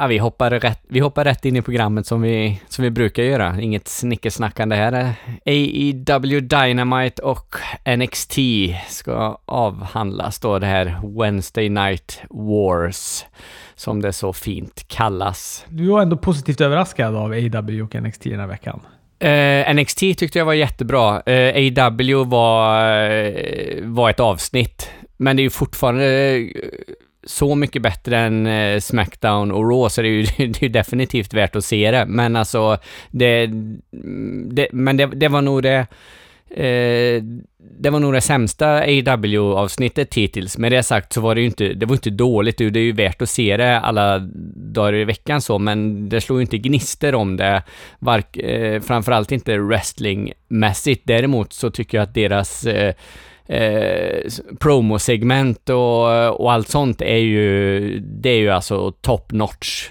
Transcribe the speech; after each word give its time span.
Ja, 0.00 0.06
vi, 0.06 0.18
hoppar 0.18 0.50
rätt, 0.50 0.80
vi 0.88 1.00
hoppar 1.00 1.24
rätt 1.24 1.44
in 1.44 1.56
i 1.56 1.62
programmet 1.62 2.06
som 2.06 2.22
vi, 2.22 2.60
som 2.68 2.82
vi 2.82 2.90
brukar 2.90 3.22
göra. 3.22 3.60
Inget 3.60 3.88
snickersnackande 3.88 4.76
här. 4.76 5.12
AEW 5.46 6.40
Dynamite 6.40 7.22
och 7.22 7.56
NXT 7.96 8.38
ska 8.88 9.38
avhandlas 9.44 10.40
då, 10.40 10.58
det 10.58 10.66
här 10.66 11.00
Wednesday 11.22 11.68
Night 11.68 12.22
Wars, 12.30 13.24
som 13.74 14.02
det 14.02 14.12
så 14.12 14.32
fint 14.32 14.88
kallas. 14.88 15.64
Du 15.68 15.88
var 15.88 16.02
ändå 16.02 16.16
positivt 16.16 16.60
överraskad 16.60 17.16
av 17.16 17.30
AEW 17.30 17.82
och 17.82 18.02
NXT 18.02 18.22
den 18.22 18.40
här 18.40 18.46
veckan. 18.46 18.80
Uh, 19.24 19.74
NXT 19.74 19.98
tyckte 19.98 20.38
jag 20.38 20.46
var 20.46 20.54
jättebra. 20.54 21.14
Uh, 21.16 21.22
AEW 21.26 22.24
var, 22.24 22.84
uh, 23.02 23.84
var 23.84 24.10
ett 24.10 24.20
avsnitt, 24.20 24.90
men 25.16 25.36
det 25.36 25.42
är 25.42 25.44
ju 25.44 25.50
fortfarande 25.50 26.38
så 27.28 27.54
mycket 27.54 27.82
bättre 27.82 28.18
än 28.18 28.46
eh, 28.46 28.80
Smackdown 28.80 29.52
och 29.52 29.70
Raw, 29.70 29.90
så 29.90 30.02
det 30.02 30.08
är 30.08 30.10
ju 30.10 30.22
det 30.52 30.62
är 30.62 30.68
definitivt 30.68 31.34
värt 31.34 31.56
att 31.56 31.64
se 31.64 31.90
det. 31.90 32.06
Men 32.06 32.36
alltså, 32.36 32.78
det, 33.10 33.44
mm, 33.44 34.48
det 34.52 34.68
men 34.72 34.96
det, 34.96 35.06
det, 35.06 35.28
var 35.28 35.42
nog 35.42 35.62
det 35.62 35.86
eh, 36.50 37.22
det 37.80 37.90
var 37.90 38.00
nog 38.00 38.12
det 38.12 38.20
sämsta 38.20 38.80
AW-avsnittet 38.80 40.14
hittills. 40.14 40.58
Med 40.58 40.72
det 40.72 40.82
sagt 40.82 41.12
så 41.12 41.20
var 41.20 41.34
det 41.34 41.40
ju 41.40 41.46
inte, 41.46 41.74
det 41.74 41.86
var 41.86 41.94
inte 41.94 42.10
dåligt, 42.10 42.58
det 42.58 42.64
är 42.64 42.76
ju 42.76 42.92
värt 42.92 43.22
att 43.22 43.30
se 43.30 43.56
det 43.56 43.80
alla 43.80 44.18
dagar 44.54 44.94
i 44.94 45.04
veckan 45.04 45.40
så, 45.40 45.58
men 45.58 46.08
det 46.08 46.20
slog 46.20 46.38
ju 46.38 46.42
inte 46.42 46.58
gnister 46.58 47.14
om 47.14 47.36
det, 47.36 47.62
vark, 47.98 48.36
eh, 48.36 48.80
framförallt 48.80 49.32
inte 49.32 49.58
wrestlingmässigt. 49.58 51.02
Däremot 51.04 51.52
så 51.52 51.70
tycker 51.70 51.98
jag 51.98 52.02
att 52.02 52.14
deras 52.14 52.66
eh, 52.66 52.94
eh, 53.48 54.30
promosegment 54.60 55.70
och, 55.70 56.40
och 56.40 56.52
allt 56.52 56.68
sånt 56.68 57.02
är 57.02 57.16
ju, 57.16 57.98
det 58.00 58.30
är 58.30 58.38
ju 58.38 58.50
alltså 58.50 58.92
top 58.92 59.32
notch. 59.32 59.90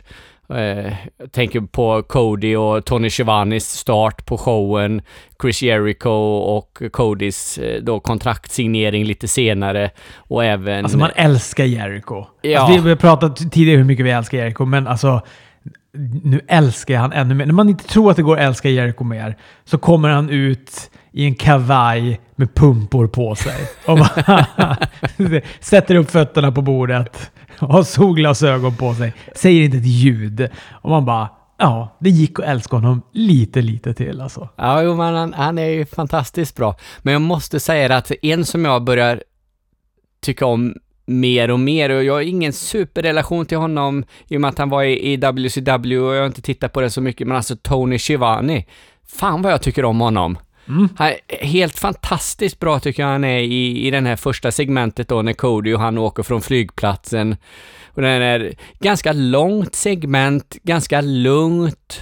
Eh, 0.53 0.93
jag 1.17 1.31
tänker 1.31 1.61
på 1.61 2.03
Cody 2.03 2.55
och 2.55 2.85
Tony 2.85 3.09
Schiavonis 3.09 3.65
start 3.65 4.25
på 4.25 4.37
showen, 4.37 5.01
Chris 5.41 5.61
Jericho 5.61 6.09
och 6.39 6.81
Codys 6.91 7.57
eh, 7.57 7.83
då 7.83 7.99
kontraktsignering 7.99 9.05
lite 9.05 9.27
senare 9.27 9.89
och 10.17 10.45
även... 10.45 10.85
Alltså 10.85 10.97
man 10.97 11.11
älskar 11.15 11.63
Jericho. 11.63 12.25
Ja. 12.41 12.59
Alltså 12.59 12.81
vi 12.81 12.89
har 12.89 12.95
pratat 12.95 13.51
tidigare 13.51 13.77
hur 13.77 13.85
mycket 13.85 14.05
vi 14.05 14.11
älskar 14.11 14.37
Jericho, 14.37 14.65
men 14.65 14.87
alltså 14.87 15.21
nu 16.23 16.41
älskar 16.47 16.93
jag 16.93 17.01
han 17.01 17.13
ännu 17.13 17.35
mer. 17.35 17.45
När 17.45 17.53
man 17.53 17.69
inte 17.69 17.83
tror 17.83 18.11
att 18.11 18.17
det 18.17 18.23
går 18.23 18.37
att 18.37 18.43
älska 18.43 18.69
Jericho 18.69 19.03
mer 19.03 19.37
så 19.65 19.77
kommer 19.77 20.09
han 20.09 20.29
ut 20.29 20.91
i 21.17 21.25
en 21.25 21.35
kavaj 21.35 22.21
med 22.35 22.55
pumpor 22.55 23.07
på 23.07 23.35
sig. 23.35 23.67
Och 23.85 23.99
sätter 25.59 25.95
upp 25.95 26.11
fötterna 26.11 26.51
på 26.51 26.61
bordet, 26.61 27.31
har 27.57 27.83
solglasögon 27.83 28.75
på 28.75 28.93
sig, 28.93 29.13
säger 29.35 29.63
inte 29.63 29.77
ett 29.77 29.85
ljud. 29.85 30.49
Och 30.71 30.89
man 30.89 31.05
bara, 31.05 31.29
ja, 31.57 31.97
det 31.99 32.09
gick 32.09 32.39
att 32.39 32.45
älska 32.45 32.75
honom 32.75 33.01
lite, 33.13 33.61
lite 33.61 33.93
till 33.93 34.21
alltså. 34.21 34.49
Ja, 34.55 34.81
jo, 34.81 34.95
men 34.95 35.15
han, 35.15 35.33
han 35.33 35.57
är 35.57 35.69
ju 35.69 35.85
fantastiskt 35.85 36.55
bra. 36.55 36.75
Men 37.01 37.11
jag 37.11 37.21
måste 37.21 37.59
säga 37.59 37.95
att 37.95 38.11
en 38.21 38.45
som 38.45 38.65
jag 38.65 38.83
börjar 38.83 39.23
tycka 40.21 40.45
om 40.45 40.75
mer 41.05 41.51
och 41.51 41.59
mer 41.59 41.89
och 41.89 42.03
jag 42.03 42.13
har 42.13 42.21
ingen 42.21 42.53
superrelation 42.53 43.45
till 43.45 43.57
honom 43.57 44.03
i 44.27 44.37
och 44.37 44.41
med 44.41 44.49
att 44.49 44.57
han 44.57 44.69
var 44.69 44.83
i, 44.83 45.13
i 45.13 45.17
WCW 45.17 45.97
och 45.97 46.15
jag 46.15 46.19
har 46.19 46.27
inte 46.27 46.41
tittat 46.41 46.73
på 46.73 46.81
det 46.81 46.89
så 46.89 47.01
mycket, 47.01 47.27
men 47.27 47.37
alltså 47.37 47.55
Tony 47.55 47.99
Schiavone. 47.99 48.65
Fan 49.07 49.41
vad 49.41 49.51
jag 49.51 49.61
tycker 49.61 49.85
om 49.85 49.99
honom. 49.99 50.37
Mm. 50.69 50.89
Han, 50.95 51.13
helt 51.41 51.79
fantastiskt 51.79 52.59
bra 52.59 52.79
tycker 52.79 53.03
jag 53.03 53.09
han 53.09 53.23
är 53.23 53.39
i, 53.39 53.87
i 53.87 53.91
den 53.91 54.05
här 54.05 54.15
första 54.15 54.51
segmentet 54.51 55.07
då 55.07 55.21
när 55.21 55.33
Cody 55.33 55.73
och 55.73 55.79
han 55.79 55.97
åker 55.97 56.23
från 56.23 56.41
flygplatsen. 56.41 57.35
Och 57.87 58.01
den 58.01 58.21
är 58.21 58.53
ganska 58.79 59.13
långt 59.13 59.75
segment, 59.75 60.57
ganska 60.63 61.01
lugnt. 61.01 61.99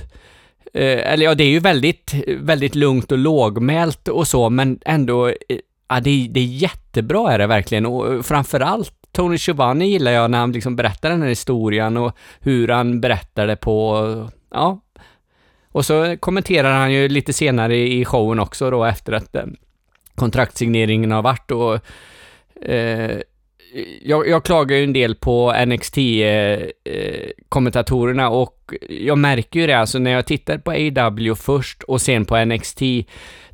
Eh, 0.74 1.12
eller 1.14 1.26
ja, 1.26 1.36
det 1.36 1.44
är 1.44 1.50
ju 1.50 1.60
väldigt, 1.60 2.14
väldigt 2.28 2.76
lugnt 2.76 3.12
och 3.12 3.18
lågmält 3.18 4.08
och 4.08 4.28
så, 4.28 4.50
men 4.50 4.80
ändå, 4.86 5.28
eh, 5.28 5.34
ja, 5.88 6.00
det, 6.00 6.28
det 6.32 6.40
är 6.40 6.46
jättebra 6.46 7.32
är 7.32 7.40
det 7.40 7.48
verkligen. 7.48 7.86
Och 7.86 8.26
framförallt 8.26 8.94
Tony 9.12 9.38
Schiavone 9.38 9.86
gillar 9.86 10.12
jag 10.12 10.32
när 10.32 10.38
han 10.38 10.52
liksom 10.52 10.76
berättar 10.76 11.10
den 11.10 11.22
här 11.22 11.30
historien 11.30 11.98
och 11.98 12.18
hur 12.40 12.68
han 12.68 13.02
berättar 13.02 13.48
det 13.48 13.56
på, 13.56 14.30
ja, 14.52 14.80
och 15.76 15.86
så 15.86 16.18
kommenterar 16.20 16.80
han 16.80 16.94
ju 16.94 17.08
lite 17.08 17.34
senare 17.34 17.78
i 17.78 18.06
showen 18.06 18.40
också 18.40 18.70
då 18.70 18.86
efter 18.86 19.14
att 19.14 19.36
eh, 19.36 19.44
kontraktsigneringen 20.16 21.12
har 21.12 21.22
varit 21.22 21.52
och 21.52 21.80
eh, 22.70 23.18
jag, 24.02 24.28
jag, 24.28 24.46
klagar 24.46 24.78
ju 24.78 24.84
en 24.84 24.94
del 24.94 25.16
på 25.16 25.54
NXT-kommentatorerna 25.66 28.24
eh, 28.24 28.28
eh 28.28 28.34
och 28.34 28.74
jag 28.90 29.18
märker 29.18 29.60
ju 29.60 29.68
det, 29.68 29.78
alltså 29.78 30.00
när 30.00 30.12
jag 30.12 30.26
tittar 30.26 30.58
på 30.58 30.72
AW 30.72 31.36
först 31.36 31.84
och 31.84 32.02
sen 32.02 32.26
på 32.26 32.46
NXT, 32.46 32.80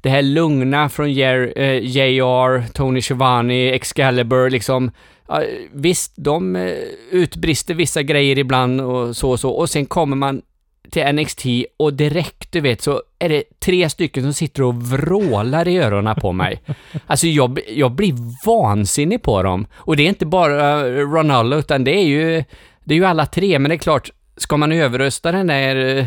det 0.02 0.10
här 0.10 0.22
lugna 0.22 0.90
från 0.90 1.14
JR, 1.14 1.60
eh, 1.60 1.80
JR, 1.80 2.74
Tony 2.74 3.02
Schiavone, 3.02 3.72
Excalibur, 3.72 4.50
liksom, 4.50 4.92
ja, 5.28 5.44
visst, 5.74 6.14
de 6.18 6.56
eh, 6.56 6.74
utbrister 7.12 7.74
vissa 7.74 8.04
grejer 8.04 8.38
ibland 8.38 8.82
och 8.82 9.18
så 9.18 9.32
och 9.32 9.40
så, 9.40 9.50
och 9.50 9.70
sen 9.70 9.86
kommer 9.86 10.16
man 10.16 10.42
till 10.92 11.16
NXT 11.16 11.46
och 11.78 11.94
direkt, 11.94 12.52
du 12.52 12.62
vet, 12.62 12.82
så 12.82 13.02
är 13.20 13.30
det 13.30 13.44
tre 13.60 13.90
stycken 13.90 14.24
som 14.24 14.34
sitter 14.34 14.64
och 14.64 14.76
vrålar 14.76 15.68
i 15.68 15.78
öronen 15.78 16.16
på 16.16 16.32
mig. 16.32 16.62
Alltså 17.08 17.28
jag, 17.28 17.60
jag 17.68 17.92
blir 17.92 18.46
vansinnig 18.46 19.22
på 19.22 19.44
dem. 19.44 19.68
Och 19.74 19.96
det 19.96 20.04
är 20.04 20.08
inte 20.08 20.26
bara 20.26 20.84
Ronaldo, 20.90 21.58
utan 21.58 21.84
det 21.84 21.96
är 21.96 22.06
ju, 22.06 22.44
det 22.84 22.94
är 22.94 22.98
ju 22.98 23.06
alla 23.06 23.26
tre, 23.26 23.60
men 23.60 23.70
det 23.70 23.76
är 23.76 23.78
klart, 23.78 24.10
ska 24.38 24.58
man 24.58 24.72
överrösta 24.72 25.32
den 25.32 25.48
där 25.48 25.76
uh, 25.76 26.06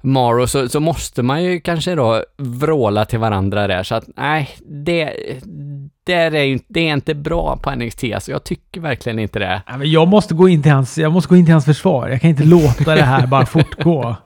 Maro 0.00 0.46
så, 0.46 0.68
så 0.68 0.80
måste 0.80 1.22
man 1.22 1.44
ju 1.44 1.60
kanske 1.60 1.94
då 1.94 2.24
vråla 2.36 3.04
till 3.04 3.18
varandra 3.18 3.66
där, 3.66 3.82
så 3.82 3.94
att 3.94 4.04
nej, 4.16 4.48
det, 4.66 5.12
det 6.04 6.12
är, 6.12 6.60
det 6.68 6.80
är 6.80 6.92
inte 6.92 7.14
bra 7.14 7.58
på 7.62 7.70
NXT, 7.70 8.04
alltså 8.14 8.30
jag 8.30 8.44
tycker 8.44 8.80
verkligen 8.80 9.18
inte 9.18 9.38
det. 9.38 9.62
jag, 9.84 10.08
måste 10.08 10.34
gå 10.34 10.48
in 10.48 10.62
till 10.62 10.72
hans, 10.72 10.98
jag 10.98 11.12
måste 11.12 11.28
gå 11.28 11.36
in 11.36 11.44
till 11.44 11.54
hans 11.54 11.64
försvar. 11.64 12.08
Jag 12.08 12.20
kan 12.20 12.30
inte 12.30 12.44
låta 12.44 12.94
det 12.94 13.02
här 13.02 13.26
bara 13.26 13.46
fortgå. 13.56 14.16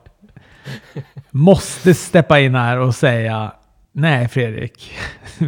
Måste 1.31 1.93
steppa 1.93 2.39
in 2.39 2.55
här 2.55 2.77
och 2.79 2.95
säga 2.95 3.51
Nej, 3.91 4.27
Fredrik. 4.27 4.91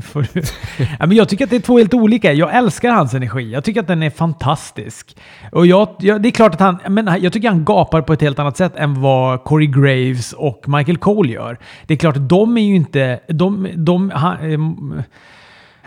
ja, 1.00 1.06
men 1.06 1.12
jag 1.12 1.30
tycker 1.30 1.44
att 1.44 1.50
det 1.50 1.56
är 1.56 1.60
två 1.60 1.78
helt 1.78 1.94
olika. 1.94 2.34
Jag 2.34 2.56
älskar 2.56 2.92
hans 2.92 3.14
energi. 3.14 3.52
Jag 3.52 3.64
tycker 3.64 3.80
att 3.80 3.88
den 3.88 4.04
är 4.04 4.10
fantastisk. 4.10 5.18
Och 5.52 5.68
jag, 5.68 5.96
jag, 6.00 6.22
det 6.22 6.30
är 6.30 6.32
klart 6.32 6.54
att 6.54 6.60
han... 6.60 6.80
Men 6.90 7.22
jag 7.22 7.34
tycker 7.34 7.50
han 7.50 7.66
gapar 7.66 8.02
på 8.02 8.14
ett 8.14 8.22
helt 8.22 8.40
annat 8.40 8.58
sätt 8.58 8.76
än 8.76 9.02
vad 9.02 9.44
Corey 9.44 9.68
Graves 9.68 10.34
och 10.34 10.64
Michael 10.68 10.98
Cole 10.98 11.32
gör. 11.32 11.58
Det 11.88 11.94
är 11.94 11.98
klart 11.98 12.18
att 12.18 12.30
de 12.30 12.58
är 12.58 12.62
ju 12.62 12.76
inte... 12.76 13.20
De, 13.28 13.68
de, 13.76 14.10
han, 14.10 14.52
eh, 14.52 15.04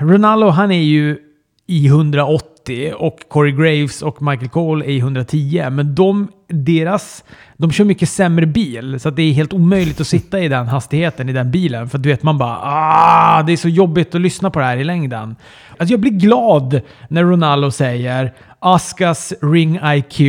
Ronaldo, 0.05 0.49
han 0.49 0.71
är 0.71 0.83
ju 0.83 1.19
i 1.67 1.87
180 1.87 2.54
och 2.97 3.19
Corey 3.29 3.53
Graves 3.53 4.03
och 4.03 4.23
Michael 4.23 4.49
Cole 4.49 4.85
är 4.85 4.91
i 4.91 4.99
110. 4.99 5.71
Men 5.71 5.95
de, 5.95 6.29
deras, 6.49 7.25
de 7.57 7.73
kör 7.73 7.85
mycket 7.85 8.09
sämre 8.09 8.47
bil, 8.47 9.01
så 9.01 9.11
det 9.11 9.23
är 9.23 9.33
helt 9.33 9.53
omöjligt 9.53 10.01
att 10.01 10.07
sitta 10.07 10.41
i 10.41 10.49
den 10.49 10.67
hastigheten 10.67 11.29
i 11.29 11.33
den 11.33 11.51
bilen. 11.51 11.89
För 11.89 11.99
du 11.99 12.09
vet, 12.09 12.23
man 12.23 12.39
bara 12.39 12.59
ah, 12.63 13.43
det 13.43 13.53
är 13.53 13.57
så 13.57 13.69
jobbigt 13.69 14.15
att 14.15 14.21
lyssna 14.21 14.51
på 14.51 14.59
det 14.59 14.65
här 14.65 14.77
i 14.77 14.85
längden. 14.85 15.37
Alltså 15.79 15.93
jag 15.93 16.01
blir 16.01 16.11
glad 16.11 16.81
när 17.09 17.25
Ronaldo 17.25 17.71
säger 17.71 18.33
Askas 18.59 19.33
ring 19.43 19.81
IQ 19.85 20.21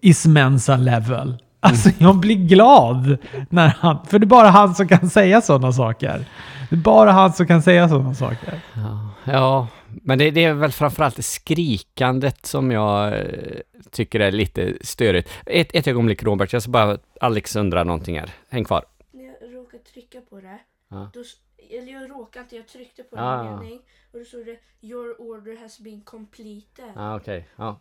is 0.00 0.26
mensa 0.26 0.76
level. 0.76 1.36
Alltså 1.60 1.90
jag 1.98 2.16
blir 2.16 2.36
glad 2.36 3.16
när 3.48 3.76
han... 3.80 3.98
För 4.06 4.18
det 4.18 4.24
är 4.24 4.26
bara 4.26 4.50
han 4.50 4.74
som 4.74 4.88
kan 4.88 5.10
säga 5.10 5.40
sådana 5.40 5.72
saker. 5.72 6.24
Det 6.70 6.76
är 6.76 6.80
bara 6.80 7.12
han 7.12 7.32
som 7.32 7.46
kan 7.46 7.62
säga 7.62 7.88
sådana 7.88 8.14
saker. 8.14 8.54
Ja, 8.74 9.08
ja 9.24 9.68
men 10.02 10.18
det, 10.18 10.30
det, 10.30 10.44
är 10.44 10.54
väl 10.54 10.72
framförallt 10.72 11.24
skrikandet 11.24 12.46
som 12.46 12.70
jag 12.70 13.12
eh, 13.12 13.60
tycker 13.90 14.20
är 14.20 14.32
lite 14.32 14.74
störigt. 14.80 15.30
Ett, 15.46 15.74
ett 15.74 15.86
ögonblick 15.86 16.22
Robert, 16.22 16.52
jag 16.52 16.62
ska 16.62 16.70
bara 16.70 16.98
Alex 17.20 17.56
undrar 17.56 17.84
någonting 17.84 18.18
här. 18.18 18.30
Häng 18.48 18.64
kvar. 18.64 18.84
När 19.10 19.24
jag 19.24 19.54
råkade 19.54 19.82
trycka 19.82 20.20
på 20.20 20.40
det, 20.40 20.58
ja. 20.88 21.10
då, 21.14 21.24
eller 21.70 21.92
jag 21.92 22.10
råkade 22.10 22.42
inte, 22.42 22.56
jag 22.56 22.68
tryckte 22.68 23.02
på 23.02 23.16
ja. 23.16 23.48
en 23.48 23.60
mening 23.60 23.80
och 24.12 24.18
då 24.18 24.24
stod 24.24 24.46
det 24.46 24.58
Your 24.80 25.20
order 25.20 25.56
has 25.56 25.80
been 25.80 26.00
completed. 26.00 26.92
Ja, 26.94 27.16
okej. 27.16 27.38
Okay. 27.38 27.50
Ja. 27.56 27.78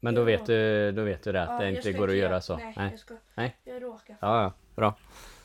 Men 0.00 0.14
då 0.14 0.24
vet, 0.24 0.46
du, 0.46 0.92
då 0.92 1.04
vet 1.04 1.22
du 1.22 1.32
det, 1.32 1.42
att 1.42 1.48
ja, 1.48 1.58
det 1.58 1.76
inte 1.76 1.92
går 1.92 2.10
att 2.10 2.16
göra 2.16 2.40
så? 2.40 2.56
Nej, 2.56 2.74
nej, 2.76 2.90
jag 2.90 3.00
ska. 3.00 3.14
Nej. 3.34 3.56
Jag 3.64 3.82
råkar. 3.82 4.16
Ja, 4.20 4.42
ja. 4.42 4.52
Bra. 4.74 4.94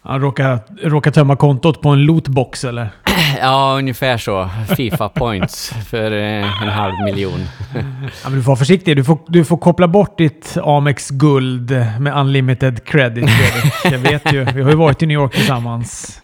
Han 0.08 0.22
råkar, 0.22 0.60
råkar 0.82 1.12
tömma 1.12 1.36
kontot 1.36 1.82
på 1.82 1.90
en 1.90 2.00
lootbox 2.02 2.64
eller? 2.64 2.90
Ja, 3.40 3.76
ungefär 3.78 4.18
så. 4.18 4.50
Fifa 4.78 5.10
points 5.10 5.74
för 5.90 6.12
eh, 6.12 6.64
en 6.64 6.70
halv 6.70 6.94
miljon. 7.06 7.40
ja, 7.74 8.30
men 8.30 8.34
du 8.34 8.44
får 8.44 8.48
vara 8.48 8.58
försiktig. 8.58 8.96
Du 8.96 9.04
får, 9.04 9.20
du 9.28 9.46
får 9.46 9.58
koppla 9.58 9.88
bort 9.88 10.18
ditt 10.18 10.58
Amex 10.64 11.10
guld 11.10 11.72
med 12.00 12.18
unlimited 12.18 12.86
credit. 12.86 13.30
Jag 13.84 13.98
vet 13.98 14.34
ju. 14.34 14.44
Vi 14.44 14.62
har 14.62 14.70
ju 14.70 14.76
varit 14.76 15.04
i 15.04 15.06
New 15.06 15.16
York 15.16 15.34
tillsammans. 15.34 16.22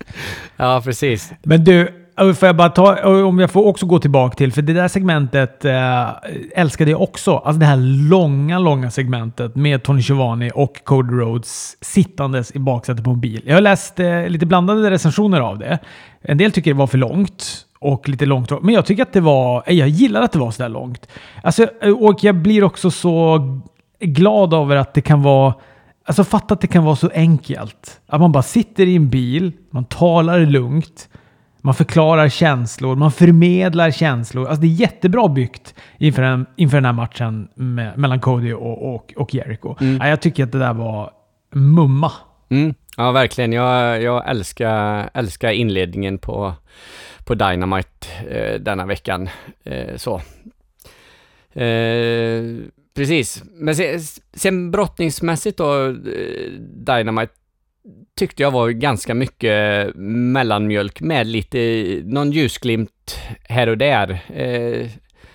Ja, 0.58 0.82
precis. 0.86 1.32
Men 1.44 1.64
du, 1.64 2.01
Får 2.22 2.46
jag 2.48 2.56
bara 2.56 2.70
ta, 2.70 3.14
om 3.26 3.40
jag 3.40 3.52
får 3.52 3.66
också 3.66 3.86
gå 3.86 4.00
tillbaka 4.00 4.36
till, 4.36 4.54
för 4.54 4.62
det 4.62 4.74
där 4.74 4.88
segmentet 4.88 5.66
äh, 5.66 6.10
älskade 6.56 6.92
jag 6.92 7.02
också. 7.02 7.38
Alltså 7.38 7.60
det 7.60 7.66
här 7.66 8.10
långa, 8.10 8.60
långa 8.60 8.92
segmentet 8.92 9.56
med 9.56 9.84
Tony 9.84 10.02
Giovanni 10.02 10.52
och 10.56 10.84
Cody 10.84 11.14
Rhodes 11.14 11.78
sittandes 11.82 12.56
i 12.56 12.60
baksätet 12.60 13.04
på 13.04 13.12
en 13.12 13.20
bil. 13.20 13.42
Jag 13.46 13.54
har 13.54 13.62
läst 13.62 14.00
äh, 14.00 14.28
lite 14.28 14.46
blandade 14.46 14.92
recensioner 14.92 15.40
av 15.40 15.60
det. 15.60 15.80
En 16.22 16.38
del 16.38 16.52
tycker 16.52 16.74
det 16.74 16.78
var 16.78 16.88
för 16.88 16.98
långt 16.98 17.66
och 17.80 18.10
lite 18.10 18.26
långt. 18.26 18.62
Men 18.62 18.74
jag 18.74 18.86
tycker 18.86 19.04
att 19.04 19.14
det 19.14 19.22
var... 19.22 19.64
Eh, 19.66 19.76
jag 19.76 19.90
gillar 19.90 20.22
att 20.22 20.32
det 20.32 20.40
var 20.40 20.52
så 20.52 20.64
där 20.64 20.70
långt. 20.70 21.08
Alltså, 21.44 21.68
och 22.00 22.24
jag 22.24 22.36
blir 22.36 22.64
också 22.64 22.92
så 22.92 23.40
glad 24.00 24.54
över 24.54 24.76
att 24.76 24.94
det 24.94 25.02
kan 25.02 25.22
vara... 25.22 25.54
Alltså 26.06 26.24
fatta 26.24 26.54
att 26.54 26.62
det 26.62 26.68
kan 26.68 26.84
vara 26.84 26.96
så 26.96 27.10
enkelt. 27.14 28.02
Att 28.08 28.22
man 28.22 28.32
bara 28.32 28.44
sitter 28.44 28.86
i 28.86 28.96
en 28.96 29.10
bil, 29.10 29.52
man 29.70 29.86
talar 29.86 30.40
lugnt, 30.40 31.08
man 31.62 31.74
förklarar 31.74 32.30
känslor, 32.30 32.96
man 32.96 33.12
förmedlar 33.12 33.92
känslor. 33.92 34.48
Alltså 34.48 34.62
det 34.62 34.68
är 34.68 34.70
jättebra 34.70 35.28
byggt 35.28 35.76
inför, 35.98 36.22
en, 36.22 36.46
inför 36.56 36.78
den 36.78 36.86
här 36.86 36.94
matchen 36.94 37.48
med, 37.56 37.98
mellan 37.98 38.20
Cody 38.20 38.54
och, 38.54 38.96
och, 38.96 39.14
och 39.18 39.36
Jericho. 39.36 39.76
Mm. 39.82 39.98
Ja, 40.02 40.08
jag 40.08 40.22
tycker 40.22 40.44
att 40.44 40.52
det 40.52 40.60
där 40.60 40.74
var 40.74 41.12
mumma. 41.52 42.12
Mm. 42.50 42.74
Ja, 42.98 43.12
verkligen. 43.12 43.54
Jag, 43.54 44.02
jag 44.02 44.30
älskar, 44.30 45.10
älskar 45.14 45.52
inledningen 45.52 46.18
på, 46.18 46.54
på 47.26 47.36
Dynamite 47.36 48.08
eh, 48.30 48.60
denna 48.60 48.86
veckan. 48.86 49.30
Eh, 49.64 49.96
så. 49.96 50.16
Eh, 51.62 52.44
precis. 52.96 53.44
Men 53.54 53.76
sen, 53.76 54.00
sen 54.34 54.72
brottningsmässigt 54.72 55.58
då, 55.58 55.88
eh, 55.88 55.94
Dynamite 56.60 57.34
tyckte 58.18 58.44
jag 58.44 58.52
var 58.52 58.70
ganska 58.70 59.14
mycket 59.14 59.96
mellanmjölk 59.96 61.02
med 61.02 61.28
lite, 61.28 61.60
någon 62.04 62.32
ljusglimt 62.32 63.20
här 63.50 63.70
och 63.70 63.78
där. 63.78 64.20
Eh, 64.34 64.88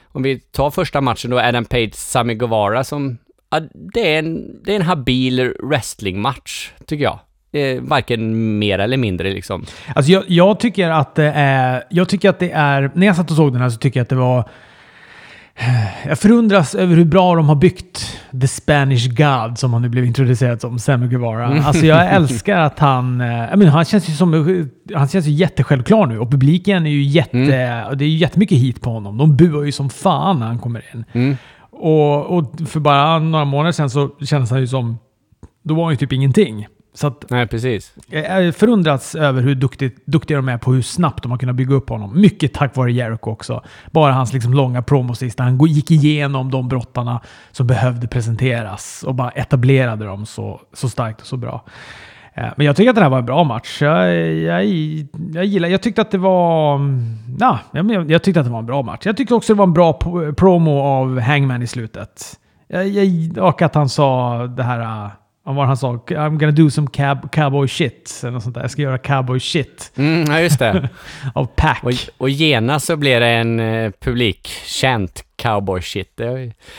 om 0.04 0.22
vi 0.22 0.40
tar 0.40 0.70
första 0.70 1.00
matchen 1.00 1.30
då, 1.30 1.40
Adam 1.40 1.64
Page, 1.64 1.94
Sami 1.94 2.34
Guevara 2.34 2.84
som, 2.84 3.18
ja, 3.50 3.60
det 3.72 4.14
är 4.14 4.18
en, 4.18 4.62
det 4.64 4.72
är 4.72 4.76
en 4.76 4.82
habil 4.82 5.54
wrestlingmatch, 5.62 6.70
tycker 6.86 7.04
jag. 7.04 7.18
Eh, 7.52 7.80
varken 7.80 8.58
mer 8.58 8.78
eller 8.78 8.96
mindre 8.96 9.30
liksom. 9.30 9.64
Alltså 9.94 10.12
jag, 10.12 10.24
jag 10.26 10.60
tycker 10.60 10.90
att 10.90 11.14
det 11.14 11.32
är... 11.34 11.84
Jag 11.90 12.08
tycker 12.08 12.30
att 12.30 12.38
det 12.38 12.50
är... 12.50 12.90
När 12.94 13.06
jag 13.06 13.16
satt 13.16 13.30
och 13.30 13.36
såg 13.36 13.52
den 13.52 13.62
här 13.62 13.70
så 13.70 13.78
tycker 13.78 14.00
jag 14.00 14.02
att 14.02 14.08
det 14.08 14.16
var... 14.16 14.48
Jag 16.06 16.18
förundras 16.18 16.74
över 16.74 16.96
hur 16.96 17.04
bra 17.04 17.34
de 17.34 17.48
har 17.48 17.54
byggt 17.54 18.18
The 18.40 18.48
Spanish 18.48 19.08
God, 19.08 19.58
som 19.58 19.72
han 19.72 19.82
nu 19.82 19.88
blev 19.88 20.04
introducerad 20.04 20.60
som, 20.60 20.78
Sammy 20.78 21.08
Guevara. 21.08 21.62
Alltså 21.64 21.86
jag 21.86 22.12
älskar 22.14 22.58
att 22.58 22.78
han... 22.78 23.20
eh, 23.20 23.26
Jag 23.26 23.58
menar, 23.58 23.72
han 23.72 23.84
känns 23.84 24.08
ju 24.08 24.12
som... 24.12 24.68
Han 24.94 25.08
känns 25.08 25.26
ju 25.26 25.30
jättesjälvklar 25.30 26.06
nu 26.06 26.18
och 26.18 26.30
publiken 26.30 26.86
är 26.86 26.90
ju 26.90 27.02
jätte... 27.02 27.38
Det 27.94 28.04
är 28.04 28.08
ju 28.08 28.16
jättemycket 28.16 28.58
hit 28.58 28.80
på 28.80 28.90
honom. 28.90 29.18
De 29.18 29.36
buar 29.36 29.64
ju 29.64 29.72
som 29.72 29.90
fan 29.90 30.40
när 30.40 30.46
han 30.46 30.58
kommer 30.58 30.84
in. 30.94 31.04
Mm. 31.12 31.36
Och, 31.70 32.36
och 32.38 32.54
för 32.68 32.80
bara 32.80 33.18
några 33.18 33.44
månader 33.44 33.72
sedan 33.72 33.90
så 33.90 34.10
kändes 34.20 34.50
han 34.50 34.60
ju 34.60 34.66
som... 34.66 34.98
Då 35.64 35.74
var 35.74 35.84
han 35.84 35.92
ju 35.92 35.96
typ 35.96 36.12
ingenting. 36.12 36.66
Så 36.96 37.06
att 37.06 37.24
Nej, 37.30 37.46
precis. 37.46 37.94
jag 38.08 38.54
förundrats 38.54 39.14
över 39.14 39.42
hur 39.42 39.54
duktigt, 39.54 40.06
duktiga 40.06 40.36
de 40.36 40.48
är 40.48 40.58
på 40.58 40.72
hur 40.72 40.82
snabbt 40.82 41.22
de 41.22 41.30
har 41.32 41.38
kunnat 41.38 41.56
bygga 41.56 41.74
upp 41.74 41.88
honom. 41.88 42.20
Mycket 42.20 42.54
tack 42.54 42.76
vare 42.76 42.92
Jericho 42.92 43.30
också. 43.30 43.62
Bara 43.90 44.12
hans 44.12 44.32
liksom 44.32 44.54
långa 44.54 44.82
promosista. 44.82 45.42
Han 45.42 45.58
gå- 45.58 45.66
gick 45.66 45.90
igenom 45.90 46.50
de 46.50 46.68
brottarna 46.68 47.20
som 47.52 47.66
behövde 47.66 48.08
presenteras 48.08 49.04
och 49.06 49.14
bara 49.14 49.30
etablerade 49.30 50.04
dem 50.04 50.26
så, 50.26 50.60
så 50.72 50.88
starkt 50.88 51.20
och 51.20 51.26
så 51.26 51.36
bra. 51.36 51.64
Eh, 52.34 52.44
Men 52.56 52.66
jag 52.66 52.76
tycker 52.76 52.90
att 52.90 52.96
det 52.96 53.02
här 53.02 53.10
var 53.10 53.18
en 53.18 53.26
bra 53.26 53.44
match. 53.44 53.82
Jag, 53.82 54.14
jag, 54.24 54.64
jag 55.34 55.44
gillar... 55.44 55.68
Jag 55.68 55.82
tyckte 55.82 56.02
att 56.02 56.10
det 56.10 56.18
var... 56.18 56.80
Ja, 57.38 57.58
jag, 57.72 58.10
jag 58.10 58.22
tyckte 58.22 58.40
att 58.40 58.46
det 58.46 58.52
var 58.52 58.58
en 58.58 58.66
bra 58.66 58.82
match. 58.82 59.00
Jag 59.04 59.16
tyckte 59.16 59.34
också 59.34 59.54
det 59.54 59.58
var 59.58 59.66
en 59.66 59.72
bra 59.72 59.92
promo 60.36 60.80
av 60.80 61.20
Hangman 61.20 61.62
i 61.62 61.66
slutet. 61.66 62.34
Jag, 62.68 62.88
jag, 62.88 63.38
och 63.48 63.62
att 63.62 63.74
han 63.74 63.88
sa 63.88 64.36
det 64.46 64.62
här... 64.62 65.10
Vad 65.46 65.54
var 65.54 65.62
det 65.62 65.66
han 65.66 65.76
sa? 65.76 65.92
I'm 65.92 66.38
gonna 66.38 66.52
do 66.52 66.70
some 66.70 66.88
cab, 66.92 67.30
cowboy 67.32 67.68
shit. 67.68 68.20
Eller 68.22 68.32
något 68.32 68.42
sånt 68.42 68.54
där. 68.54 68.62
Jag 68.62 68.70
ska 68.70 68.82
göra 68.82 68.98
cowboy 68.98 69.40
shit 69.40 69.92
Mm, 69.96 70.24
ja, 70.30 70.40
just 70.40 70.58
det. 70.58 70.88
av 71.34 71.46
Pack. 71.56 71.84
Och, 71.84 71.92
och 72.18 72.30
genast 72.30 72.86
så 72.86 72.96
blir 72.96 73.20
det 73.20 73.26
en 73.28 73.60
eh, 73.60 73.90
publikkänt 74.00 75.24
cowboy 75.36 75.82
shit. 75.82 76.20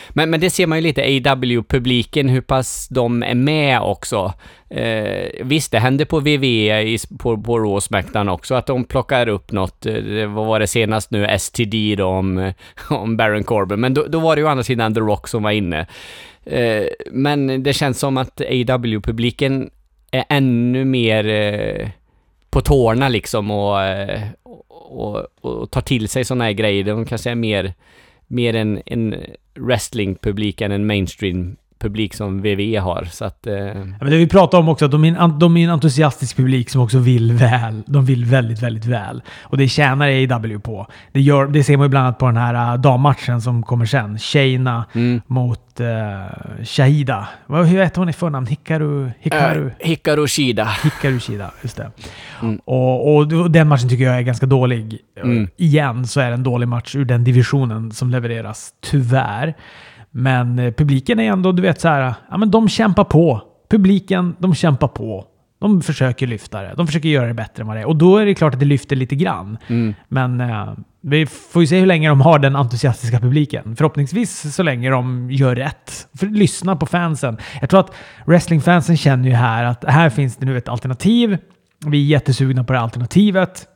Men, 0.10 0.30
men 0.30 0.40
det 0.40 0.50
ser 0.50 0.68
man 0.68 0.78
ju 0.78 0.81
lite, 0.81 1.02
AW-publiken, 1.02 2.30
hur 2.30 2.42
pass 2.42 2.88
de 2.88 3.24
är 3.24 3.36
med 3.36 3.81
också. 3.81 4.34
Eh, 4.70 5.30
visst, 5.44 5.72
det 5.72 5.80
hände 5.80 6.06
på 6.06 6.20
WWE, 6.20 6.81
i, 6.81 6.98
på, 7.20 7.42
på 7.42 7.60
Raw 7.60 7.81
Smackdown 7.81 8.30
också, 8.30 8.56
att 8.56 8.68
de 8.68 8.84
plockar 8.84 9.28
upp 9.30 9.52
något. 9.52 9.86
eh, 9.86 9.94
Det, 9.94 10.25
vad 10.28 10.46
var 10.46 10.60
det 10.60 10.68
senast 10.68 11.12
nu? 11.12 11.38
STD 11.40 11.96
då, 11.98 12.06
om, 12.08 12.54
om 12.90 13.18
Baron 13.18 13.44
Corbin. 13.44 13.80
Men 13.80 13.94
då, 13.94 14.06
då 14.10 14.20
var 14.20 14.36
det 14.36 14.40
ju 14.40 14.46
å 14.46 14.50
andra 14.50 14.63
sidan 14.63 14.94
The 14.94 15.00
Rock 15.00 15.28
som 15.28 15.44
var 15.44 15.52
inne. 15.52 15.88
Eh, 16.50 16.88
men 17.12 17.64
det 17.64 17.74
känns 17.74 18.00
som 18.00 18.18
att 18.18 18.42
AW-publiken 18.42 19.70
är 20.12 20.26
ännu 20.30 20.86
mer 20.86 21.28
eh, 21.28 21.90
på 22.50 22.62
tårna 22.62 23.10
liksom 23.10 23.52
och, 23.52 23.82
eh, 23.82 24.22
och, 24.44 24.66
och, 24.72 25.28
och 25.42 25.72
tar 25.72 25.82
till 25.82 26.08
sig 26.08 26.26
sådana 26.26 26.44
här 26.44 26.52
grejer. 26.52 26.84
De 26.84 27.06
kanske 27.06 27.32
är 27.32 27.36
mer, 27.36 27.74
mer 28.28 28.56
en, 28.56 28.82
en 28.86 29.16
wrestlingpublik 29.56 30.62
än 30.62 30.72
en 30.72 30.88
mainstream 30.88 31.56
mainstream-publik 31.77 32.13
som 32.13 32.41
WWE 32.41 32.79
har. 32.79 33.07
Så 33.12 33.25
att... 33.25 33.47
Eh, 33.47 33.53
Ja, 33.53 34.03
men 34.03 34.12
det 34.12 34.18
vi 34.18 34.27
pratade 34.27 34.62
om 34.62 34.69
också, 34.69 34.85
att 34.85 34.91
de 34.91 35.06
är, 35.06 35.15
en, 35.15 35.39
de 35.39 35.57
är 35.57 35.63
en 35.63 35.69
entusiastisk 35.69 36.38
publik 36.38 36.69
som 36.69 36.81
också 36.81 36.97
vill 36.97 37.33
väl. 37.33 37.83
De 37.88 38.06
vill 38.06 38.25
väldigt, 38.25 38.62
väldigt 38.63 38.85
väl. 38.85 39.21
Och 39.44 39.57
det 39.57 39.68
tjänar 39.68 40.07
AEW 40.07 40.59
på. 40.59 40.88
Det, 41.12 41.21
gör, 41.21 41.47
det 41.47 41.63
ser 41.63 41.77
man 41.77 41.85
ju 41.85 41.89
bland 41.89 42.06
annat 42.06 42.19
på 42.19 42.25
den 42.25 42.38
här 42.38 42.74
uh, 42.74 42.81
dammatchen 42.81 43.41
som 43.41 43.63
kommer 43.63 43.85
sen. 43.85 44.19
Shayna 44.19 44.85
mm. 44.94 45.21
mot 45.27 45.79
uh, 45.79 46.63
Shahida. 46.63 47.27
Vad, 47.47 47.65
hur 47.65 47.83
heter 47.83 48.00
hon 48.00 48.09
i 48.09 48.13
förnamn? 48.13 48.47
Hikaru... 48.47 49.12
Hikaru... 49.19 49.71
Eh, 49.79 49.88
Hikaru 49.88 50.27
Shida. 50.27 50.69
Hikaru 50.83 51.19
Shida, 51.19 51.51
just 51.62 51.77
det. 51.77 51.91
Mm. 52.41 52.59
Och, 52.65 53.15
och 53.15 53.51
den 53.51 53.68
matchen 53.68 53.89
tycker 53.89 54.03
jag 54.03 54.18
är 54.18 54.21
ganska 54.21 54.45
dålig. 54.45 55.00
Mm. 55.24 55.47
Igen 55.57 56.07
så 56.07 56.19
är 56.19 56.27
det 56.27 56.33
en 56.33 56.44
dålig 56.44 56.68
match 56.68 56.95
ur 56.95 57.06
den 57.06 57.24
divisionen 57.24 57.91
som 57.91 58.09
levereras, 58.09 58.74
tyvärr. 58.81 59.56
Men 60.18 60.60
eh, 60.60 60.72
publiken 60.72 61.19
är 61.19 61.31
ändå, 61.31 61.52
du 61.52 61.62
vet 61.62 61.81
så 61.81 61.88
här, 61.88 62.14
ja 62.30 62.38
men 62.38 62.52
de 62.52 62.69
kämpar 62.69 63.04
på. 63.04 63.42
Publiken, 63.69 64.36
de 64.40 64.56
kämpar 64.56 64.88
på. 64.88 65.25
De 65.60 65.81
försöker 65.81 66.28
lyfta 66.28 66.62
det. 66.62 66.74
De 66.78 66.88
försöker 66.88 67.10
göra 67.10 67.28
det 67.28 67.34
bättre 67.34 67.62
än 67.62 67.68
vad 67.68 67.75
det 67.75 67.81
är. 67.81 67.86
Och 67.86 67.96
då 67.96 68.18
är 68.18 68.25
det 68.25 68.36
klart 68.36 68.54
att 68.54 68.60
det 68.60 68.66
lyfter 68.66 68.96
lite 68.96 69.16
grann. 69.16 69.58
Mm. 69.68 69.94
Men 70.08 70.42
eh, 70.42 70.74
vi 71.02 71.25
får 71.25 71.62
ju 71.62 71.68
se 71.68 71.80
hur 71.80 71.86
länge 71.86 72.10
de 72.10 72.22
har 72.22 72.40
den 72.40 72.56
entusiastiska 72.56 73.19
publiken. 73.19 73.75
Förhoppningsvis 73.75 74.56
så 74.56 74.64
länge 74.64 74.90
de 74.90 75.31
gör 75.31 75.56
rätt. 75.56 76.08
För 76.20 76.25
lyssna 76.25 76.75
på 76.75 76.86
fansen. 76.86 77.38
Jag 77.62 77.70
tror 77.70 77.80
att 77.80 77.96
wrestlingfansen 78.25 78.98
känner 78.98 79.30
ju 79.30 79.36
här 79.36 79.63
att 79.63 79.84
här 79.84 80.10
finns 80.10 80.38
det 80.38 80.46
nu 80.46 80.58
ett 80.58 80.70
alternativ. 80.70 81.38
Vi 81.86 82.01
är 82.01 82.06
jättesugna 82.06 82.63
på 82.63 82.74
det 82.74 82.80
här 82.80 82.84
alternativet. 82.84 83.68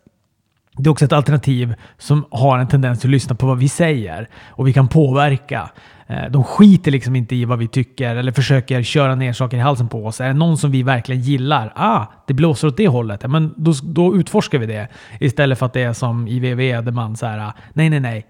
Det 0.78 0.88
är 0.88 0.92
också 0.92 1.06
ett 1.06 1.14
alternativ 1.14 1.76
som 1.98 2.26
har 2.32 2.60
en 2.60 2.68
tendens 2.68 3.06
att 3.06 3.12
lyssna 3.12 3.36
på 3.36 3.48
vad 3.48 3.58
vi 3.58 3.70
säger 3.70 4.30
och 4.48 4.68
vi 4.68 4.74
kan 4.74 4.88
påverka. 4.88 5.70
Eh, 6.08 6.30
de 6.30 6.44
skiter 6.44 6.92
liksom 6.92 7.16
inte 7.16 7.36
i 7.36 7.46
vad 7.46 7.60
vi 7.60 7.68
tycker 7.68 8.16
eller 8.16 8.32
försöker 8.32 8.84
köra 8.84 9.16
ner 9.16 9.34
saker 9.34 9.58
i 9.58 9.60
halsen 9.60 9.88
på 9.88 10.06
oss. 10.06 10.22
Är 10.22 10.28
det 10.28 10.34
någon 10.34 10.58
som 10.58 10.72
vi 10.72 10.84
verkligen 10.84 11.22
gillar? 11.22 11.74
Ah, 11.76 12.06
det 12.28 12.34
blåser 12.34 12.68
åt 12.68 12.78
det 12.78 12.88
hållet. 12.88 13.30
Men 13.30 13.54
då, 13.58 13.74
då 13.84 14.16
utforskar 14.16 14.60
vi 14.60 14.66
det. 14.66 14.88
Istället 15.20 15.60
för 15.60 15.66
att 15.66 15.74
det 15.74 15.82
är 15.82 15.94
som 15.94 16.28
i 16.28 16.40
VVE 16.40 16.82
där 16.82 16.92
man 16.92 17.16
säger 17.16 17.40
ah, 17.40 17.54
nej, 17.74 17.90
nej, 17.90 18.00
nej. 18.00 18.26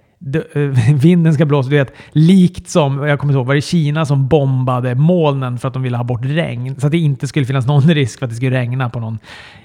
Eh, 0.54 0.62
Vinden 0.96 1.34
ska 1.34 1.46
blåsa. 1.46 1.70
Du 1.70 1.76
vet, 1.76 1.94
likt 2.12 2.70
som, 2.70 3.08
jag 3.08 3.20
kommer 3.20 3.34
inte 3.34 3.38
ihåg, 3.38 3.48
var 3.48 3.56
det 3.56 3.62
Kina 3.62 4.06
som 4.06 4.28
bombade 4.28 4.96
molnen 4.96 5.58
för 5.58 5.68
att 5.68 5.74
de 5.74 5.84
ville 5.84 5.98
ha 5.98 6.04
bort 6.04 6.26
regn? 6.26 6.76
Så 6.80 6.86
att 6.86 6.92
det 6.92 6.98
inte 6.98 7.28
skulle 7.28 7.46
finnas 7.46 7.68
någon 7.68 7.82
risk 7.94 8.20
för 8.20 8.26
att 8.26 8.30
det 8.30 8.36
skulle 8.36 8.60
regna 8.60 8.90
på 8.90 9.00
någon 9.00 9.20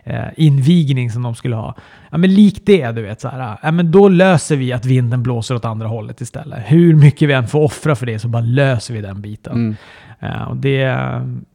eh, 0.04 0.24
invigning 0.36 1.10
som 1.10 1.22
de 1.22 1.34
skulle 1.34 1.56
ha. 1.56 1.74
Ja, 2.10 2.18
men 2.18 2.34
likt 2.34 2.66
det, 2.66 2.92
du 2.92 3.02
vet. 3.02 3.20
Så 3.20 3.28
här, 3.28 3.58
ja, 3.62 3.70
men 3.70 3.90
då 3.90 4.08
löser 4.08 4.56
vi 4.56 4.72
att 4.72 4.84
vinden 4.84 5.22
blåser 5.22 5.54
åt 5.54 5.64
andra 5.64 5.86
hållet 5.86 6.20
istället. 6.20 6.58
Hur 6.66 6.94
mycket 6.94 7.28
vi 7.28 7.32
än 7.32 7.48
får 7.48 7.62
offra 7.62 7.96
för 7.96 8.06
det 8.06 8.18
så 8.18 8.28
bara 8.28 8.42
löser 8.42 8.94
vi 8.94 9.00
den 9.00 9.20
biten. 9.20 9.52
Mm. 9.54 9.76
Eh, 10.20 10.48
och 10.48 10.56
det, 10.56 10.80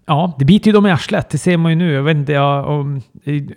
ja, 0.06 0.36
det 0.40 0.46
biter 0.46 0.68
ju 0.68 0.74
dem 0.74 0.86
i 0.86 0.92
arslet. 0.92 1.30
Det 1.30 1.38
ser 1.38 1.58
man 1.58 1.72
ju 1.72 1.76
nu. 1.76 1.94
Jag 1.94 2.04
vet 2.04 2.18
inte, 2.18 2.32
jag, 2.32 2.68
om, 2.68 3.02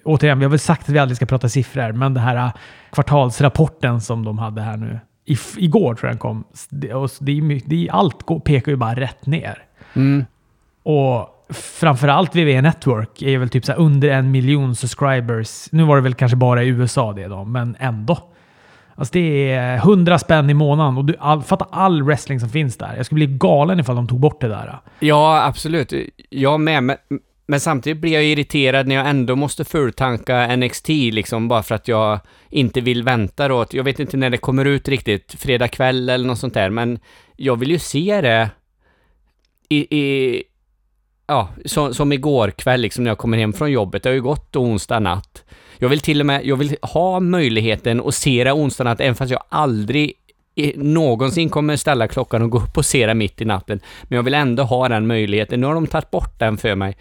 återigen, 0.04 0.38
vi 0.38 0.44
har 0.44 0.50
väl 0.50 0.58
sagt 0.58 0.82
att 0.82 0.94
vi 0.94 0.98
aldrig 0.98 1.16
ska 1.16 1.26
prata 1.26 1.48
siffror, 1.48 1.92
men 1.92 2.14
det 2.14 2.20
här 2.20 2.36
eh, 2.36 2.52
kvartalsrapporten 2.92 4.00
som 4.00 4.24
de 4.24 4.38
hade 4.38 4.62
här 4.62 4.76
nu. 4.76 5.00
I, 5.24 5.36
igår 5.56 5.94
tror 5.94 6.08
jag 6.08 6.12
den 6.12 6.18
kom. 6.18 6.44
Det, 6.70 6.94
och 6.94 7.10
det 7.20 7.60
det 7.66 7.90
allt 7.90 8.44
pekar 8.44 8.72
ju 8.72 8.76
bara 8.76 8.94
rätt 8.94 9.26
ner. 9.26 9.64
Mm. 9.94 10.24
Och 10.82 11.28
framförallt 11.54 12.36
WWE 12.36 12.62
Network 12.62 13.22
är 13.22 13.38
väl 13.38 13.48
typ 13.48 13.64
så 13.64 13.72
under 13.72 14.08
en 14.10 14.30
miljon 14.30 14.76
subscribers. 14.76 15.68
Nu 15.72 15.82
var 15.82 15.96
det 15.96 16.02
väl 16.02 16.14
kanske 16.14 16.36
bara 16.36 16.62
i 16.62 16.68
USA 16.68 17.12
det 17.12 17.28
då, 17.28 17.44
men 17.44 17.76
ändå. 17.78 18.18
Alltså 18.94 19.12
det 19.12 19.52
är 19.52 19.76
100 19.76 20.18
spänn 20.18 20.50
i 20.50 20.54
månaden 20.54 20.96
och 20.96 21.04
du, 21.04 21.16
all, 21.18 21.42
fatta 21.42 21.66
all 21.70 22.02
wrestling 22.02 22.40
som 22.40 22.48
finns 22.48 22.76
där. 22.76 22.96
Jag 22.96 23.06
skulle 23.06 23.26
bli 23.26 23.38
galen 23.38 23.80
ifall 23.80 23.96
de 23.96 24.08
tog 24.08 24.20
bort 24.20 24.40
det 24.40 24.48
där. 24.48 24.78
Ja, 25.00 25.44
absolut. 25.44 25.92
Jag 26.30 26.60
med. 26.60 26.82
Men, 26.82 26.96
men 27.46 27.60
samtidigt 27.60 28.00
blir 28.00 28.12
jag 28.12 28.24
irriterad 28.24 28.86
när 28.88 28.94
jag 28.94 29.08
ändå 29.08 29.36
måste 29.36 29.64
fulltanka 29.64 30.56
NXT 30.56 30.88
liksom 30.88 31.48
bara 31.48 31.62
för 31.62 31.74
att 31.74 31.88
jag 31.88 32.20
inte 32.50 32.80
vill 32.80 33.02
vänta 33.02 33.48
då. 33.48 33.66
Jag 33.70 33.84
vet 33.84 34.00
inte 34.00 34.16
när 34.16 34.30
det 34.30 34.36
kommer 34.36 34.64
ut 34.64 34.88
riktigt, 34.88 35.34
fredag 35.38 35.68
kväll 35.68 36.08
eller 36.08 36.26
något 36.26 36.38
sånt 36.38 36.54
där, 36.54 36.70
men 36.70 36.98
jag 37.36 37.58
vill 37.58 37.70
ju 37.70 37.78
se 37.78 38.20
det 38.20 38.50
i, 39.68 39.98
i 39.98 40.42
ja, 41.26 41.48
som, 41.64 41.94
som 41.94 42.12
igår 42.12 42.50
kväll 42.50 42.80
liksom 42.80 43.04
när 43.04 43.10
jag 43.10 43.18
kommer 43.18 43.38
hem 43.38 43.52
från 43.52 43.72
jobbet. 43.72 44.02
Det 44.02 44.08
har 44.08 44.14
ju 44.14 44.22
gått 44.22 44.56
onsdag 44.56 44.98
natt. 44.98 45.44
Jag 45.78 45.88
vill 45.88 46.00
till 46.00 46.20
och 46.20 46.26
med, 46.26 46.46
jag 46.46 46.56
vill 46.56 46.76
ha 46.82 47.20
möjligheten 47.20 48.00
att 48.00 48.14
se 48.14 48.44
det 48.44 48.52
onsdag 48.52 48.84
natt, 48.84 49.00
även 49.00 49.14
fast 49.14 49.32
jag 49.32 49.44
aldrig 49.48 50.12
någonsin 50.76 51.48
kommer 51.48 51.76
ställa 51.76 52.08
klockan 52.08 52.42
och 52.42 52.50
gå 52.50 52.58
upp 52.58 52.76
och 52.76 52.86
se 52.86 53.06
det 53.06 53.14
mitt 53.14 53.40
i 53.40 53.44
natten. 53.44 53.80
Men 54.02 54.16
jag 54.16 54.22
vill 54.22 54.34
ändå 54.34 54.62
ha 54.62 54.88
den 54.88 55.06
möjligheten. 55.06 55.60
Nu 55.60 55.66
har 55.66 55.74
de 55.74 55.86
tagit 55.86 56.10
bort 56.10 56.38
den 56.38 56.56
för 56.56 56.74
mig. 56.74 56.96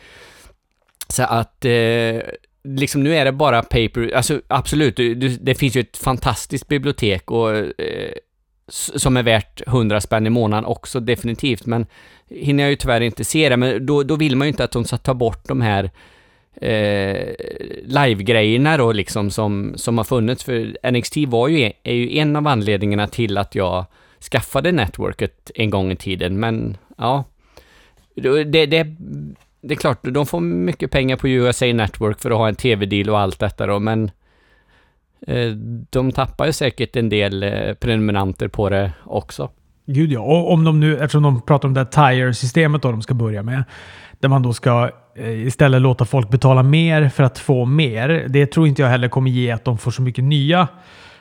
Så 1.14 1.24
att, 1.24 1.66
eh, 1.66 2.22
liksom 2.64 3.04
nu 3.04 3.16
är 3.16 3.26
det 3.26 3.32
bara 3.32 3.62
paper, 3.62 4.16
alltså 4.16 4.42
absolut, 4.48 4.96
det, 4.96 5.46
det 5.46 5.56
finns 5.56 5.76
ju 5.76 5.82
ett 5.82 5.98
fantastiskt 5.98 6.68
bibliotek 6.68 7.32
och 7.32 7.56
eh, 7.56 8.14
som 8.68 9.18
är 9.18 9.24
värt 9.24 9.62
100 9.68 10.02
spänn 10.02 10.28
i 10.28 10.30
månaden 10.30 10.66
också 10.66 11.00
definitivt, 11.00 11.66
men 11.66 11.86
hinner 12.30 12.64
jag 12.64 12.70
ju 12.70 12.76
tyvärr 12.76 13.02
inte 13.02 13.24
se 13.24 13.50
det, 13.50 13.58
men 13.58 13.86
då, 13.86 14.04
då 14.04 14.16
vill 14.16 14.36
man 14.36 14.48
ju 14.48 14.50
inte 14.50 14.64
att 14.64 14.72
de 14.72 14.86
ska 14.86 14.98
ta 14.98 15.14
bort 15.14 15.48
de 15.48 15.62
här 15.62 15.92
eh, 16.54 17.34
live-grejerna 17.84 18.78
då 18.78 18.92
liksom 18.92 19.32
som, 19.32 19.74
som 19.76 19.98
har 19.98 20.06
funnits, 20.06 20.44
för 20.44 20.92
NXT 20.92 21.18
var 21.28 21.48
ju, 21.48 21.62
e, 21.62 21.74
är 21.84 21.94
ju 21.94 22.18
en 22.18 22.36
av 22.36 22.48
anledningarna 22.48 23.08
till 23.08 23.38
att 23.38 23.56
jag 23.56 23.86
skaffade 24.32 24.72
networket 24.72 25.52
en 25.56 25.70
gång 25.70 25.92
i 25.92 25.96
tiden, 25.96 26.40
men 26.40 26.78
ja, 26.98 27.24
det, 28.16 28.66
det, 28.66 28.84
det, 29.64 29.74
är 29.74 29.76
klart, 29.76 30.00
de 30.02 30.26
får 30.26 30.40
mycket 30.42 30.92
pengar 30.92 31.18
på 31.18 31.28
USA 31.28 31.66
Network 31.66 32.20
för 32.20 32.32
att 32.32 32.38
ha 32.38 32.48
en 32.48 32.56
tv-deal 32.56 33.10
och 33.10 33.20
allt 33.20 33.40
detta 33.40 33.66
då, 33.66 33.80
men 33.80 34.12
eh, 35.28 35.52
de 35.90 36.12
tappar 36.12 36.46
ju 36.46 36.54
säkert 36.54 36.96
en 36.96 37.10
del 37.10 37.44
eh, 37.44 37.74
prenumeranter 37.74 38.48
på 38.48 38.70
det 38.70 38.94
också. 39.06 39.50
Gud 39.86 40.12
ja. 40.12 40.20
Och 40.20 40.52
om 40.52 40.64
de 40.64 40.80
nu, 40.80 40.98
eftersom 40.98 41.24
de 41.24 41.42
pratar 41.42 41.68
om 41.68 41.74
det 41.74 41.80
här 41.80 42.14
TIRE-systemet 42.14 42.82
då 42.82 42.92
de 42.92 43.02
ska 43.02 43.14
börja 43.14 43.44
med, 43.44 43.64
där 44.20 44.30
man 44.30 44.42
då 44.42 44.54
ska 44.54 44.90
eh, 45.16 45.48
istället 45.48 45.82
låta 45.82 46.06
folk 46.06 46.30
betala 46.30 46.64
mer 46.64 47.10
för 47.10 47.24
att 47.24 47.40
få 47.40 47.66
mer. 47.66 48.26
Det 48.30 48.46
tror 48.46 48.68
inte 48.68 48.82
jag 48.82 48.90
heller 48.90 49.08
kommer 49.08 49.32
ge 49.32 49.52
att 49.52 49.66
de 49.66 49.78
får 49.78 49.92
så 49.92 50.02
mycket 50.02 50.24
nya 50.24 50.68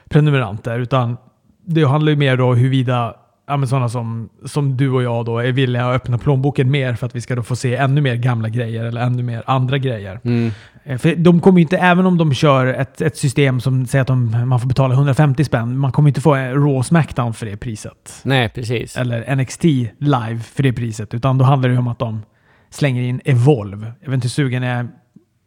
prenumeranter, 0.08 0.78
utan 0.78 1.16
det 1.64 1.84
handlar 1.84 2.10
ju 2.10 2.16
mer 2.16 2.36
då 2.36 2.54
huruvida 2.54 3.14
ja, 3.52 3.56
men 3.56 3.68
sådana 3.68 3.88
som, 3.88 4.28
som 4.44 4.76
du 4.76 4.90
och 4.90 5.02
jag 5.02 5.24
då 5.24 5.38
är 5.38 5.52
villiga 5.52 5.86
att 5.86 5.96
öppna 5.96 6.18
plånboken 6.18 6.70
mer 6.70 6.94
för 6.94 7.06
att 7.06 7.16
vi 7.16 7.20
ska 7.20 7.34
då 7.34 7.42
få 7.42 7.56
se 7.56 7.76
ännu 7.76 8.00
mer 8.00 8.14
gamla 8.14 8.48
grejer 8.48 8.84
eller 8.84 9.00
ännu 9.00 9.22
mer 9.22 9.42
andra 9.46 9.78
grejer. 9.78 10.20
Mm. 10.24 10.50
Eh, 10.84 10.98
För 10.98 11.14
de 11.16 11.40
kommer 11.40 11.58
ju 11.58 11.62
inte, 11.62 11.76
även 11.76 12.06
om 12.06 12.18
de 12.18 12.34
kör 12.34 12.66
ett, 12.66 13.00
ett 13.00 13.16
system 13.16 13.60
som 13.60 13.86
säger 13.86 14.02
att 14.02 14.08
de, 14.08 14.48
man 14.48 14.60
får 14.60 14.68
betala 14.68 14.94
150 14.94 15.44
spänn, 15.44 15.78
man 15.78 15.92
kommer 15.92 16.08
inte 16.08 16.20
få 16.20 16.34
en 16.34 16.54
Raw 16.54 16.82
Smackdown 16.82 17.34
för 17.34 17.46
det 17.46 17.56
priset. 17.56 18.20
Nej, 18.22 18.48
precis. 18.48 18.96
Eller 18.96 19.36
NXT 19.36 19.64
live 19.98 20.38
för 20.38 20.62
det 20.62 20.72
priset. 20.72 21.14
Utan 21.14 21.38
då 21.38 21.44
handlar 21.44 21.68
det 21.68 21.72
ju 21.72 21.78
om 21.78 21.88
att 21.88 21.98
de 21.98 22.22
slänger 22.70 23.02
in 23.02 23.20
Evolve. 23.24 23.92
Jag 24.00 24.10
vet 24.10 24.14
inte 24.14 24.24
hur 24.24 24.30
sugen 24.30 24.62
jag 24.62 24.78
är. 24.78 24.88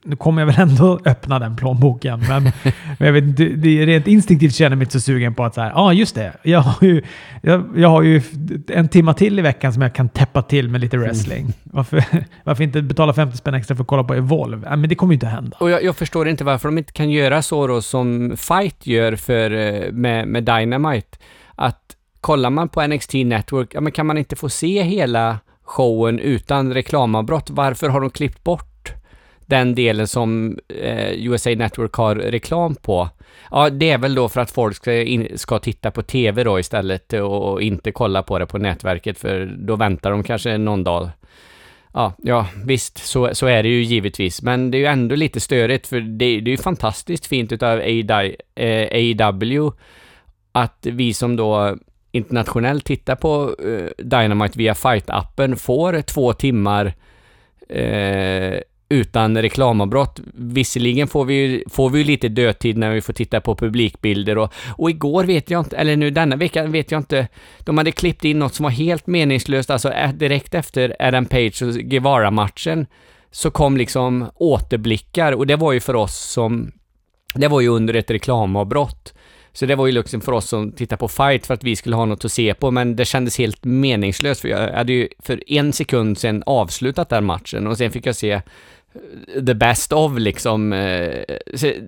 Nu 0.08 0.16
kommer 0.16 0.42
jag 0.42 0.46
väl 0.46 0.60
ändå 0.60 1.00
öppna 1.06 1.40
den 1.40 1.56
plånboken. 1.56 2.24
Men, 2.30 2.44
men 2.98 3.06
jag 3.08 3.14
vet 3.14 3.38
det 3.38 3.82
är 3.82 3.86
rent 3.86 4.08
instinktivt 4.08 4.56
känner 4.56 4.72
jag 4.72 4.78
mig 4.78 4.86
inte 4.86 5.00
så 5.00 5.00
sugen 5.00 5.34
på 5.34 5.44
att 5.44 5.56
så 5.56 5.62
här, 5.62 5.70
ja 5.70 5.82
ah, 5.82 5.94
just 5.94 6.16
det. 6.16 6.34
Jag 6.44 6.60
har, 6.60 6.88
ju, 6.88 7.02
jag, 7.42 7.64
jag 7.76 7.90
har 7.90 8.02
ju 8.02 8.22
en 8.68 8.88
timma 8.88 9.14
till 9.14 9.40
i 9.40 9.42
veckan 9.42 9.74
som 9.74 9.82
jag 9.82 9.96
kan 9.96 10.10
täppa 10.10 10.42
till 10.42 10.70
med 10.70 10.82
lite 10.82 10.98
wrestling. 10.98 11.54
Varför, 11.64 12.04
varför 12.44 12.64
inte 12.64 12.82
betala 12.82 13.14
50 13.14 13.38
spänn 13.38 13.54
extra 13.54 13.76
för 13.76 13.84
att 13.84 13.88
kolla 13.88 14.04
på 14.04 14.14
Evolve? 14.14 14.68
Ja, 14.70 14.76
men 14.76 14.90
det 14.90 14.96
kommer 14.96 15.14
ju 15.14 15.16
inte 15.16 15.28
hända. 15.28 15.58
Och 15.60 15.70
jag, 15.70 15.84
jag 15.84 15.96
förstår 15.96 16.28
inte 16.28 16.44
varför 16.44 16.68
de 16.68 16.78
inte 16.78 16.94
kan 16.94 17.10
göra 17.10 17.42
så 17.42 17.68
då 17.68 17.82
som 17.82 18.34
Fight 18.38 18.88
gör 18.88 19.16
för, 19.16 19.52
eh, 19.52 19.92
med, 19.92 20.28
med 20.28 20.44
Dynamite. 20.44 21.18
Att 21.56 21.82
kollar 22.22 22.50
man 22.50 22.70
på 22.70 22.88
NXT 22.88 23.14
Network, 23.14 23.74
ja 23.74 23.82
men 23.82 23.92
kan 23.92 24.06
man 24.06 24.18
inte 24.18 24.36
få 24.36 24.50
se 24.50 24.84
hela 24.84 25.40
showen 25.64 26.20
utan 26.20 26.74
reklamavbrott? 26.74 27.50
Varför 27.50 27.90
har 27.90 28.02
de 28.02 28.10
klippt 28.10 28.44
bort 28.44 28.75
den 29.46 29.75
delen 29.75 30.08
som 30.08 30.60
eh, 30.68 31.12
USA 31.12 31.50
Network 31.50 31.94
har 31.94 32.16
reklam 32.16 32.75
på? 32.75 33.10
Ja, 33.52 33.70
det 33.70 33.90
är 33.90 33.98
väl 33.98 34.16
då 34.16 34.30
för 34.30 34.42
att 34.42 34.52
folk 34.52 34.75
ska, 34.75 34.94
in, 34.94 35.28
ska 35.36 35.60
titta 35.60 35.92
på 35.92 36.02
TV 36.02 36.44
då 36.44 36.60
istället 36.60 37.14
och, 37.14 37.52
och 37.52 37.62
inte 37.62 37.92
kolla 37.92 38.24
på 38.24 38.40
det 38.40 38.46
på 38.46 38.58
nätverket 38.58 39.18
för 39.18 39.56
då 39.58 39.75
väntar 39.75 40.12
de 40.12 40.24
kanske 40.24 40.58
någon 40.58 40.84
dag 40.84 41.10
Ja, 41.98 42.14
ja 42.18 42.48
visst, 42.66 42.98
så, 42.98 43.36
så 43.36 43.46
är 43.48 43.64
det 43.64 43.70
ju 43.70 43.84
givetvis, 43.84 44.42
men 44.42 44.72
det 44.72 44.78
är 44.78 44.80
ju 44.80 44.86
ändå 44.86 45.16
lite 45.16 45.40
störigt 45.40 45.88
för 45.88 46.00
det, 46.00 46.40
det 46.40 46.50
är 46.50 46.52
ju 46.52 46.58
fantastiskt 46.58 47.25
fint 47.25 47.52
utav 47.52 47.80
AEW 47.80 49.66
eh, 49.66 49.72
att 50.52 50.88
vi 50.92 51.14
som 51.14 51.36
då 51.36 51.78
internationellt 52.12 52.86
tittar 52.86 53.16
på 53.16 53.56
eh, 53.66 54.06
Dynamite 54.06 54.58
via 54.58 54.74
Fight-appen 54.74 55.56
får 55.56 56.02
två 56.02 56.34
timmar 56.34 56.94
eh, 57.70 58.60
utan 58.89 59.42
reklamavbrott. 59.42 60.20
Visserligen 60.34 61.08
får 61.08 61.25
vi, 61.25 61.34
ju- 61.34 61.63
får 61.70 61.89
vi 61.89 61.98
ju 61.98 62.04
lite 62.04 62.27
dödtid 62.30 62.77
när 62.77 62.92
vi 62.92 63.01
får 63.01 63.13
titta 63.13 63.42
på 63.42 63.56
publikbilder 63.56 64.38
och, 64.38 64.54
och 64.77 64.89
igår 64.89 65.24
vet 65.24 65.50
jag 65.50 65.60
inte, 65.62 65.77
eller 65.77 65.96
nu 65.96 66.10
denna 66.10 66.36
vecka 66.36 66.63
vet 66.65 66.92
jag 66.92 67.00
inte, 67.00 67.27
de 67.60 67.77
hade 67.77 67.92
klippt 67.92 68.25
in 68.25 68.39
något 68.39 68.54
som 68.54 68.63
var 68.63 68.72
helt 68.72 69.08
meningslöst, 69.08 69.70
alltså 69.70 69.94
direkt 70.13 70.54
efter 70.54 70.96
Adam 71.00 71.25
Page 71.25 71.62
och 71.62 71.74
Guevara-matchen 71.74 72.86
så 73.32 73.51
kom 73.51 73.77
liksom 73.77 74.25
återblickar 74.36 75.32
och 75.32 75.48
det 75.48 75.56
var 75.56 75.74
ju 75.74 75.80
för 75.80 75.96
oss 75.96 76.15
som, 76.15 76.72
det 77.36 77.48
var 77.48 77.62
ju 77.62 77.68
under 77.68 77.94
ett 77.94 78.12
reklamavbrott. 78.12 79.13
Så 79.54 79.65
det 79.65 79.75
var 79.75 79.86
ju 79.86 79.92
liksom 79.92 80.22
för 80.22 80.32
oss 80.32 80.50
som 80.50 80.72
tittar 80.72 80.98
på 80.98 81.08
fight 81.08 81.46
för 81.46 81.54
att 81.54 81.63
vi 81.63 81.75
skulle 81.75 81.96
ha 81.96 82.06
något 82.06 82.25
att 82.25 82.32
se 82.32 82.54
på, 82.54 82.72
men 82.72 82.96
det 82.96 83.06
kändes 83.06 83.38
helt 83.38 83.63
meningslöst 83.63 84.42
för 84.42 84.48
jag 84.48 84.74
hade 84.74 84.94
ju 84.94 85.08
för 85.20 85.51
en 85.51 85.74
sekund 85.74 86.18
sedan 86.18 86.44
avslutat 86.46 87.10
den 87.10 87.25
matchen 87.25 87.68
och 87.68 87.77
sen 87.77 87.92
fick 87.92 88.06
jag 88.06 88.15
se 88.15 88.42
the 89.46 89.54
best 89.54 89.94
of 89.94 90.18
liksom. 90.18 90.74
Eh, 90.74 91.24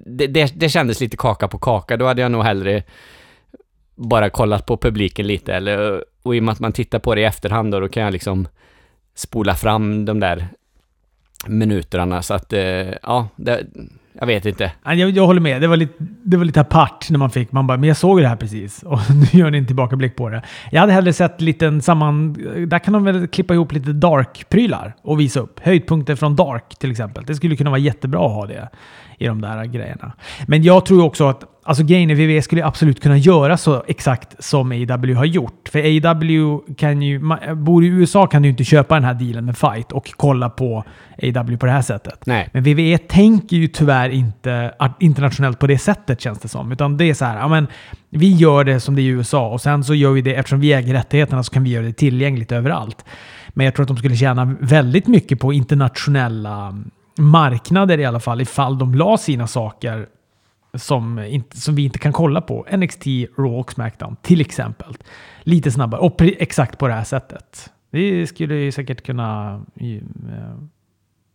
det, 0.05 0.27
det, 0.27 0.53
det 0.55 0.69
kändes 0.69 0.99
lite 0.99 1.17
kaka 1.17 1.47
på 1.47 1.59
kaka, 1.59 1.97
då 1.97 2.05
hade 2.05 2.21
jag 2.21 2.31
nog 2.31 2.43
hellre 2.43 2.83
bara 3.95 4.29
kollat 4.29 4.65
på 4.65 4.77
publiken 4.77 5.27
lite 5.27 5.53
eller, 5.53 6.03
och 6.23 6.35
i 6.35 6.39
och 6.39 6.43
med 6.43 6.51
att 6.51 6.59
man 6.59 6.71
tittar 6.71 6.99
på 6.99 7.15
det 7.15 7.21
i 7.21 7.23
efterhand 7.23 7.71
då, 7.71 7.79
då 7.79 7.89
kan 7.89 8.03
jag 8.03 8.13
liksom 8.13 8.47
spola 9.15 9.55
fram 9.55 10.05
de 10.05 10.19
där 10.19 10.47
minuterna 11.47 12.21
så 12.21 12.33
att, 12.33 12.53
eh, 12.53 12.93
ja, 13.03 13.27
det, 13.35 13.65
jag 14.19 14.27
vet 14.27 14.45
inte. 14.45 14.71
Jag, 14.83 14.95
jag 14.95 15.25
håller 15.25 15.41
med. 15.41 15.61
Det 15.61 15.67
var, 15.67 15.77
lite, 15.77 15.93
det 15.99 16.37
var 16.37 16.45
lite 16.45 16.61
apart 16.61 17.09
när 17.09 17.19
man 17.19 17.29
fick... 17.29 17.51
Man 17.51 17.67
bara, 17.67 17.77
men 17.77 17.87
jag 17.87 17.97
såg 17.97 18.21
det 18.21 18.27
här 18.27 18.35
precis. 18.35 18.83
Och 18.83 18.99
nu 19.09 19.39
gör 19.39 19.51
ni 19.51 19.57
en 19.57 19.65
tillbakablick 19.65 20.15
på 20.15 20.29
det. 20.29 20.41
Jag 20.71 20.81
hade 20.81 20.93
hellre 20.93 21.13
sett 21.13 21.41
lite 21.41 21.81
samman... 21.81 22.33
Där 22.67 22.79
kan 22.79 22.93
de 22.93 23.03
väl 23.03 23.27
klippa 23.27 23.53
ihop 23.53 23.71
lite 23.71 23.93
Dark-prylar 23.93 24.95
och 25.01 25.19
visa 25.19 25.39
upp. 25.39 25.59
Höjdpunkter 25.59 26.15
från 26.15 26.35
Dark 26.35 26.75
till 26.79 26.91
exempel. 26.91 27.23
Det 27.25 27.35
skulle 27.35 27.55
kunna 27.55 27.69
vara 27.69 27.79
jättebra 27.79 28.25
att 28.25 28.31
ha 28.31 28.45
det 28.45 28.69
i 29.17 29.27
de 29.27 29.41
där 29.41 29.65
grejerna. 29.65 30.13
Men 30.47 30.63
jag 30.63 30.85
tror 30.85 31.03
också 31.03 31.27
att 31.27 31.43
Alltså 31.67 31.83
grejen 31.83 32.09
är 32.09 32.15
WWE 32.15 32.41
skulle 32.41 32.65
absolut 32.65 33.01
kunna 33.03 33.17
göra 33.17 33.57
så 33.57 33.83
exakt 33.87 34.43
som 34.43 34.71
AEW 34.71 35.15
har 35.15 35.25
gjort. 35.25 35.69
För 35.71 35.79
AEW 35.79 36.59
kan 36.77 37.01
ju... 37.01 37.19
man- 37.19 37.63
Bor 37.63 37.83
i 37.83 37.87
USA 37.87 38.27
kan 38.27 38.41
du 38.41 38.49
inte 38.49 38.63
köpa 38.63 38.95
den 38.95 39.03
här 39.03 39.13
dealen 39.13 39.45
med 39.45 39.57
Fight 39.57 39.91
och 39.91 40.11
kolla 40.17 40.49
på 40.49 40.83
AEW 41.21 41.57
på 41.57 41.65
det 41.65 41.71
här 41.71 41.81
sättet. 41.81 42.25
Nej. 42.25 42.49
Men 42.53 42.63
WWE 42.63 42.97
tänker 42.97 43.57
ju 43.57 43.67
tyvärr 43.67 44.09
inte 44.09 44.71
internationellt 44.99 45.59
på 45.59 45.67
det 45.67 45.77
sättet 45.77 46.21
känns 46.21 46.39
det 46.39 46.47
som. 46.47 46.71
Utan 46.71 46.97
det 46.97 47.05
är 47.09 47.13
så 47.13 47.25
här, 47.25 47.37
ja 47.37 47.47
men 47.47 47.67
vi 48.09 48.31
gör 48.35 48.63
det 48.63 48.79
som 48.79 48.95
det 48.95 49.01
är 49.01 49.03
i 49.03 49.07
USA 49.07 49.49
och 49.49 49.61
sen 49.61 49.83
så 49.83 49.93
gör 49.95 50.11
vi 50.11 50.21
det, 50.21 50.35
eftersom 50.35 50.59
vi 50.59 50.73
äger 50.73 50.93
rättigheterna 50.93 51.43
så 51.43 51.53
kan 51.53 51.63
vi 51.63 51.69
göra 51.69 51.85
det 51.85 51.93
tillgängligt 51.93 52.51
överallt. 52.51 53.05
Men 53.49 53.65
jag 53.65 53.75
tror 53.75 53.83
att 53.83 53.87
de 53.87 53.97
skulle 53.97 54.15
tjäna 54.15 54.55
väldigt 54.59 55.07
mycket 55.07 55.39
på 55.39 55.53
internationella 55.53 56.77
marknader 57.17 57.97
i 57.97 58.05
alla 58.05 58.19
fall 58.19 58.41
ifall 58.41 58.77
de 58.77 58.95
la 58.95 59.17
sina 59.17 59.47
saker 59.47 60.05
som, 60.73 61.19
inte, 61.19 61.57
som 61.57 61.75
vi 61.75 61.83
inte 61.83 61.99
kan 61.99 62.13
kolla 62.13 62.41
på. 62.41 62.65
NXT, 62.77 63.05
Raw 63.37 63.59
och 63.59 63.71
Smackdown 63.71 64.15
till 64.21 64.41
exempel. 64.41 64.97
Lite 65.43 65.71
snabbare 65.71 66.01
och 66.01 66.21
exakt 66.21 66.77
på 66.79 66.87
det 66.87 66.93
här 66.93 67.03
sättet. 67.03 67.69
Vi 67.91 68.27
skulle 68.27 68.55
ju 68.55 68.71
säkert 68.71 69.05
kunna 69.05 69.61
eh, 69.75 70.03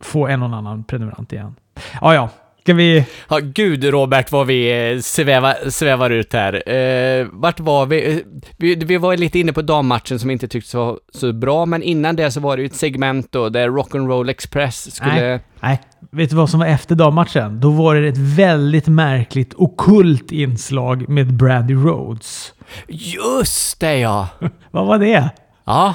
få 0.00 0.26
en 0.26 0.42
och 0.42 0.56
annan 0.56 0.84
prenumerant 0.84 1.32
igen. 1.32 1.54
Ja, 2.00 2.14
ja. 2.14 2.30
Ska 2.62 2.74
vi... 2.74 3.06
Ja, 3.28 3.38
gud 3.42 3.84
Robert 3.84 4.32
vad 4.32 4.46
vi 4.46 4.90
eh, 4.92 5.00
svävar, 5.00 5.70
svävar 5.70 6.10
ut 6.10 6.32
här. 6.32 6.70
Eh, 6.70 7.26
vart 7.32 7.60
var 7.60 7.86
vi? 7.86 8.12
Eh, 8.12 8.18
vi? 8.56 8.74
Vi 8.74 8.96
var 8.96 9.16
lite 9.16 9.38
inne 9.38 9.52
på 9.52 9.62
dammatchen 9.62 10.18
som 10.18 10.30
inte 10.30 10.48
tycktes 10.48 10.74
vara 10.74 10.96
så 11.14 11.32
bra, 11.32 11.66
men 11.66 11.82
innan 11.82 12.16
det 12.16 12.30
så 12.30 12.40
var 12.40 12.56
det 12.56 12.62
ju 12.62 12.66
ett 12.66 12.74
segment 12.74 13.32
då 13.32 13.48
där 13.48 13.68
Rock'n'Roll 13.68 14.30
Express 14.30 14.94
skulle... 14.94 15.28
Nej. 15.28 15.40
Nej, 15.60 15.80
vet 16.10 16.30
du 16.30 16.36
vad 16.36 16.50
som 16.50 16.60
var 16.60 16.66
efter 16.66 16.94
dammatchen? 16.94 17.60
Då 17.60 17.70
var 17.70 17.94
det 17.94 18.08
ett 18.08 18.18
väldigt 18.18 18.86
märkligt 18.86 19.54
okult 19.54 20.32
inslag 20.32 21.08
med 21.08 21.34
Brandy 21.34 21.74
Rhodes. 21.74 22.54
Just 22.88 23.80
det 23.80 23.98
ja! 23.98 24.28
Vad 24.70 24.86
var 24.86 24.98
det? 24.98 25.30
Ja, 25.64 25.94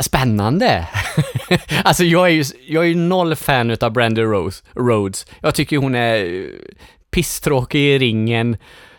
spännande. 0.00 0.88
alltså 1.84 2.04
jag 2.04 2.26
är 2.26 2.32
ju 2.32 2.44
jag 2.66 2.84
är 2.84 2.88
ju 2.88 2.94
noll 2.94 3.36
fan 3.36 3.70
utav 3.70 3.92
Brandy 3.92 4.22
Rose, 4.22 4.64
Rhodes. 4.74 5.26
Jag 5.40 5.54
tycker 5.54 5.76
hon 5.76 5.94
är 5.94 6.24
eh, 6.24 6.46
pisstråkig 7.10 7.80
i 7.80 7.98
ringen. 7.98 8.56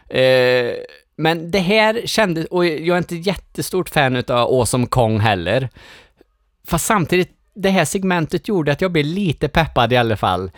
Eh, 0.09 0.71
men 1.17 1.51
det 1.51 1.59
här 1.59 2.01
kändes, 2.05 2.45
och 2.45 2.65
jag 2.65 2.93
är 2.93 2.97
inte 2.97 3.15
jättestort 3.15 3.89
fan 3.89 4.15
utav 4.15 4.53
Awesome 4.53 4.87
Kong 4.87 5.19
heller. 5.19 5.69
Fast 6.67 6.85
samtidigt, 6.85 7.31
det 7.55 7.69
här 7.69 7.85
segmentet 7.85 8.47
gjorde 8.47 8.71
att 8.71 8.81
jag 8.81 8.91
blev 8.91 9.05
lite 9.05 9.47
peppad 9.47 9.93
i 9.93 9.97
alla 9.97 10.17
fall. 10.17 10.51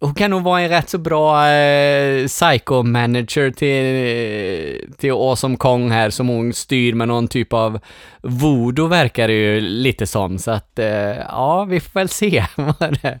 Hon 0.00 0.14
kan 0.14 0.30
nog 0.30 0.42
vara 0.42 0.60
en 0.60 0.68
rätt 0.68 0.88
så 0.88 0.98
bra 0.98 1.48
eh, 1.48 2.26
psycho-manager 2.26 3.50
till, 3.50 4.96
till 4.96 5.12
Awesome 5.12 5.56
Kong 5.56 5.90
här 5.90 6.10
som 6.10 6.28
hon 6.28 6.52
styr 6.52 6.94
med 6.94 7.08
någon 7.08 7.28
typ 7.28 7.52
av 7.52 7.78
voodoo 8.22 8.86
verkar 8.86 9.28
det 9.28 9.34
ju 9.34 9.60
lite 9.60 10.06
som. 10.06 10.38
Så 10.38 10.50
att, 10.50 10.78
eh, 10.78 10.88
ja, 11.28 11.64
vi 11.64 11.80
får 11.80 12.00
väl 12.00 12.08
se 12.08 12.44
vad 12.56 12.98
det, 13.02 13.18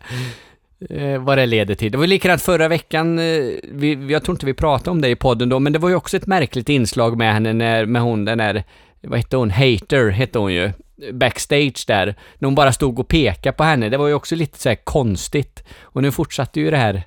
eh, 0.90 1.22
vad 1.22 1.38
det 1.38 1.46
leder 1.46 1.74
till. 1.74 1.92
Det 1.92 1.98
var 1.98 2.06
likadant 2.06 2.42
förra 2.42 2.68
veckan, 2.68 3.18
eh, 3.18 3.44
vi, 3.62 4.06
jag 4.10 4.22
tror 4.22 4.34
inte 4.34 4.46
vi 4.46 4.54
pratade 4.54 4.90
om 4.90 5.00
det 5.00 5.08
i 5.08 5.16
podden 5.16 5.48
då, 5.48 5.58
men 5.58 5.72
det 5.72 5.78
var 5.78 5.88
ju 5.88 5.94
också 5.94 6.16
ett 6.16 6.26
märkligt 6.26 6.68
inslag 6.68 7.18
med 7.18 7.32
henne 7.32 7.52
när, 7.52 7.86
med 7.86 8.02
hon 8.02 8.24
den 8.24 8.38
där, 8.38 8.64
vad 9.00 9.18
hette 9.18 9.36
hon, 9.36 9.50
Hater 9.50 10.10
hette 10.10 10.38
hon 10.38 10.52
ju 10.52 10.72
backstage 11.12 11.84
där, 11.86 12.06
när 12.38 12.46
hon 12.46 12.54
bara 12.54 12.72
stod 12.72 12.98
och 12.98 13.08
pekade 13.08 13.56
på 13.56 13.64
henne. 13.64 13.88
Det 13.88 13.96
var 13.96 14.08
ju 14.08 14.14
också 14.14 14.34
lite 14.34 14.58
så 14.58 14.68
här 14.68 14.76
konstigt. 14.84 15.64
Och 15.80 16.02
nu 16.02 16.12
fortsatte 16.12 16.60
ju 16.60 16.70
det 16.70 16.76
här 16.76 17.02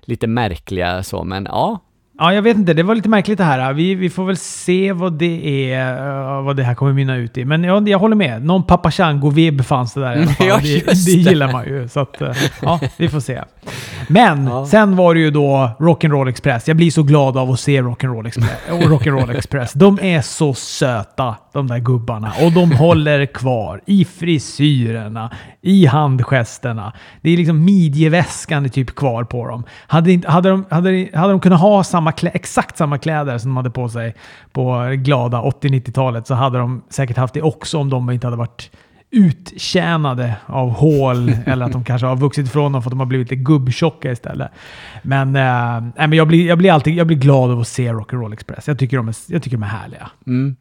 lite 0.00 0.26
märkliga 0.26 1.02
så, 1.02 1.24
men 1.24 1.44
ja. 1.44 1.80
Ja, 2.18 2.34
jag 2.34 2.42
vet 2.42 2.56
inte. 2.56 2.74
Det 2.74 2.82
var 2.82 2.94
lite 2.94 3.08
märkligt 3.08 3.38
det 3.38 3.44
här. 3.44 3.72
Vi, 3.72 3.94
vi 3.94 4.10
får 4.10 4.24
väl 4.24 4.36
se 4.36 4.92
vad 4.92 5.12
det 5.12 5.72
är, 5.72 5.96
uh, 6.38 6.42
vad 6.44 6.56
det 6.56 6.62
här 6.64 6.74
kommer 6.74 6.92
mynna 6.92 7.16
ut 7.16 7.38
i. 7.38 7.44
Men 7.44 7.64
jag, 7.64 7.88
jag 7.88 7.98
håller 7.98 8.16
med. 8.16 8.44
Någon 8.44 8.62
Papa 8.62 8.90
Chango-vibb 8.90 9.64
fanns 9.64 9.94
det 9.94 10.00
där 10.00 10.16
i 10.16 10.22
alla 10.22 10.26
fall. 10.32 10.46
Ja, 10.46 10.58
det, 10.62 10.86
det 10.86 11.10
gillar 11.10 11.52
man 11.52 11.64
ju. 11.64 11.88
Så 11.88 12.00
att, 12.00 12.22
uh, 12.22 12.28
ja, 12.62 12.80
vi 12.96 13.08
får 13.08 13.20
se. 13.20 13.42
Men 14.08 14.46
Ja. 14.46 14.66
sen 14.66 14.96
var 14.96 15.14
det 15.14 15.20
ju 15.20 15.30
då 15.30 15.70
Rock'n'Roll 15.78 16.28
Express. 16.28 16.68
Jag 16.68 16.76
blir 16.76 16.90
så 16.90 17.02
glad 17.02 17.36
av 17.36 17.50
att 17.50 17.60
se 17.60 17.82
Rock'n'Roll 17.82 18.26
Express. 18.26 18.50
och 18.70 18.78
Rock'n'Roll 18.80 19.36
Express. 19.36 19.72
De 19.72 19.98
är 20.02 20.20
så 20.20 20.54
söta, 20.54 21.34
de 21.52 21.66
där 21.68 21.78
gubbarna. 21.78 22.32
Och 22.44 22.52
de 22.52 22.72
håller 22.72 23.26
kvar 23.26 23.80
i 23.86 24.04
frisyrerna, 24.04 25.30
i 25.62 25.86
handgesterna. 25.86 26.92
Det 27.22 27.30
är 27.30 27.36
liksom 27.36 27.64
midjeväskan 27.64 28.64
är 28.64 28.68
typ 28.68 28.94
kvar 28.94 29.24
på 29.24 29.46
dem. 29.48 29.64
Hade, 29.86 30.12
inte, 30.12 30.30
hade, 30.30 30.48
de, 30.50 30.64
hade, 30.70 31.08
hade 31.14 31.32
de 31.32 31.40
kunnat 31.40 31.60
ha 31.60 31.84
samma 31.84 32.03
klä, 32.12 32.30
exakt 32.34 32.76
samma 32.76 32.98
kläder 32.98 33.38
som 33.38 33.50
de 33.50 33.56
hade 33.56 33.70
på 33.70 33.88
sig 33.88 34.14
på 34.52 34.90
glada 34.96 35.40
80-90-talet 35.40 36.26
så 36.26 36.34
hade 36.34 36.58
de 36.58 36.82
säkert 36.90 37.16
haft 37.16 37.34
det 37.34 37.42
också 37.42 37.78
om 37.78 37.90
de 37.90 38.10
inte 38.10 38.26
hade 38.26 38.36
varit 38.36 38.70
uttjänade 39.10 40.36
av 40.46 40.70
hål 40.70 41.32
eller 41.46 41.66
att 41.66 41.72
de 41.72 41.84
kanske 41.84 42.06
har 42.06 42.16
vuxit 42.16 42.46
ifrån 42.46 42.72
dem 42.72 42.82
för 42.82 42.88
att 42.88 42.92
de 42.92 43.00
har 43.00 43.06
blivit 43.06 43.30
lite 43.30 43.42
gubbtjocka 43.42 44.12
istället. 44.12 44.50
Men, 45.02 45.36
äh, 45.36 45.82
men 45.96 46.12
jag, 46.12 46.28
blir, 46.28 46.46
jag, 46.46 46.58
blir 46.58 46.72
alltid, 46.72 46.94
jag 46.94 47.06
blir 47.06 47.16
glad 47.16 47.50
av 47.50 47.60
att 47.60 47.68
se 47.68 47.92
Rock'n'Roll 47.92 48.32
Express. 48.32 48.68
Jag 48.68 48.78
tycker 48.78 48.96
de 48.96 49.08
är, 49.08 49.14
jag 49.28 49.42
tycker 49.42 49.56
de 49.56 49.62
är 49.62 49.66
härliga. 49.66 50.10
Mm. 50.26 50.56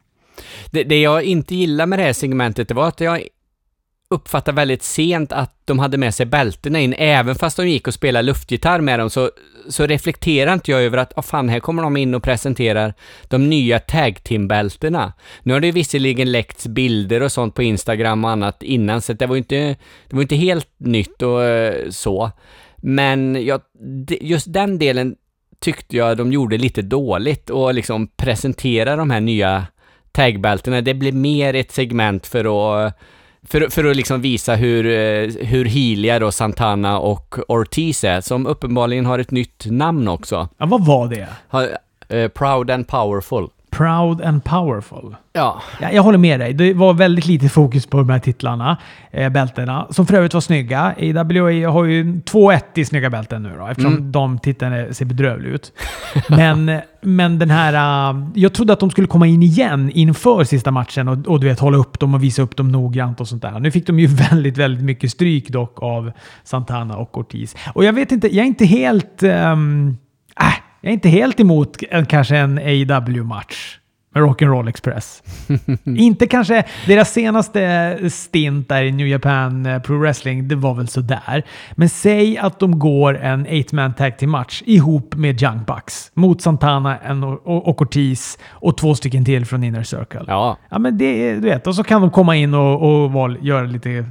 Det, 0.71 0.83
det 0.83 1.01
jag 1.01 1.23
inte 1.23 1.55
gillar 1.55 1.85
med 1.85 1.99
det 1.99 2.03
här 2.03 2.13
segmentet, 2.13 2.67
det 2.67 2.73
var 2.73 2.87
att 2.87 3.01
jag 3.01 3.21
uppfattade 4.13 4.55
väldigt 4.55 4.83
sent 4.83 5.31
att 5.31 5.53
de 5.65 5.79
hade 5.79 5.97
med 5.97 6.15
sig 6.15 6.25
bältena 6.25 6.79
in. 6.79 6.93
Även 6.97 7.35
fast 7.35 7.57
de 7.57 7.69
gick 7.69 7.87
och 7.87 7.93
spelade 7.93 8.25
luftgitarr 8.25 8.81
med 8.81 8.99
dem 8.99 9.09
så, 9.09 9.31
så 9.69 9.85
reflekterar 9.85 10.53
inte 10.53 10.71
jag 10.71 10.83
över 10.83 10.97
att, 10.97 11.13
oh 11.17 11.23
fan, 11.23 11.49
här 11.49 11.59
kommer 11.59 11.83
de 11.83 11.97
in 11.97 12.15
och 12.15 12.23
presenterar 12.23 12.93
de 13.27 13.49
nya 13.49 13.79
tag 13.79 14.23
team-bältena. 14.23 15.13
Nu 15.43 15.53
har 15.53 15.59
det 15.59 15.71
visserligen 15.71 16.31
läckts 16.31 16.67
bilder 16.67 17.23
och 17.23 17.31
sånt 17.31 17.55
på 17.55 17.63
Instagram 17.63 18.25
och 18.25 18.31
annat 18.31 18.63
innan, 18.63 19.01
så 19.01 19.13
det 19.13 19.25
var 19.25 19.35
ju 19.35 19.39
inte, 19.39 19.75
det 20.07 20.15
var 20.15 20.21
inte 20.21 20.35
helt 20.35 20.69
nytt 20.77 21.21
och 21.21 21.43
eh, 21.43 21.89
så. 21.89 22.31
Men 22.77 23.45
jag, 23.45 23.61
just 24.21 24.53
den 24.53 24.79
delen 24.79 25.15
tyckte 25.59 25.97
jag 25.97 26.17
de 26.17 26.31
gjorde 26.31 26.57
lite 26.57 26.81
dåligt 26.81 27.49
och 27.49 27.73
liksom 27.73 28.07
presentera 28.07 28.95
de 28.95 29.09
här 29.09 29.21
nya 29.21 29.65
tagbältena. 30.11 30.81
Det 30.81 30.93
blir 30.93 31.11
mer 31.11 31.53
ett 31.53 31.71
segment 31.71 32.27
för 32.27 32.85
att 32.85 32.99
för, 33.47 33.69
för 33.69 33.83
att 33.83 33.95
liksom 33.95 34.21
visa 34.21 34.55
hur, 34.55 34.85
eh, 34.85 35.45
hur 35.45 35.65
healiga 35.65 36.19
då 36.19 36.31
Santana 36.31 36.99
och 36.99 37.35
Ortiz 37.47 38.03
är, 38.03 38.21
som 38.21 38.47
uppenbarligen 38.47 39.05
har 39.05 39.19
ett 39.19 39.31
nytt 39.31 39.65
namn 39.65 40.07
också. 40.07 40.49
Ja, 40.57 40.65
vad 40.65 40.85
var 40.85 41.07
det? 41.07 41.27
Har, 41.47 41.69
eh, 42.09 42.27
proud 42.27 42.71
and 42.71 42.87
powerful. 42.87 43.47
Proud 43.77 44.21
and 44.21 44.43
powerful. 44.43 45.15
Ja. 45.33 45.61
Ja, 45.81 45.91
jag 45.91 46.03
håller 46.03 46.17
med 46.17 46.39
dig. 46.39 46.53
Det 46.53 46.73
var 46.73 46.93
väldigt 46.93 47.25
lite 47.25 47.49
fokus 47.49 47.85
på 47.85 47.97
de 47.97 48.09
här 48.09 48.19
titlarna, 48.19 48.77
eh, 49.11 49.29
bältena, 49.29 49.87
som 49.89 50.05
för 50.05 50.13
övrigt 50.13 50.33
var 50.33 50.41
snygga. 50.41 50.81
AWA 51.17 51.69
har 51.71 51.83
ju 51.83 52.03
2-1 52.21 52.61
i 52.75 52.85
snygga 52.85 53.09
bälten 53.09 53.43
nu 53.43 53.51
då, 53.59 53.67
eftersom 53.67 53.93
Mm. 53.93 54.11
de 54.11 54.39
titlarna 54.39 54.93
ser 54.93 55.05
bedrövliga 55.05 55.53
ut. 55.53 55.71
Men, 56.29 56.71
men 57.01 57.39
den 57.39 57.49
här... 57.49 57.73
eh, 58.13 58.27
jag 58.35 58.53
trodde 58.53 58.73
att 58.73 58.79
de 58.79 58.89
skulle 58.91 59.07
komma 59.07 59.27
in 59.27 59.43
igen 59.43 59.91
inför 59.93 60.43
sista 60.43 60.71
matchen 60.71 61.07
och, 61.07 61.27
och 61.27 61.39
du 61.39 61.47
vet, 61.47 61.59
hålla 61.59 61.77
upp 61.77 61.99
dem 61.99 62.13
och 62.13 62.23
visa 62.23 62.41
upp 62.41 62.55
dem 62.57 62.71
noggrant 62.71 63.21
och 63.21 63.27
sånt 63.27 63.41
där. 63.41 63.59
Nu 63.59 63.71
fick 63.71 63.87
de 63.87 63.99
ju 63.99 64.07
väldigt, 64.31 64.57
väldigt 64.57 64.83
mycket 64.83 65.11
stryk 65.11 65.49
dock 65.49 65.83
av 65.83 66.11
Santana 66.43 66.97
och 66.97 67.17
Ortiz. 67.17 67.55
Och 67.73 67.83
jag 67.85 67.93
vet 67.93 68.11
inte, 68.11 68.27
jag 68.35 68.43
är 68.43 68.47
inte 68.47 68.65
helt... 68.65 69.23
äh, 69.23 69.55
jag 70.83 70.89
är 70.89 70.93
inte 70.93 71.09
helt 71.09 71.39
emot 71.39 71.77
en, 71.89 72.05
kanske 72.05 72.37
en 72.37 72.59
AW-match 72.59 73.77
med 74.13 74.23
Rock'n'Roll 74.23 74.69
Express. 74.69 75.23
inte 75.85 76.27
kanske 76.27 76.63
deras 76.87 77.13
senaste 77.13 77.99
stint 78.09 78.69
där 78.69 78.83
i 78.83 78.91
New 78.91 79.07
Japan 79.07 79.65
eh, 79.65 79.81
Pro 79.81 79.97
Wrestling, 79.99 80.47
det 80.47 80.55
var 80.55 80.73
väl 80.73 80.87
sådär. 80.87 81.43
Men 81.71 81.89
säg 81.89 82.37
att 82.37 82.59
de 82.59 82.79
går 82.79 83.17
en 83.17 83.47
8-man 83.47 83.93
tag 83.93 84.17
team 84.17 84.31
match 84.31 84.61
ihop 84.65 85.15
med 85.15 85.41
Young 85.41 85.63
Bucks 85.63 86.11
mot 86.13 86.41
Santana 86.41 86.97
och, 87.43 87.81
Ortiz 87.81 88.37
och 88.49 88.77
två 88.77 88.95
stycken 88.95 89.25
till 89.25 89.45
från 89.45 89.63
Inner 89.63 89.83
Circle. 89.83 90.25
Ja. 90.27 90.57
Ja, 90.69 90.79
men 90.79 90.97
det 90.97 91.33
du 91.33 91.41
vet, 91.41 91.67
och 91.67 91.75
så 91.75 91.83
kan 91.83 92.01
de 92.01 92.11
komma 92.11 92.35
in 92.35 92.53
och, 92.53 93.05
och 93.05 93.31
göra 93.41 93.63
lite 93.63 94.05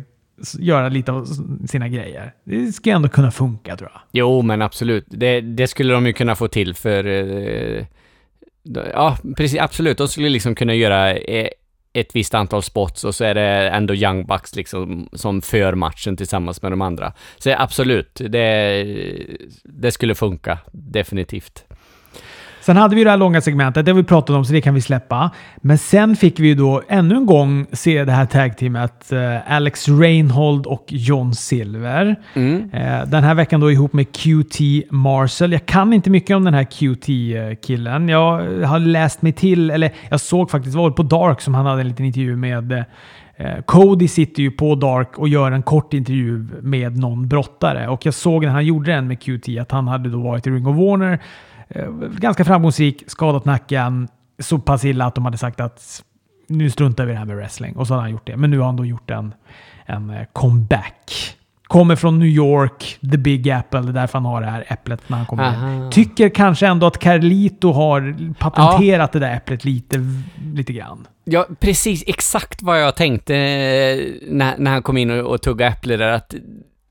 göra 0.59 0.89
lite 0.89 1.13
av 1.13 1.27
sina 1.67 1.89
grejer. 1.89 2.35
Det 2.45 2.73
ska 2.73 2.91
ändå 2.91 3.09
kunna 3.09 3.31
funka 3.31 3.77
tror 3.77 3.91
jag. 3.93 4.01
Jo, 4.13 4.43
men 4.43 4.63
absolut. 4.63 5.05
Det, 5.09 5.41
det 5.41 5.67
skulle 5.67 5.93
de 5.93 6.07
ju 6.07 6.13
kunna 6.13 6.35
få 6.35 6.49
till 6.49 6.75
för... 6.75 7.07
Eh, 7.07 7.85
ja, 8.93 9.19
precis. 9.37 9.61
Absolut. 9.61 9.99
De 9.99 10.09
skulle 10.09 10.29
liksom 10.29 10.55
kunna 10.55 10.75
göra 10.75 11.15
eh, 11.15 11.49
ett 11.93 12.17
visst 12.17 12.35
antal 12.35 12.63
spots 12.63 13.05
och 13.05 13.15
så 13.15 13.25
är 13.25 13.35
det 13.35 13.69
ändå 13.69 13.95
Young 13.95 14.27
Bucks 14.27 14.55
liksom 14.57 15.09
som 15.13 15.43
för 15.43 15.75
matchen 15.75 16.17
tillsammans 16.17 16.63
med 16.63 16.73
de 16.73 16.83
andra. 16.83 17.13
Så 17.39 17.55
absolut, 17.59 18.21
det, 18.29 18.87
det 19.65 19.93
skulle 19.93 20.15
funka. 20.15 20.59
Definitivt. 20.73 21.65
Sen 22.63 22.77
hade 22.77 22.97
vi 22.97 23.05
det 23.05 23.11
här 23.11 23.17
långa 23.17 23.41
segmentet, 23.41 23.85
det 23.85 23.91
har 23.93 23.97
vi 23.97 24.03
pratat 24.03 24.37
om 24.37 24.45
så 24.45 24.53
det 24.53 24.61
kan 24.61 24.75
vi 24.75 24.81
släppa. 24.81 25.31
Men 25.57 25.79
sen 25.79 26.17
fick 26.17 26.41
vi 26.41 26.49
ju 26.49 26.55
då 26.55 26.83
ännu 26.89 27.15
en 27.15 27.27
gång 27.27 27.67
se 27.73 28.05
det 28.05 28.13
här 28.13 28.27
tag-teamet 28.27 29.13
eh, 29.13 29.53
Alex 29.53 29.89
Reinhold 29.89 30.67
och 30.67 30.85
John 30.89 31.35
Silver. 31.35 32.17
Mm. 32.35 32.71
Eh, 32.73 33.07
den 33.07 33.25
här 33.25 33.35
veckan 33.35 33.61
då 33.61 33.71
ihop 33.71 33.93
med 33.93 34.13
QT 34.13 34.61
Marcel. 34.91 35.53
Jag 35.53 35.67
kan 35.67 35.93
inte 35.93 36.11
mycket 36.11 36.37
om 36.37 36.45
den 36.45 36.55
här 36.55 36.65
QT-killen. 36.65 38.09
Jag 38.09 38.41
har 38.67 38.79
läst 38.79 39.23
mig 39.23 39.33
till, 39.33 39.71
eller 39.71 39.93
jag 40.09 40.21
såg 40.21 40.51
faktiskt, 40.51 40.75
det 40.75 40.79
var 40.79 40.91
på 40.91 41.03
Dark 41.03 41.41
som 41.41 41.55
han 41.55 41.67
hade 41.67 41.81
en 41.81 41.89
liten 41.89 42.07
intervju 42.07 42.37
med 42.37 42.73
eh, 43.37 43.63
Cody 43.67 44.09
sitter 44.09 44.43
ju 44.43 44.51
på 44.51 44.75
Dark 44.75 45.19
och 45.19 45.29
gör 45.29 45.53
en 45.53 45.63
kort 45.63 45.95
intervju 45.95 46.47
med 46.63 46.99
någon 46.99 47.29
brottare. 47.29 47.89
Och 47.89 48.07
jag 48.07 48.15
såg 48.15 48.45
när 48.45 48.53
han 48.53 48.67
gjorde 48.67 48.93
den 48.93 49.09
med 49.09 49.21
QT 49.21 49.49
att 49.61 49.71
han 49.71 49.89
hade 49.89 50.11
då 50.11 50.19
varit 50.19 50.47
i 50.47 50.51
Ring 50.51 50.67
of 50.67 50.77
Warner. 50.77 51.21
Eh, 51.75 51.91
ganska 51.99 52.45
framgångsrik, 52.45 53.05
skadat 53.07 53.45
nacken. 53.45 54.09
Så 54.39 54.59
pass 54.59 54.85
illa 54.85 55.07
att 55.07 55.15
de 55.15 55.25
hade 55.25 55.39
sagt 55.39 55.61
att 55.61 56.03
nu 56.49 56.71
struntar 56.71 57.05
vi 57.05 57.11
i 57.11 57.13
det 57.13 57.19
här 57.19 57.27
med 57.27 57.37
wrestling. 57.37 57.77
Och 57.77 57.87
så 57.87 57.95
hade 57.95 58.03
han 58.03 58.11
gjort 58.11 58.27
det. 58.27 58.37
Men 58.37 58.51
nu 58.51 58.59
har 58.59 58.67
han 58.67 58.77
då 58.77 58.85
gjort 58.85 59.11
en, 59.11 59.35
en 59.87 60.11
eh, 60.11 60.23
comeback. 60.33 61.37
Kommer 61.63 61.97
från 61.97 62.19
New 62.19 62.29
York, 62.29 62.99
the 63.01 63.19
Big 63.19 63.51
Apple. 63.51 63.81
Det 63.81 63.89
är 63.89 63.93
därför 63.93 64.19
han 64.19 64.25
har 64.25 64.41
det 64.41 64.47
här 64.47 64.65
äpplet 64.69 65.09
när 65.09 65.17
han 65.17 65.27
kommer 65.27 65.45
Aha. 65.45 65.71
in. 65.71 65.91
Tycker 65.91 66.29
kanske 66.29 66.67
ändå 66.67 66.87
att 66.87 66.99
Carlito 66.99 67.73
har 67.73 68.35
patenterat 68.35 69.13
det 69.13 69.19
där 69.19 69.37
äpplet 69.37 69.65
lite, 69.65 70.07
lite 70.55 70.73
grann. 70.73 71.07
Ja, 71.25 71.47
precis 71.61 72.05
exakt 72.07 72.63
vad 72.63 72.83
jag 72.83 72.97
tänkte 72.97 73.37
eh, 73.37 73.99
när, 74.29 74.59
när 74.59 74.71
han 74.71 74.83
kom 74.83 74.97
in 74.97 75.11
och, 75.11 75.31
och 75.31 75.43
tuggade 75.43 75.71
äpple 75.71 75.97
där, 75.97 76.09
att 76.09 76.35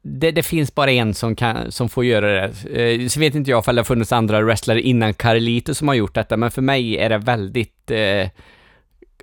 det, 0.02 0.32
det 0.32 0.44
finns 0.44 0.76
bara 0.76 0.92
en 0.92 1.14
som, 1.14 1.36
kan, 1.36 1.72
som 1.72 1.90
får 1.90 2.06
göra 2.06 2.32
det. 2.32 2.54
Eh, 2.84 3.08
så 3.08 3.20
vet 3.20 3.36
inte 3.36 3.52
jag 3.52 3.68
om 3.68 3.76
det 3.76 3.80
har 3.80 3.86
funnits 3.86 4.12
andra 4.12 4.42
wrestlare 4.42 4.82
innan 4.82 5.14
Carlito 5.14 5.74
som 5.74 5.88
har 5.88 5.96
gjort 5.96 6.16
detta, 6.16 6.38
men 6.38 6.52
för 6.52 6.62
mig 6.62 6.98
är 6.98 7.10
det 7.10 7.18
väldigt, 7.18 7.92
eh, 7.92 8.30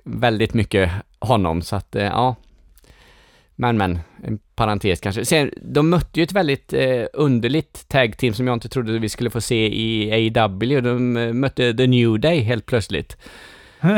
väldigt 0.03 0.53
mycket 0.53 0.91
honom, 1.19 1.61
så 1.61 1.75
att 1.75 1.95
eh, 1.95 2.03
ja. 2.03 2.35
Men 3.55 3.77
men, 3.77 3.99
en 4.23 4.39
parentes 4.55 4.99
kanske. 4.99 5.25
Sen, 5.25 5.51
de 5.61 5.89
mötte 5.89 6.19
ju 6.19 6.23
ett 6.23 6.31
väldigt 6.31 6.73
eh, 6.73 7.05
underligt 7.13 7.89
tag 7.89 8.17
team 8.17 8.33
som 8.33 8.47
jag 8.47 8.53
inte 8.53 8.69
trodde 8.69 8.99
vi 8.99 9.09
skulle 9.09 9.29
få 9.29 9.41
se 9.41 9.67
i 9.75 10.11
AEW. 10.11 10.81
De 10.81 11.17
eh, 11.17 11.33
mötte 11.33 11.73
The 11.73 11.87
New 11.87 12.19
Day 12.19 12.39
helt 12.39 12.65
plötsligt. 12.65 13.17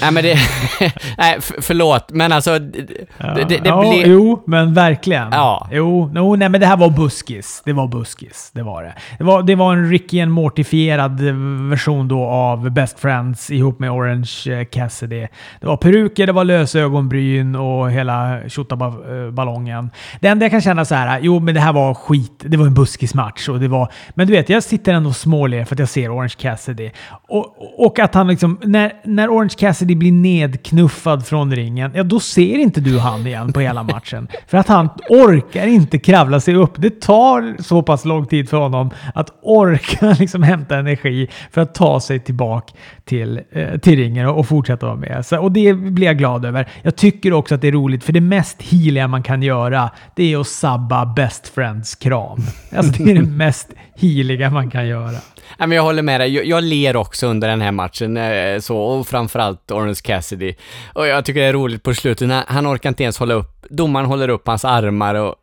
Nej 0.00 0.12
men 0.12 0.22
det... 0.22 0.38
nej, 1.18 1.38
förlåt, 1.40 2.10
men 2.10 2.32
alltså... 2.32 2.50
Ja, 2.50 2.58
Det, 2.58 3.44
det, 3.44 3.58
det 3.58 3.68
ja, 3.68 3.80
blir... 3.80 4.06
Jo, 4.06 4.42
men 4.46 4.74
verkligen. 4.74 5.28
Ja. 5.32 5.68
Jo, 5.70 6.10
no, 6.14 6.36
nej 6.36 6.48
men 6.48 6.60
det 6.60 6.66
här 6.66 6.76
var 6.76 6.90
buskis. 6.90 7.62
Det 7.64 7.72
var 7.72 7.88
buskis. 7.88 8.50
Det 8.54 8.62
var 8.62 8.82
det. 8.82 8.94
Det 9.18 9.24
var, 9.24 9.42
det 9.42 9.54
var 9.54 9.72
en 9.72 9.90
Ricky 9.90 10.20
and 10.20 10.32
Mortifierad 10.32 11.28
eh, 11.28 11.34
version 11.70 12.08
då 12.08 12.24
av 12.24 12.70
Best 12.70 13.00
Friends 13.00 13.50
ihop 13.50 13.78
med 13.78 13.90
Orange 13.90 14.30
eh, 14.46 14.64
Cassidy. 14.64 15.26
Det 15.60 15.66
var 15.66 15.76
peruker, 15.76 16.26
det 16.26 16.32
var 16.32 16.44
lösa 16.44 16.78
ögonbryn 16.78 17.56
och 17.56 17.90
hela 17.90 18.40
tjottaballongen. 18.48 19.90
Det 20.20 20.28
enda 20.28 20.44
jag 20.44 20.50
kan 20.50 20.60
känna 20.60 20.84
så 20.84 20.94
här, 20.94 21.20
jo 21.22 21.40
men 21.40 21.54
det 21.54 21.60
här 21.60 21.72
var 21.72 21.94
skit. 21.94 22.32
Det 22.38 22.56
var 22.56 22.66
en 22.66 22.74
buskismatch 22.74 23.48
och 23.48 23.60
det 23.60 23.68
var... 23.68 23.92
Men 24.14 24.26
du 24.26 24.32
vet, 24.32 24.48
jag 24.48 24.62
sitter 24.62 24.92
ändå 24.94 25.08
och 25.08 25.16
småler 25.16 25.64
för 25.64 25.74
att 25.74 25.78
jag 25.78 25.88
ser 25.88 26.16
Orange 26.16 26.34
Cassidy. 26.38 26.90
Och, 27.28 27.84
och 27.86 27.98
att 27.98 28.14
han 28.14 28.28
liksom... 28.28 28.58
När, 28.62 28.92
när 29.04 29.28
Orange 29.28 29.54
Cassidy 29.58 29.81
blir 29.86 30.12
nedknuffad 30.12 31.26
från 31.26 31.56
ringen, 31.56 31.92
ja 31.94 32.02
då 32.02 32.20
ser 32.20 32.58
inte 32.58 32.80
du 32.80 32.98
han 32.98 33.26
igen 33.26 33.52
på 33.52 33.60
hela 33.60 33.82
matchen. 33.82 34.28
För 34.46 34.58
att 34.58 34.68
han 34.68 34.88
orkar 35.08 35.66
inte 35.66 35.98
kravla 35.98 36.40
sig 36.40 36.54
upp. 36.54 36.72
Det 36.76 37.00
tar 37.00 37.62
så 37.62 37.82
pass 37.82 38.04
lång 38.04 38.26
tid 38.26 38.48
för 38.48 38.56
honom 38.56 38.90
att 39.14 39.30
orka 39.42 40.16
liksom 40.18 40.42
hämta 40.42 40.78
energi 40.78 41.28
för 41.50 41.60
att 41.60 41.74
ta 41.74 42.00
sig 42.00 42.20
tillbaka 42.20 42.74
till, 43.04 43.40
eh, 43.52 43.78
till 43.78 43.98
ringen 43.98 44.28
och, 44.28 44.38
och 44.38 44.48
fortsätta 44.48 44.86
vara 44.86 44.96
med. 44.96 45.26
Så, 45.26 45.38
och 45.38 45.52
det 45.52 45.74
blir 45.74 46.06
jag 46.06 46.18
glad 46.18 46.44
över. 46.44 46.68
Jag 46.82 46.96
tycker 46.96 47.32
också 47.32 47.54
att 47.54 47.60
det 47.60 47.68
är 47.68 47.72
roligt, 47.72 48.04
för 48.04 48.12
det 48.12 48.20
mest 48.20 48.62
healiga 48.62 49.08
man 49.08 49.22
kan 49.22 49.42
göra, 49.42 49.90
det 50.16 50.32
är 50.32 50.40
att 50.40 50.46
sabba 50.46 51.06
best 51.06 51.48
friends 51.48 51.94
kram. 51.94 52.38
Alltså 52.76 53.02
det 53.02 53.10
är 53.10 53.14
det 53.14 53.22
mest 53.22 53.68
healiga 53.96 54.50
man 54.50 54.70
kan 54.70 54.86
göra. 54.86 55.18
Nej, 55.58 55.68
men 55.68 55.76
jag 55.76 55.82
håller 55.82 56.02
med 56.02 56.20
dig. 56.20 56.34
Jag, 56.34 56.46
jag 56.46 56.64
ler 56.64 56.96
också 56.96 57.26
under 57.26 57.48
den 57.48 57.60
här 57.60 57.72
matchen, 57.72 58.16
eh, 58.16 58.58
så, 58.60 58.78
och 58.78 59.06
framförallt 59.06 59.61
Orange 59.70 60.00
Cassidy. 60.02 60.54
Och 60.92 61.06
jag 61.06 61.24
tycker 61.24 61.40
det 61.40 61.46
är 61.46 61.52
roligt 61.52 61.82
på 61.82 61.94
slutet, 61.94 62.28
när 62.28 62.44
han 62.48 62.66
orkar 62.66 62.88
inte 62.88 63.02
ens 63.02 63.18
hålla 63.18 63.34
upp, 63.34 63.66
domaren 63.70 64.06
håller 64.06 64.28
upp 64.28 64.46
hans 64.46 64.64
armar 64.64 65.14
och 65.14 65.34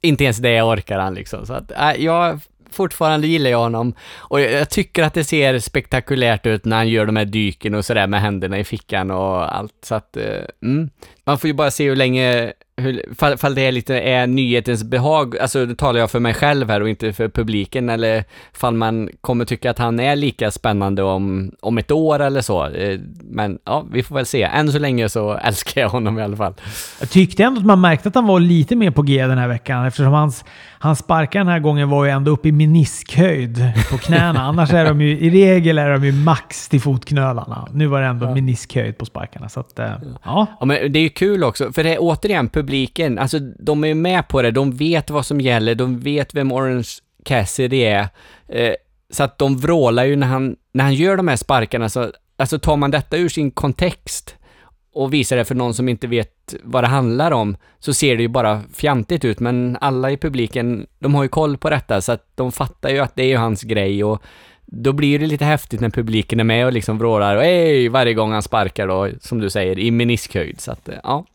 inte 0.00 0.24
ens 0.24 0.36
det 0.36 0.62
orkar 0.62 0.98
han 0.98 1.14
liksom. 1.14 1.46
Så 1.46 1.52
att, 1.52 1.70
äh, 1.70 2.04
jag, 2.04 2.40
fortfarande 2.74 3.26
gillar 3.26 3.50
jag 3.50 3.58
honom. 3.58 3.94
Och 4.16 4.40
jag, 4.40 4.52
jag 4.52 4.70
tycker 4.70 5.02
att 5.02 5.14
det 5.14 5.24
ser 5.24 5.58
spektakulärt 5.58 6.46
ut 6.46 6.64
när 6.64 6.76
han 6.76 6.88
gör 6.88 7.06
de 7.06 7.16
här 7.16 7.24
dyken 7.24 7.74
och 7.74 7.84
sådär 7.84 8.06
med 8.06 8.20
händerna 8.20 8.58
i 8.58 8.64
fickan 8.64 9.10
och 9.10 9.56
allt. 9.56 9.74
Så 9.82 9.94
att, 9.94 10.16
eh, 10.16 10.44
mm. 10.62 10.90
Man 11.24 11.38
får 11.38 11.48
ju 11.48 11.54
bara 11.54 11.70
se 11.70 11.88
hur 11.88 11.96
länge, 11.96 12.52
hur, 12.76 13.14
fall, 13.14 13.36
fall 13.36 13.54
det 13.54 13.62
är 13.62 13.72
lite 13.72 14.00
är 14.00 14.26
nyhetens 14.26 14.84
behag, 14.84 15.38
alltså 15.38 15.66
då 15.66 15.74
talar 15.74 16.00
jag 16.00 16.10
för 16.10 16.20
mig 16.20 16.34
själv 16.34 16.70
här 16.70 16.80
och 16.80 16.88
inte 16.88 17.12
för 17.12 17.28
publiken, 17.28 17.88
eller 17.88 18.24
fall 18.52 18.74
man 18.74 19.08
kommer 19.20 19.44
tycka 19.44 19.70
att 19.70 19.78
han 19.78 20.00
är 20.00 20.16
lika 20.16 20.50
spännande 20.50 21.02
om, 21.02 21.52
om 21.60 21.78
ett 21.78 21.90
år 21.90 22.20
eller 22.20 22.40
så. 22.40 22.66
Eh, 22.66 23.00
men 23.22 23.58
ja, 23.64 23.86
vi 23.92 24.02
får 24.02 24.14
väl 24.14 24.26
se. 24.26 24.42
Än 24.42 24.72
så 24.72 24.78
länge 24.78 25.08
så 25.08 25.32
älskar 25.42 25.80
jag 25.80 25.88
honom 25.88 26.18
i 26.18 26.22
alla 26.22 26.36
fall. 26.36 26.54
Jag 27.00 27.10
tyckte 27.10 27.44
ändå 27.44 27.60
att 27.60 27.66
man 27.66 27.80
märkte 27.80 28.08
att 28.08 28.14
han 28.14 28.26
var 28.26 28.40
lite 28.40 28.76
mer 28.76 28.90
på 28.90 29.02
G 29.02 29.26
den 29.26 29.38
här 29.38 29.48
veckan 29.48 29.86
eftersom 29.86 30.12
hans, 30.12 30.44
hans 30.84 30.98
sparkar 30.98 31.40
den 31.40 31.48
här 31.48 31.58
gången 31.58 31.88
var 31.88 32.04
ju 32.04 32.10
ändå 32.10 32.30
uppe 32.30 32.48
i 32.48 32.52
meniskhöjd 32.52 33.72
på 33.90 33.98
knäna. 33.98 34.40
Annars 34.48 34.72
är 34.72 34.84
de 34.84 35.00
ju 35.00 35.18
i 35.18 35.30
regel 35.30 35.78
är 35.78 35.90
de 35.90 36.04
ju 36.04 36.12
max 36.12 36.68
till 36.68 36.80
fotknölarna. 36.80 37.68
Nu 37.72 37.86
var 37.86 38.00
det 38.00 38.06
ändå 38.06 38.26
Ja. 38.26 38.34
meniskhöjd 38.34 38.98
på 38.98 39.04
sparkarna. 39.06 39.48
Så 39.48 39.60
att, 39.60 39.78
eh, 39.78 39.92
ja. 40.24 40.46
Ja, 40.60 40.66
men 40.66 40.92
det 40.92 40.98
är 40.98 41.02
ju 41.02 41.08
kul 41.08 41.44
också, 41.44 41.72
för 41.72 41.84
det 41.84 41.94
är 41.94 41.98
återigen 42.00 42.48
publiken, 42.48 43.18
alltså 43.18 43.38
de 43.38 43.84
är 43.84 43.88
ju 43.88 43.94
med 43.94 44.28
på 44.28 44.42
det, 44.42 44.50
de 44.50 44.72
vet 44.76 45.10
vad 45.10 45.26
som 45.26 45.40
gäller, 45.40 45.74
de 45.74 46.00
vet 46.00 46.34
vem 46.34 46.52
Orange 46.52 46.88
Cassidy 47.24 47.76
är. 47.82 48.08
Eh, 48.48 48.72
så 49.10 49.24
att 49.24 49.38
de 49.38 49.58
vrålar 49.58 50.04
ju 50.04 50.16
när 50.16 50.26
han, 50.26 50.56
när 50.74 50.84
han 50.84 50.94
gör 50.94 51.16
de 51.16 51.28
här 51.28 51.36
sparkarna, 51.36 51.88
så, 51.88 52.10
alltså 52.38 52.58
tar 52.58 52.76
man 52.76 52.90
detta 52.90 53.16
ur 53.16 53.28
sin 53.28 53.50
kontext 53.50 54.36
och 54.94 55.12
visar 55.12 55.36
det 55.36 55.44
för 55.44 55.54
någon 55.54 55.74
som 55.74 55.88
inte 55.88 56.06
vet 56.06 56.54
vad 56.62 56.84
det 56.84 56.88
handlar 56.88 57.30
om, 57.30 57.56
så 57.78 57.94
ser 57.94 58.16
det 58.16 58.22
ju 58.22 58.28
bara 58.28 58.62
fjantigt 58.72 59.24
ut, 59.24 59.40
men 59.40 59.78
alla 59.80 60.10
i 60.10 60.16
publiken, 60.16 60.86
de 60.98 61.14
har 61.14 61.22
ju 61.22 61.28
koll 61.28 61.56
på 61.56 61.70
detta, 61.70 62.00
så 62.00 62.12
att 62.12 62.26
de 62.34 62.52
fattar 62.52 62.90
ju 62.90 62.98
att 62.98 63.16
det 63.16 63.22
är 63.22 63.28
ju 63.28 63.36
hans 63.36 63.62
grej 63.62 64.04
och 64.04 64.22
då 64.66 64.92
blir 64.92 65.18
det 65.18 65.26
lite 65.26 65.44
häftigt 65.44 65.80
när 65.80 65.90
publiken 65.90 66.40
är 66.40 66.44
med 66.44 66.66
och 66.66 66.72
liksom 66.72 66.98
vrålar 66.98 67.36
hej 67.36 67.88
varje 67.88 68.14
gång 68.14 68.32
han 68.32 68.42
sparkar 68.42 68.88
då, 68.88 69.08
som 69.20 69.40
du 69.40 69.50
säger, 69.50 69.78
i 69.78 69.90
meniskhöjd. 69.90 70.60
Så 70.60 70.72
att, 70.72 70.88
eh, 70.88 70.94
ja. 71.02 71.26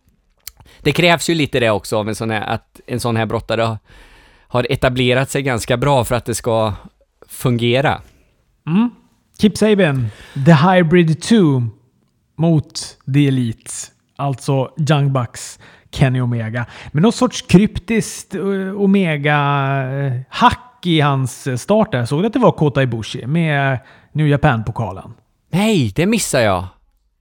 Det 0.80 0.92
krävs 0.92 1.30
ju 1.30 1.34
lite 1.34 1.60
det 1.60 1.70
också 1.70 1.98
av 1.98 2.10
en 2.10 2.16
sån 2.16 2.32
här, 2.32 2.42
att 2.42 2.82
en 2.88 3.00
sån 3.00 3.16
här 3.16 3.26
brottare 3.26 3.78
har 4.48 4.68
etablerat 4.70 5.30
sig 5.30 5.42
ganska 5.42 5.78
bra 5.78 6.04
för 6.04 6.16
att 6.16 6.26
det 6.26 6.36
ska 6.36 6.74
fungera. 7.28 8.02
Mm. 8.68 8.90
Kip 9.38 9.58
Sabian, 9.58 10.08
The 10.46 10.54
Hybrid 10.54 11.22
2 11.22 11.64
mot 12.40 12.98
The 13.14 13.28
Elite. 13.28 13.72
Alltså 14.16 14.72
Young 14.90 15.14
Bucks, 15.14 15.60
Kenny 15.92 16.22
Omega. 16.22 16.66
Med 16.92 17.04
någon 17.04 17.12
sorts 17.12 17.42
kryptiskt 17.42 18.36
eh, 18.36 18.42
Omega-hack 18.82 20.60
eh, 20.86 20.92
i 20.92 21.00
hans 21.00 21.48
eh, 21.48 21.56
start 21.56 21.92
där. 21.92 22.06
Såg 22.06 22.22
du 22.22 22.28
att 22.28 22.34
det 22.34 22.40
var 22.40 22.52
Kota 22.52 22.84
Ibushi 22.84 23.28
med 23.28 23.80
New 24.12 24.28
Japan-pokalen? 24.28 25.14
Nej, 25.52 25.94
det 25.96 26.06
missade 26.06 26.44
jag. 26.44 26.66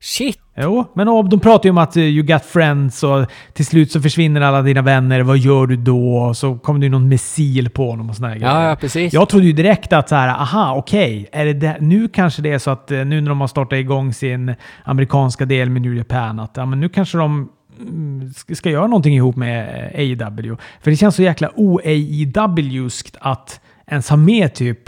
Shit! 0.00 0.38
Jo, 0.56 0.84
men 0.94 1.06
de 1.06 1.40
pratar 1.40 1.64
ju 1.66 1.70
om 1.70 1.78
att 1.78 1.96
eh, 1.96 2.02
you 2.02 2.22
got 2.26 2.44
friends 2.44 3.02
och 3.02 3.26
till 3.52 3.66
slut 3.66 3.92
så 3.92 4.00
försvinner 4.00 4.40
alla 4.40 4.62
dina 4.62 4.82
vänner. 4.82 5.20
Vad 5.20 5.38
gör 5.38 5.66
du 5.66 5.76
då? 5.76 6.16
Och 6.16 6.36
så 6.36 6.58
kommer 6.58 6.80
det 6.80 6.86
ju 6.86 6.90
någon 6.90 7.08
missil 7.08 7.70
på 7.70 7.90
honom 7.90 8.10
och 8.10 8.16
såna 8.16 8.28
här 8.28 8.34
Ja, 8.36 8.40
grejer. 8.54 8.68
ja, 8.68 8.76
precis. 8.76 9.12
Jag 9.12 9.28
trodde 9.28 9.46
ju 9.46 9.52
direkt 9.52 9.92
att 9.92 10.08
så 10.08 10.14
här, 10.14 10.28
aha, 10.28 10.74
okej, 10.76 11.28
är 11.32 11.44
det 11.44 11.52
där, 11.52 11.76
nu 11.80 12.08
kanske 12.08 12.42
det 12.42 12.52
är 12.52 12.58
så 12.58 12.70
att 12.70 12.90
eh, 12.90 13.04
nu 13.04 13.20
när 13.20 13.28
de 13.28 13.40
har 13.40 13.48
startat 13.48 13.76
igång 13.78 14.12
sin 14.12 14.54
amerikanska 14.84 15.44
del 15.44 15.70
med 15.70 15.82
New 15.82 15.94
Japan, 15.96 16.40
att 16.40 16.56
ja, 16.56 16.66
men 16.66 16.80
nu 16.80 16.88
kanske 16.88 17.18
de 17.18 17.48
mm, 17.80 18.32
ska- 18.54 18.70
göra 18.70 18.86
någonting 18.86 19.14
ihop 19.16 19.36
med 19.36 19.90
eh, 19.94 20.00
AEW. 20.00 20.56
För 20.80 20.90
det 20.90 20.96
känns 20.96 21.14
så 21.16 21.22
jäkla 21.22 21.50
o-AEW-skt 21.56 23.16
att 23.20 23.60
ens 23.86 24.08
ha 24.10 24.16
med 24.16 24.54
typ 24.54 24.78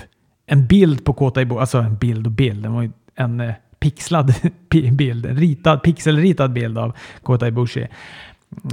en 0.47 0.67
bild 0.67 1.05
på 1.05 1.13
Kota 1.13 1.43
Ibushi, 1.43 1.61
alltså 1.61 1.79
en 1.79 1.97
bild 1.97 2.27
och 2.27 2.33
bild, 2.33 2.63
den 2.63 2.73
var 2.73 2.83
ju 2.83 2.91
en 3.17 3.53
pixlad 3.81 4.35
bild, 4.93 5.27
en 5.27 5.37
ritad, 5.37 5.83
pixelritad 5.83 6.53
bild 6.53 6.79
av 6.79 6.93
Kota 7.23 7.49
Ibushi. 7.49 7.87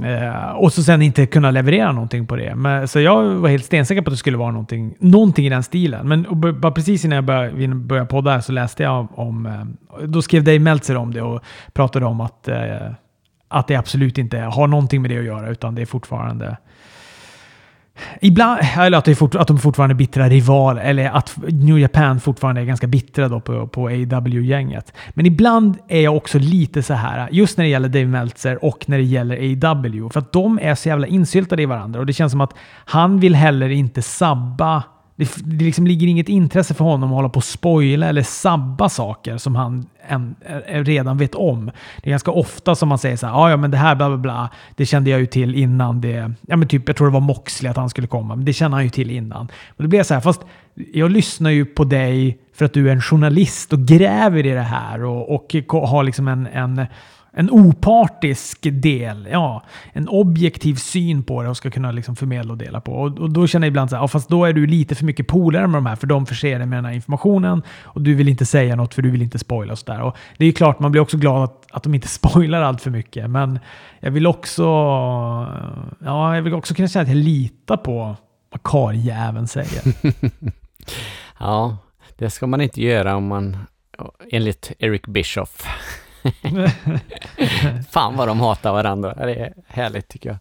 Eh, 0.04 0.50
och 0.50 0.72
så 0.72 0.82
sen 0.82 1.02
inte 1.02 1.26
kunna 1.26 1.50
leverera 1.50 1.92
någonting 1.92 2.26
på 2.26 2.36
det. 2.36 2.54
Men, 2.54 2.88
så 2.88 3.00
jag 3.00 3.24
var 3.24 3.48
helt 3.48 3.64
stensäker 3.64 4.02
på 4.02 4.10
att 4.10 4.12
det 4.12 4.18
skulle 4.18 4.36
vara 4.36 4.50
någonting, 4.50 4.94
någonting 4.98 5.46
i 5.46 5.48
den 5.48 5.62
stilen. 5.62 6.08
Men 6.08 6.26
och 6.26 6.36
bara 6.36 6.72
precis 6.72 7.04
innan 7.04 7.16
jag 7.16 7.24
började, 7.24 7.74
började 7.74 8.08
podda 8.08 8.30
här 8.30 8.40
så 8.40 8.52
läste 8.52 8.82
jag 8.82 9.18
om... 9.18 9.46
Eh, 9.46 10.06
då 10.06 10.22
skrev 10.22 10.44
Dave 10.44 10.58
Meltzer 10.58 10.96
om 10.96 11.12
det 11.12 11.22
och 11.22 11.42
pratade 11.72 12.06
om 12.06 12.20
att, 12.20 12.48
eh, 12.48 12.92
att 13.48 13.66
det 13.66 13.76
absolut 13.76 14.18
inte 14.18 14.38
har 14.38 14.66
någonting 14.66 15.02
med 15.02 15.10
det 15.10 15.18
att 15.18 15.24
göra, 15.24 15.48
utan 15.48 15.74
det 15.74 15.82
är 15.82 15.86
fortfarande... 15.86 16.56
Ibland, 18.20 18.60
eller 18.78 18.98
att, 18.98 19.04
det 19.04 19.10
är 19.10 19.14
fort, 19.14 19.34
att 19.34 19.48
de 19.48 19.58
fortfarande 19.58 19.92
är 19.92 19.96
bittra 19.96 20.28
rivaler, 20.28 20.82
eller 20.82 21.10
att 21.10 21.36
New 21.48 21.78
Japan 21.78 22.20
fortfarande 22.20 22.60
är 22.60 22.64
ganska 22.64 22.86
bittra 22.86 23.28
då 23.28 23.40
på, 23.40 23.66
på 23.66 23.88
AW-gänget. 23.88 24.92
Men 25.10 25.26
ibland 25.26 25.78
är 25.88 26.00
jag 26.00 26.16
också 26.16 26.38
lite 26.38 26.82
så 26.82 26.94
här, 26.94 27.28
just 27.32 27.58
när 27.58 27.64
det 27.64 27.70
gäller 27.70 27.88
Dave 27.88 28.06
Meltzer 28.06 28.64
och 28.64 28.84
när 28.86 28.98
det 28.98 29.04
gäller 29.04 29.36
AW, 29.36 30.10
för 30.10 30.20
att 30.20 30.32
de 30.32 30.58
är 30.62 30.74
så 30.74 30.88
jävla 30.88 31.06
insyltade 31.06 31.62
i 31.62 31.66
varandra 31.66 32.00
och 32.00 32.06
det 32.06 32.12
känns 32.12 32.32
som 32.32 32.40
att 32.40 32.54
han 32.84 33.20
vill 33.20 33.34
heller 33.34 33.68
inte 33.68 34.02
sabba 34.02 34.82
det, 35.18 35.36
det 35.44 35.64
liksom 35.64 35.86
ligger 35.86 36.06
inget 36.06 36.28
intresse 36.28 36.74
för 36.74 36.84
honom 36.84 37.10
att 37.10 37.16
hålla 37.16 37.28
på 37.28 37.36
och 37.36 37.44
spoila 37.44 38.06
eller 38.06 38.22
sabba 38.22 38.88
saker 38.88 39.36
som 39.36 39.56
han 39.56 39.86
en, 40.08 40.34
eh, 40.46 40.56
eh, 40.56 40.84
redan 40.84 41.18
vet 41.18 41.34
om. 41.34 41.70
Det 42.02 42.08
är 42.08 42.10
ganska 42.10 42.30
ofta 42.30 42.74
som 42.74 42.88
man 42.88 42.98
säger 42.98 43.16
så 43.16 43.26
här, 43.26 43.32
"Ja, 43.32 43.50
ja 43.50 43.56
men 43.56 43.70
det 43.70 43.76
här 43.76 43.94
bla 43.94 44.08
bla 44.08 44.16
bla, 44.18 44.50
det 44.76 44.86
kände 44.86 45.10
jag 45.10 45.20
ju 45.20 45.26
till 45.26 45.54
innan 45.54 46.00
det, 46.00 46.32
ja 46.40 46.56
men 46.56 46.68
typ 46.68 46.88
jag 46.88 46.96
tror 46.96 47.06
det 47.06 47.12
var 47.12 47.20
Moxley 47.20 47.70
att 47.70 47.76
han 47.76 47.90
skulle 47.90 48.06
komma, 48.06 48.36
men 48.36 48.44
det 48.44 48.52
kände 48.52 48.76
han 48.76 48.84
ju 48.84 48.90
till 48.90 49.10
innan. 49.10 49.48
Och 49.68 49.82
det 49.82 49.88
blir 49.88 50.02
så 50.02 50.14
här, 50.14 50.20
fast 50.20 50.40
jag 50.92 51.10
lyssnar 51.10 51.50
ju 51.50 51.64
på 51.64 51.84
dig 51.84 52.38
för 52.54 52.64
att 52.64 52.72
du 52.72 52.88
är 52.88 52.92
en 52.92 53.02
journalist 53.02 53.72
och 53.72 53.78
gräver 53.78 54.46
i 54.46 54.50
det 54.50 54.60
här 54.60 55.04
och, 55.04 55.34
och 55.34 55.88
har 55.88 56.02
liksom 56.02 56.28
en, 56.28 56.46
en 56.46 56.86
en 57.32 57.50
opartisk 57.50 58.58
del, 58.62 59.28
ja, 59.32 59.62
en 59.92 60.08
objektiv 60.08 60.74
syn 60.74 61.22
på 61.22 61.42
det 61.42 61.48
och 61.48 61.56
ska 61.56 61.70
kunna 61.70 61.92
liksom 61.92 62.16
förmedla 62.16 62.52
och 62.52 62.58
dela 62.58 62.80
på. 62.80 62.92
Och, 62.92 63.18
och 63.18 63.30
då 63.30 63.46
känner 63.46 63.66
jag 63.66 63.70
ibland 63.70 63.90
så 63.90 63.96
här, 63.96 64.02
ja, 64.02 64.08
fast 64.08 64.28
då 64.28 64.44
är 64.44 64.52
du 64.52 64.66
lite 64.66 64.94
för 64.94 65.04
mycket 65.04 65.26
polare 65.26 65.66
med 65.66 65.76
de 65.76 65.86
här, 65.86 65.96
för 65.96 66.06
de 66.06 66.26
förser 66.26 66.58
dig 66.58 66.66
med 66.66 66.78
den 66.78 66.84
här 66.84 66.92
informationen 66.92 67.62
och 67.82 68.02
du 68.02 68.14
vill 68.14 68.28
inte 68.28 68.46
säga 68.46 68.76
något 68.76 68.94
för 68.94 69.02
du 69.02 69.10
vill 69.10 69.22
inte 69.22 69.38
spoila 69.38 69.72
och 69.72 69.78
sådär. 69.78 70.12
Det 70.36 70.44
är 70.44 70.46
ju 70.46 70.52
klart, 70.52 70.78
man 70.78 70.92
blir 70.92 71.02
också 71.02 71.16
glad 71.16 71.44
att, 71.44 71.66
att 71.70 71.82
de 71.82 71.94
inte 71.94 72.08
spoilar 72.18 72.62
allt 72.62 72.80
för 72.80 72.90
mycket, 72.90 73.30
men 73.30 73.58
jag 74.00 74.10
vill 74.10 74.26
också, 74.26 74.64
ja, 76.04 76.34
jag 76.34 76.42
vill 76.42 76.54
också 76.54 76.74
kunna 76.74 76.88
känna 76.88 77.02
att 77.02 77.08
jag 77.08 77.16
litar 77.16 77.76
på 77.76 78.16
vad 78.50 78.62
karljäveln 78.62 79.48
säger. 79.48 79.82
Ja, 81.40 81.76
det 82.16 82.30
ska 82.30 82.46
man 82.46 82.60
inte 82.60 82.82
göra 82.82 83.16
om 83.16 83.26
man, 83.26 83.56
enligt 84.30 84.72
Eric 84.78 85.06
Bischoff. 85.06 85.66
Fan 87.90 88.16
vad 88.16 88.28
de 88.28 88.40
hatar 88.40 88.72
varandra. 88.72 89.14
Det 89.26 89.34
är 89.34 89.54
härligt 89.66 90.08
tycker 90.08 90.28
jag. 90.28 90.38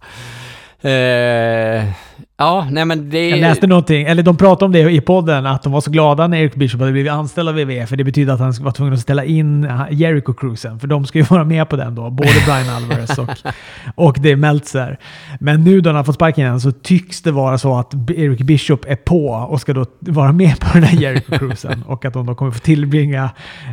Eh, 0.81 1.93
Ja, 2.39 2.67
nej 2.71 2.85
men 2.85 3.09
det... 3.09 3.29
Jag 3.29 3.39
läste 3.39 3.67
någonting, 3.67 4.05
eller 4.05 4.23
de 4.23 4.37
pratade 4.37 4.65
om 4.65 4.71
det 4.71 4.91
i 4.91 5.01
podden, 5.01 5.45
att 5.45 5.63
de 5.63 5.71
var 5.71 5.81
så 5.81 5.91
glada 5.91 6.27
när 6.27 6.37
Eric 6.37 6.55
Bishop 6.55 6.79
hade 6.79 6.91
blivit 6.91 7.11
anställd 7.11 7.49
av 7.49 7.55
WWE, 7.55 7.87
för 7.87 7.95
det 7.95 8.03
betyder 8.03 8.33
att 8.33 8.39
han 8.39 8.53
var 8.59 8.71
tvungen 8.71 8.93
att 8.93 8.99
ställa 8.99 9.25
in 9.25 9.65
Jericho-cruisen, 9.89 10.79
för 10.79 10.87
de 10.87 11.05
ska 11.05 11.19
ju 11.19 11.23
vara 11.23 11.43
med 11.43 11.69
på 11.69 11.75
den 11.75 11.95
då, 11.95 12.09
både 12.09 12.29
Brian 12.45 12.69
Alvarez 12.69 13.17
och, 13.17 13.29
och 13.95 14.19
Dave 14.19 14.35
Meltzer. 14.35 14.97
Men 15.39 15.63
nu 15.63 15.81
då 15.81 15.89
han 15.89 15.95
har 15.95 16.03
fått 16.03 16.15
sparken 16.15 16.45
igen 16.45 16.61
så 16.61 16.71
tycks 16.71 17.21
det 17.21 17.31
vara 17.31 17.57
så 17.57 17.75
att 17.75 17.93
Eric 18.09 18.41
Bishop 18.41 18.85
är 18.87 18.95
på 18.95 19.27
och 19.27 19.61
ska 19.61 19.73
då 19.73 19.85
vara 19.99 20.31
med 20.31 20.59
på 20.59 20.67
den 20.73 20.83
här 20.83 20.97
Jericho-cruisen 20.97 21.83
och 21.87 22.05
att 22.05 22.13
de 22.13 22.25
då 22.25 22.35
kommer 22.35 22.51
få 22.51 22.59
tillbringa 22.59 23.29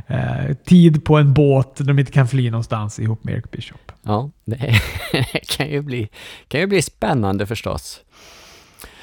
eh, 0.07 0.55
tid 0.67 1.05
på 1.05 1.17
en 1.17 1.35
båt 1.35 1.77
där 1.77 1.85
de 1.85 1.99
inte 1.99 2.12
kan 2.12 2.29
fly 2.29 2.51
någonstans 2.51 2.99
ihop 2.99 3.25
med 3.25 3.35
Eric 3.35 3.51
Bishop. 3.51 3.84
Ja, 4.05 4.31
det 4.45 4.81
kan 5.57 5.69
ju 5.69 5.83
bli, 5.83 6.09
kan 6.49 6.61
ju 6.61 6.67
bli 6.67 6.83
spännande 6.83 7.47
förstås. 7.47 8.01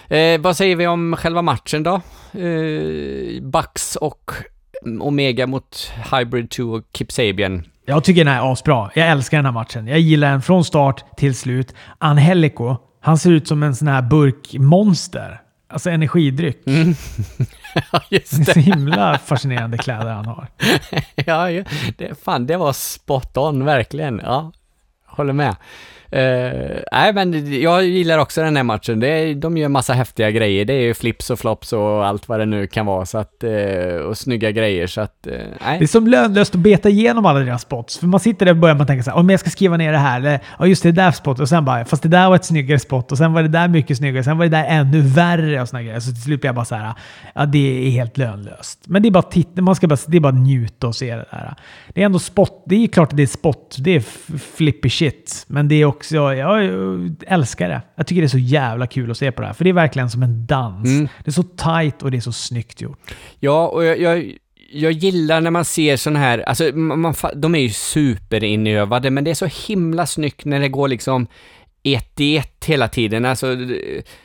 Eh, 0.07 0.41
vad 0.41 0.57
säger 0.57 0.75
vi 0.75 0.87
om 0.87 1.15
själva 1.17 1.41
matchen 1.41 1.83
då? 1.83 2.01
Eh, 2.39 3.41
Bucks 3.41 3.95
och 3.95 4.31
Omega 4.99 5.47
mot 5.47 5.91
Hybrid 6.11 6.49
2 6.49 6.63
och 6.63 6.83
Kip 6.93 7.11
Sabian. 7.11 7.63
Jag 7.85 8.03
tycker 8.03 8.25
den 8.25 8.33
är 8.33 8.51
asbra. 8.51 8.91
Jag 8.95 9.07
älskar 9.07 9.37
den 9.37 9.45
här 9.45 9.51
matchen. 9.51 9.87
Jag 9.87 9.99
gillar 9.99 10.31
den 10.31 10.41
från 10.41 10.65
start 10.65 11.03
till 11.17 11.35
slut. 11.35 11.73
Angelico, 11.97 12.77
han 13.01 13.17
ser 13.17 13.31
ut 13.31 13.47
som 13.47 13.63
en 13.63 13.75
sån 13.75 13.87
här 13.87 14.01
burkmonster. 14.01 15.41
Alltså 15.69 15.89
energidryck. 15.89 16.67
Mm. 16.67 16.93
ja, 17.91 18.01
just 18.09 18.45
det. 18.45 18.53
Så 18.53 18.59
himla 18.59 19.17
fascinerande 19.17 19.77
kläder 19.77 20.13
han 20.13 20.25
har. 20.25 20.47
ja, 21.15 21.63
det, 21.97 22.23
fan 22.23 22.47
det 22.47 22.57
var 22.57 22.73
spot 22.73 23.37
on 23.37 23.65
verkligen. 23.65 24.21
Ja, 24.23 24.51
håller 25.21 25.33
med. 25.33 25.55
Uh, 26.15 26.79
nej, 26.91 27.13
men 27.13 27.61
jag 27.61 27.83
gillar 27.83 28.17
också 28.17 28.41
den 28.41 28.55
här 28.55 28.63
matchen. 28.63 28.99
Det 28.99 29.07
är, 29.07 29.35
de 29.35 29.57
gör 29.57 29.69
massa 29.69 29.93
häftiga 29.93 30.31
grejer. 30.31 30.65
Det 30.65 30.73
är 30.73 30.81
ju 30.81 30.93
flips 30.93 31.29
och 31.29 31.39
flops 31.39 31.73
och 31.73 32.05
allt 32.05 32.29
vad 32.29 32.39
det 32.39 32.45
nu 32.45 32.67
kan 32.67 32.85
vara. 32.85 33.05
Så 33.05 33.17
att, 33.17 33.43
uh, 33.43 33.95
och 33.95 34.17
snygga 34.17 34.51
grejer. 34.51 34.87
Så 34.87 35.01
att, 35.01 35.27
uh, 35.27 35.33
nej. 35.65 35.79
Det 35.79 35.85
är 35.85 35.87
som 35.87 36.07
lönlöst 36.07 36.55
att 36.55 36.61
beta 36.61 36.89
igenom 36.89 37.25
alla 37.25 37.39
deras 37.39 37.61
spots. 37.61 37.99
För 37.99 38.07
man 38.07 38.19
sitter 38.19 38.45
där 38.45 38.53
och 38.53 38.57
börjar 38.57 38.75
man 38.75 38.87
tänka 38.87 39.03
så 39.03 39.11
här, 39.11 39.17
om 39.17 39.29
jag 39.29 39.39
ska 39.39 39.49
skriva 39.49 39.77
ner 39.77 39.91
det 39.91 39.97
här, 39.97 40.19
eller 40.19 40.39
ja 40.59 40.67
just 40.67 40.83
det, 40.83 40.91
det 40.91 41.01
där 41.01 41.11
spot. 41.11 41.39
Och 41.39 41.49
sen 41.49 41.65
bara, 41.65 41.85
fast 41.85 42.03
det 42.03 42.09
där 42.09 42.29
var 42.29 42.35
ett 42.35 42.45
snyggare 42.45 42.79
spot. 42.79 43.11
Och 43.11 43.17
sen 43.17 43.33
var 43.33 43.41
det 43.41 43.49
där 43.49 43.67
mycket 43.67 43.97
snyggare. 43.97 44.23
Sen 44.23 44.37
var 44.37 44.45
det 44.45 44.57
där 44.57 44.65
ännu 44.65 45.01
värre 45.01 45.61
och 45.61 45.69
såna 45.69 45.83
grejer. 45.83 45.99
Så 45.99 46.11
till 46.11 46.21
slut 46.21 46.41
blir 46.41 46.47
jag 46.47 46.55
bara 46.55 46.65
så 46.65 46.75
här, 46.75 46.93
ja 47.35 47.45
det 47.45 47.87
är 47.87 47.91
helt 47.91 48.17
lönlöst. 48.17 48.79
Men 48.85 49.01
det 49.01 49.09
är 49.09 49.11
bara 49.11 49.23
titta, 49.23 49.61
man 49.61 49.75
ska 49.75 49.87
bara, 49.87 49.97
det 50.07 50.17
är 50.17 50.21
bara 50.21 50.33
njuta 50.33 50.87
och 50.87 50.95
se 50.95 51.15
det 51.15 51.25
där. 51.31 51.55
Det 51.93 52.01
är 52.01 52.05
ändå 52.05 52.19
spot, 52.19 52.63
det 52.65 52.83
är 52.83 52.87
klart 52.87 53.09
att 53.09 53.17
det 53.17 53.23
är 53.23 53.27
spot. 53.27 53.75
Det 53.79 53.95
är 53.95 53.99
flippy 54.55 54.89
shit. 54.89 55.45
Men 55.47 55.67
det 55.67 55.75
är 55.75 55.85
också, 55.85 56.00
jag, 56.11 56.63
älskar 57.27 57.69
det. 57.69 57.81
Jag 57.95 58.07
tycker 58.07 58.21
det 58.21 58.25
är 58.25 58.29
så 58.29 58.37
jävla 58.37 58.87
kul 58.87 59.11
att 59.11 59.17
se 59.17 59.31
på 59.31 59.41
det 59.41 59.47
här. 59.47 59.53
För 59.53 59.63
det 59.63 59.69
är 59.69 59.73
verkligen 59.73 60.09
som 60.09 60.23
en 60.23 60.45
dans. 60.45 60.89
Mm. 60.89 61.07
Det 61.23 61.29
är 61.29 61.31
så 61.31 61.43
tight 61.43 62.03
och 62.03 62.11
det 62.11 62.17
är 62.17 62.21
så 62.21 62.31
snyggt 62.31 62.81
gjort. 62.81 63.13
Ja, 63.39 63.67
och 63.67 63.85
jag, 63.85 63.99
jag, 63.99 64.37
jag 64.71 64.91
gillar 64.91 65.41
när 65.41 65.51
man 65.51 65.65
ser 65.65 65.97
sån 65.97 66.15
här, 66.15 66.39
alltså 66.39 66.63
man, 66.63 67.15
de 67.35 67.55
är 67.55 67.59
ju 67.59 67.69
superinövade, 67.69 69.09
men 69.09 69.23
det 69.23 69.31
är 69.31 69.35
så 69.35 69.67
himla 69.67 70.05
snyggt 70.05 70.45
när 70.45 70.59
det 70.59 70.69
går 70.69 70.87
liksom 70.87 71.27
ett 71.83 72.19
i 72.19 72.37
ett 72.37 72.65
hela 72.65 72.87
tiden. 72.87 73.25
Alltså, 73.25 73.47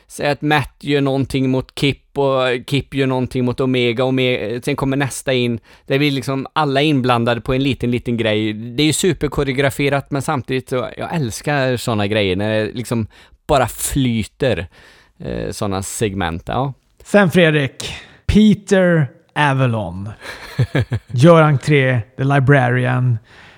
säg 0.07 0.29
att 0.29 0.41
Matt 0.41 0.75
gör 0.79 1.01
någonting 1.01 1.49
mot 1.49 1.79
Kip 1.79 2.17
och 2.17 2.43
Kip 2.67 2.93
gör 2.93 3.07
någonting 3.07 3.45
mot 3.45 3.59
Omega, 3.59 4.03
Omega 4.03 4.61
sen 4.61 4.75
kommer 4.75 4.97
nästa 4.97 5.33
in. 5.33 5.59
Det 5.85 5.97
blir 5.97 6.11
liksom 6.11 6.47
alla 6.53 6.81
inblandade 6.81 7.41
på 7.41 7.53
en 7.53 7.63
liten, 7.63 7.91
liten 7.91 8.17
grej. 8.17 8.53
Det 8.53 8.83
är 8.83 8.87
ju 8.87 8.93
superkoreograferat, 8.93 10.11
men 10.11 10.21
samtidigt 10.21 10.69
så, 10.69 10.89
jag 10.97 11.15
älskar 11.15 11.77
sådana 11.77 12.07
grejer 12.07 12.35
när 12.35 12.49
det 12.49 12.71
liksom 12.73 13.07
bara 13.47 13.67
flyter 13.67 14.67
eh, 15.19 15.51
sådana 15.51 15.83
segment. 15.83 16.43
Ja. 16.47 16.73
Sen 17.03 17.31
Fredrik, 17.31 17.93
Peter 18.25 19.07
Avalon 19.33 20.09
gör 21.07 21.41
entré, 21.41 22.01
The 22.17 22.23
Librarian, 22.23 23.17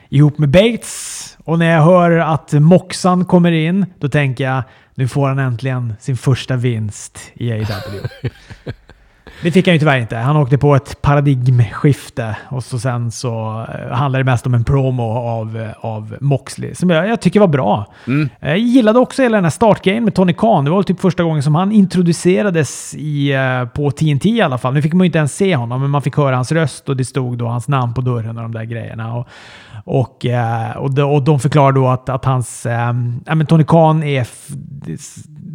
ihop 0.09 0.37
med 0.37 0.49
Bates 0.49 1.37
och 1.45 1.59
när 1.59 1.71
jag 1.71 1.83
hör 1.83 2.11
att 2.11 2.53
Moxan 2.53 3.25
kommer 3.25 3.51
in, 3.51 3.85
då 3.99 4.09
tänker 4.09 4.43
jag 4.43 4.63
nu 4.95 5.07
får 5.07 5.27
han 5.27 5.39
äntligen 5.39 5.93
sin 5.99 6.17
första 6.17 6.55
vinst 6.55 7.31
i 7.33 7.51
AEW. 7.51 8.07
Det 9.43 9.51
fick 9.51 9.67
han 9.67 9.75
ju 9.75 9.79
tyvärr 9.79 9.97
inte. 9.97 10.15
Han 10.17 10.37
åkte 10.37 10.57
på 10.57 10.75
ett 10.75 11.01
paradigmskifte 11.01 12.37
och 12.49 12.63
så 12.63 12.79
sen 12.79 13.11
så 13.11 13.65
eh, 13.73 13.95
handlar 13.95 14.19
det 14.19 14.23
mest 14.23 14.45
om 14.45 14.53
en 14.53 14.63
promo 14.63 15.03
av, 15.11 15.57
eh, 15.57 15.85
av 15.85 16.17
Moxley 16.21 16.75
som 16.75 16.89
jag, 16.89 17.07
jag 17.07 17.21
tycker 17.21 17.39
var 17.39 17.47
bra. 17.47 17.93
Mm. 18.07 18.29
Jag 18.39 18.57
gillade 18.57 18.99
också 18.99 19.21
hela 19.21 19.37
den 19.37 19.43
här 19.43 19.51
startgrejen 19.51 20.03
med 20.03 20.15
Tony 20.15 20.33
Khan. 20.33 20.65
Det 20.65 20.71
var 20.71 20.83
typ 20.83 20.99
första 20.99 21.23
gången 21.23 21.43
som 21.43 21.55
han 21.55 21.71
introducerades 21.71 22.95
i, 22.95 23.31
eh, 23.33 23.65
på 23.65 23.91
TNT 23.91 24.29
i 24.29 24.41
alla 24.41 24.57
fall. 24.57 24.73
Nu 24.73 24.81
fick 24.81 24.93
man 24.93 25.05
ju 25.05 25.05
inte 25.05 25.17
ens 25.17 25.35
se 25.35 25.55
honom, 25.55 25.81
men 25.81 25.89
man 25.89 26.01
fick 26.01 26.17
höra 26.17 26.35
hans 26.35 26.51
röst 26.51 26.89
och 26.89 26.97
det 26.97 27.05
stod 27.05 27.37
då 27.37 27.47
hans 27.47 27.67
namn 27.67 27.93
på 27.93 28.01
dörren 28.01 28.37
och 28.37 28.43
de 28.43 28.51
där 28.51 28.63
grejerna. 28.63 29.15
Och, 29.15 29.27
och, 29.89 30.25
eh, 30.25 30.77
och, 30.77 30.93
de, 30.93 31.03
och 31.03 31.23
de 31.23 31.39
förklarar 31.39 31.71
då 31.71 31.87
att, 31.87 32.09
att 32.09 32.25
hans... 32.25 32.65
Äh, 32.65 32.93
men 33.25 33.45
Tony 33.45 33.63
Khan 33.63 34.03
är 34.03 34.27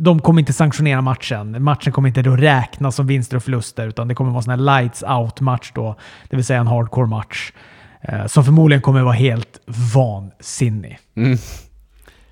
de 0.04 0.20
kommer 0.20 0.40
inte 0.40 0.52
sanktionera 0.52 1.00
matchen. 1.00 1.62
Matchen 1.62 1.92
kommer 1.92 2.08
inte 2.08 2.22
då 2.22 2.36
räknas 2.36 2.96
som 2.96 3.06
vinster 3.06 3.36
och 3.36 3.42
förluster, 3.42 3.88
utan 3.88 4.08
det 4.08 4.14
kommer 4.14 4.30
vara 4.30 4.52
en 4.52 4.60
här 4.60 4.80
lights 4.80 5.02
out-match 5.02 5.72
då, 5.74 5.96
det 6.30 6.36
vill 6.36 6.44
säga 6.44 6.60
en 6.60 6.66
hardcore-match. 6.66 7.52
Äh, 8.00 8.20
eh, 8.20 8.26
som 8.26 8.44
förmodligen 8.44 8.82
kommer 8.82 9.02
vara 9.02 9.14
helt 9.14 9.60
vansinnig. 9.94 10.98
Mm. 11.16 11.38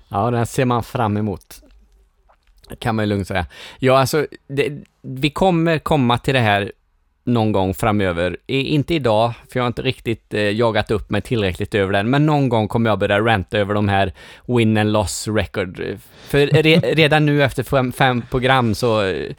Ja, 0.09 0.31
den 0.31 0.45
ser 0.45 0.65
man 0.65 0.83
fram 0.83 1.17
emot. 1.17 1.61
kan 2.79 2.95
man 2.95 3.05
ju 3.05 3.09
lugnt 3.09 3.27
säga. 3.27 3.45
Ja, 3.79 3.99
alltså, 3.99 4.25
det, 4.47 4.83
vi 5.01 5.29
kommer 5.29 5.79
komma 5.79 6.17
till 6.17 6.33
det 6.33 6.39
här 6.39 6.71
någon 7.23 7.51
gång 7.51 7.73
framöver. 7.73 8.37
I, 8.47 8.61
inte 8.61 8.93
idag, 8.93 9.33
för 9.51 9.59
jag 9.59 9.63
har 9.63 9.67
inte 9.67 9.81
riktigt 9.81 10.33
eh, 10.33 10.41
jagat 10.41 10.91
upp 10.91 11.09
mig 11.09 11.21
tillräckligt 11.21 11.75
över 11.75 11.93
den, 11.93 12.09
men 12.09 12.25
någon 12.25 12.49
gång 12.49 12.67
kommer 12.67 12.89
jag 12.89 12.99
börja 12.99 13.19
ranta 13.19 13.57
över 13.57 13.73
de 13.73 13.89
här 13.89 14.13
win 14.47 14.77
and 14.77 14.91
loss 14.91 15.27
record. 15.27 15.97
För 16.27 16.47
re, 16.47 16.75
redan 16.93 17.25
nu 17.25 17.43
efter 17.43 17.63
fem, 17.63 17.91
fem 17.91 18.23
program 18.29 18.75
så 18.75 19.03
eh, 19.03 19.31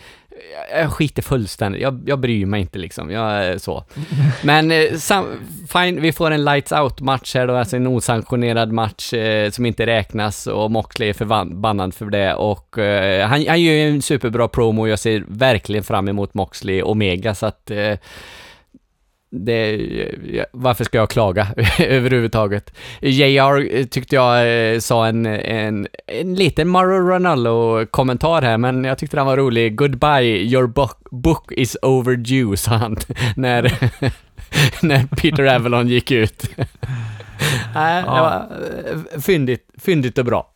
jag 0.73 0.93
skiter 0.93 1.23
fullständigt. 1.23 1.83
Jag, 1.83 2.03
jag 2.07 2.19
bryr 2.19 2.47
mig 2.47 2.61
inte 2.61 2.79
liksom. 2.79 3.11
Jag, 3.11 3.61
så. 3.61 3.85
Men 4.43 4.71
eh, 4.71 4.95
sam, 4.97 5.27
fine, 5.73 6.01
vi 6.01 6.13
får 6.13 6.31
en 6.31 6.45
lights 6.45 6.73
out-match 6.73 7.35
här 7.35 7.47
då, 7.47 7.57
alltså 7.57 7.77
en 7.77 7.87
osanktionerad 7.87 8.73
match 8.73 9.13
eh, 9.13 9.51
som 9.51 9.67
inte 9.67 9.87
räknas 9.87 10.47
och 10.47 10.71
Mockley 10.71 11.09
är 11.09 11.13
förbannad 11.13 11.95
för 11.95 12.07
det 12.07 12.35
och 12.35 12.79
eh, 12.79 13.29
han, 13.29 13.47
han 13.47 13.63
gör 13.63 13.73
ju 13.73 13.89
en 13.89 14.03
superbra 14.03 14.49
promo 14.49 14.83
och 14.83 14.89
jag 14.89 14.99
ser 14.99 15.25
verkligen 15.29 15.85
fram 15.85 16.09
emot 16.09 16.35
Moxley 16.35 16.83
Omega 16.83 17.35
så 17.35 17.47
att 17.47 17.71
eh, 17.71 17.95
det, 19.35 20.47
varför 20.53 20.85
ska 20.85 20.99
jag 20.99 21.11
klaga 21.11 21.49
överhuvudtaget? 21.79 22.75
JR 23.01 23.85
tyckte 23.85 24.15
jag 24.17 24.73
eh, 24.75 24.79
sa 24.79 25.07
en, 25.07 25.27
en, 25.27 25.87
en 26.07 26.35
liten 26.35 26.69
Mauro 26.69 27.09
Ronaldo-kommentar 27.09 28.43
här, 28.43 28.59
men 28.59 28.85
jag 28.85 28.99
tyckte 28.99 29.17
den 29.17 29.27
var 29.27 29.37
rolig. 29.37 29.77
Goodbye, 29.77 30.23
your 30.23 30.67
book, 30.67 30.99
book 31.11 31.53
is 31.53 31.77
overdue, 31.83 32.57
sa 32.57 32.77
han 32.77 32.97
när, 33.37 33.63
när 34.83 35.07
Peter 35.07 35.55
Avalon 35.55 35.89
gick 35.89 36.11
ut. 36.11 36.51
Nej, 37.75 38.03
det 38.03 38.11
var 38.11 38.47
eh, 39.15 39.21
fyndigt, 39.21 39.71
fyndigt 39.79 40.19
och 40.19 40.25
bra. 40.25 40.51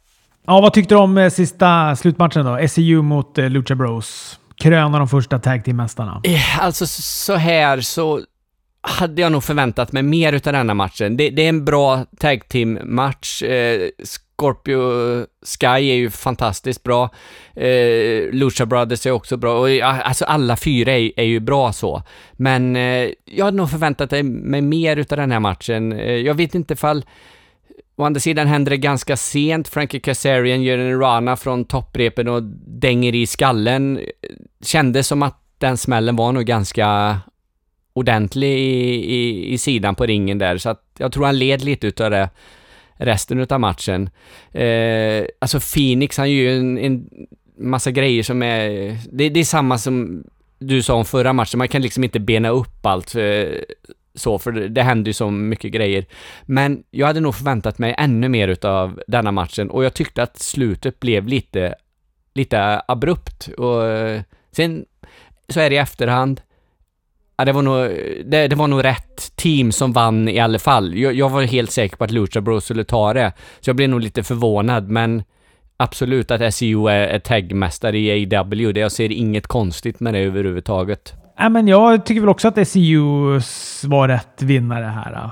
Ja, 0.46 0.60
vad 0.60 0.72
tyckte 0.72 0.94
du 0.94 0.98
om 0.98 1.18
eh, 1.18 1.30
sista 1.30 1.96
slutmatchen 1.96 2.44
då? 2.44 2.68
SEU 2.68 3.02
mot 3.02 3.36
Lucha 3.36 3.74
Bros. 3.74 4.38
Kröna 4.56 4.98
de 4.98 5.08
första 5.08 5.38
tag 5.38 5.64
team-mästarna. 5.64 6.22
Alltså 6.60 6.86
så 6.86 7.34
här 7.34 7.80
så 7.80 8.20
hade 8.80 9.22
jag 9.22 9.32
nog 9.32 9.44
förväntat 9.44 9.92
mig 9.92 10.02
mer 10.02 10.32
utav 10.32 10.52
denna 10.52 10.74
matchen. 10.74 11.16
Det, 11.16 11.30
det 11.30 11.44
är 11.44 11.48
en 11.48 11.64
bra 11.64 12.04
tag 12.18 12.48
team-match. 12.48 13.42
Eh, 13.42 13.88
Scorpio 14.04 14.80
Sky 15.42 15.66
är 15.66 15.94
ju 15.94 16.10
fantastiskt 16.10 16.82
bra. 16.82 17.10
Eh, 17.54 18.32
Lucha 18.32 18.66
Brothers 18.66 19.06
är 19.06 19.10
också 19.10 19.36
bra. 19.36 19.58
Och, 19.58 19.68
alltså 19.82 20.24
alla 20.24 20.56
fyra 20.56 20.92
är, 20.92 21.20
är 21.20 21.24
ju 21.24 21.40
bra 21.40 21.72
så. 21.72 22.02
Men 22.32 22.76
eh, 22.76 23.10
jag 23.24 23.44
hade 23.44 23.56
nog 23.56 23.70
förväntat 23.70 24.10
mig 24.24 24.60
mer 24.60 24.96
utav 24.96 25.18
den 25.18 25.32
här 25.32 25.40
matchen. 25.40 25.92
Eh, 25.92 26.12
jag 26.12 26.34
vet 26.34 26.54
inte 26.54 26.74
ifall 26.74 27.04
Å 27.96 28.04
andra 28.04 28.20
sidan 28.20 28.46
händer 28.46 28.70
det 28.70 28.76
ganska 28.76 29.16
sent. 29.16 29.68
Frankie 29.68 30.00
Kazarian 30.00 30.62
gör 30.62 30.78
en 30.78 31.00
rana 31.00 31.36
från 31.36 31.64
topprepen 31.64 32.28
och 32.28 32.42
dänger 32.66 33.14
i 33.14 33.26
skallen. 33.26 33.98
Eh, 33.98 34.04
kändes 34.64 35.06
som 35.06 35.22
att 35.22 35.40
den 35.58 35.76
smällen 35.76 36.16
var 36.16 36.32
nog 36.32 36.44
ganska 36.44 37.20
ordentlig 37.98 38.58
i, 38.58 39.14
i, 39.14 39.52
i 39.52 39.58
sidan 39.58 39.94
på 39.94 40.06
ringen 40.06 40.38
där, 40.38 40.58
så 40.58 40.70
att 40.70 40.82
jag 40.98 41.12
tror 41.12 41.26
han 41.26 41.38
led 41.38 41.64
lite 41.64 41.86
utav 41.86 42.10
det 42.10 42.30
resten 42.96 43.40
utav 43.40 43.60
matchen. 43.60 44.10
Eh, 44.52 45.24
alltså 45.38 45.60
Phoenix, 45.60 46.18
han 46.18 46.30
gör 46.30 46.36
ju 46.36 46.58
en, 46.58 46.78
en 46.78 47.08
massa 47.58 47.90
grejer 47.90 48.22
som 48.22 48.42
är... 48.42 48.96
Det, 49.12 49.28
det, 49.28 49.40
är 49.40 49.44
samma 49.44 49.78
som 49.78 50.24
du 50.58 50.82
sa 50.82 50.94
om 50.94 51.04
förra 51.04 51.32
matchen, 51.32 51.58
man 51.58 51.68
kan 51.68 51.82
liksom 51.82 52.04
inte 52.04 52.20
bena 52.20 52.48
upp 52.48 52.86
allt 52.86 53.10
för, 53.10 53.64
så, 54.14 54.38
för 54.38 54.52
det, 54.52 54.68
det 54.68 54.82
händer 54.82 55.08
ju 55.08 55.12
så 55.12 55.30
mycket 55.30 55.72
grejer. 55.72 56.06
Men 56.42 56.82
jag 56.90 57.06
hade 57.06 57.20
nog 57.20 57.34
förväntat 57.34 57.78
mig 57.78 57.94
ännu 57.98 58.28
mer 58.28 58.48
utav 58.48 59.00
denna 59.06 59.32
matchen 59.32 59.70
och 59.70 59.84
jag 59.84 59.94
tyckte 59.94 60.22
att 60.22 60.38
slutet 60.38 61.00
blev 61.00 61.26
lite 61.26 61.74
lite 62.38 62.82
abrupt. 62.88 63.48
Och 63.58 63.86
eh, 63.86 64.22
sen 64.52 64.84
så 65.48 65.60
är 65.60 65.70
det 65.70 65.76
i 65.76 65.78
efterhand, 65.78 66.40
ja, 67.38 67.44
det, 67.44 67.52
var 67.52 67.62
nog, 67.62 67.76
det, 68.24 68.48
det 68.48 68.56
var 68.56 68.66
nog 68.66 68.84
rätt 68.84 69.36
team 69.36 69.72
som 69.72 69.92
vann 69.92 70.28
i 70.28 70.38
alla 70.38 70.58
fall. 70.58 70.98
Jag, 70.98 71.14
jag 71.14 71.28
var 71.28 71.42
helt 71.42 71.70
säker 71.70 71.96
på 71.96 72.04
att 72.04 72.10
Lucha 72.10 72.40
Bros 72.40 72.64
skulle 72.64 72.84
ta 72.84 73.12
det, 73.12 73.32
så 73.60 73.68
jag 73.68 73.76
blev 73.76 73.88
nog 73.88 74.00
lite 74.00 74.22
förvånad, 74.22 74.88
men 74.88 75.22
absolut 75.76 76.30
att 76.30 76.54
SEO 76.54 76.86
är, 76.86 77.08
är 77.08 77.18
tagmästare 77.18 77.98
i 77.98 78.36
AW. 78.36 78.72
Det, 78.72 78.80
jag 78.80 78.92
ser 78.92 79.12
inget 79.12 79.46
konstigt 79.46 80.00
med 80.00 80.14
det 80.14 80.20
överhuvudtaget. 80.20 81.14
Ja, 81.38 81.48
men 81.48 81.68
jag 81.68 82.06
tycker 82.06 82.20
väl 82.20 82.28
också 82.28 82.48
att 82.48 82.68
SEU 82.68 83.40
var 83.84 84.08
rätt 84.08 84.42
vinnare 84.42 84.84
här. 84.84 85.30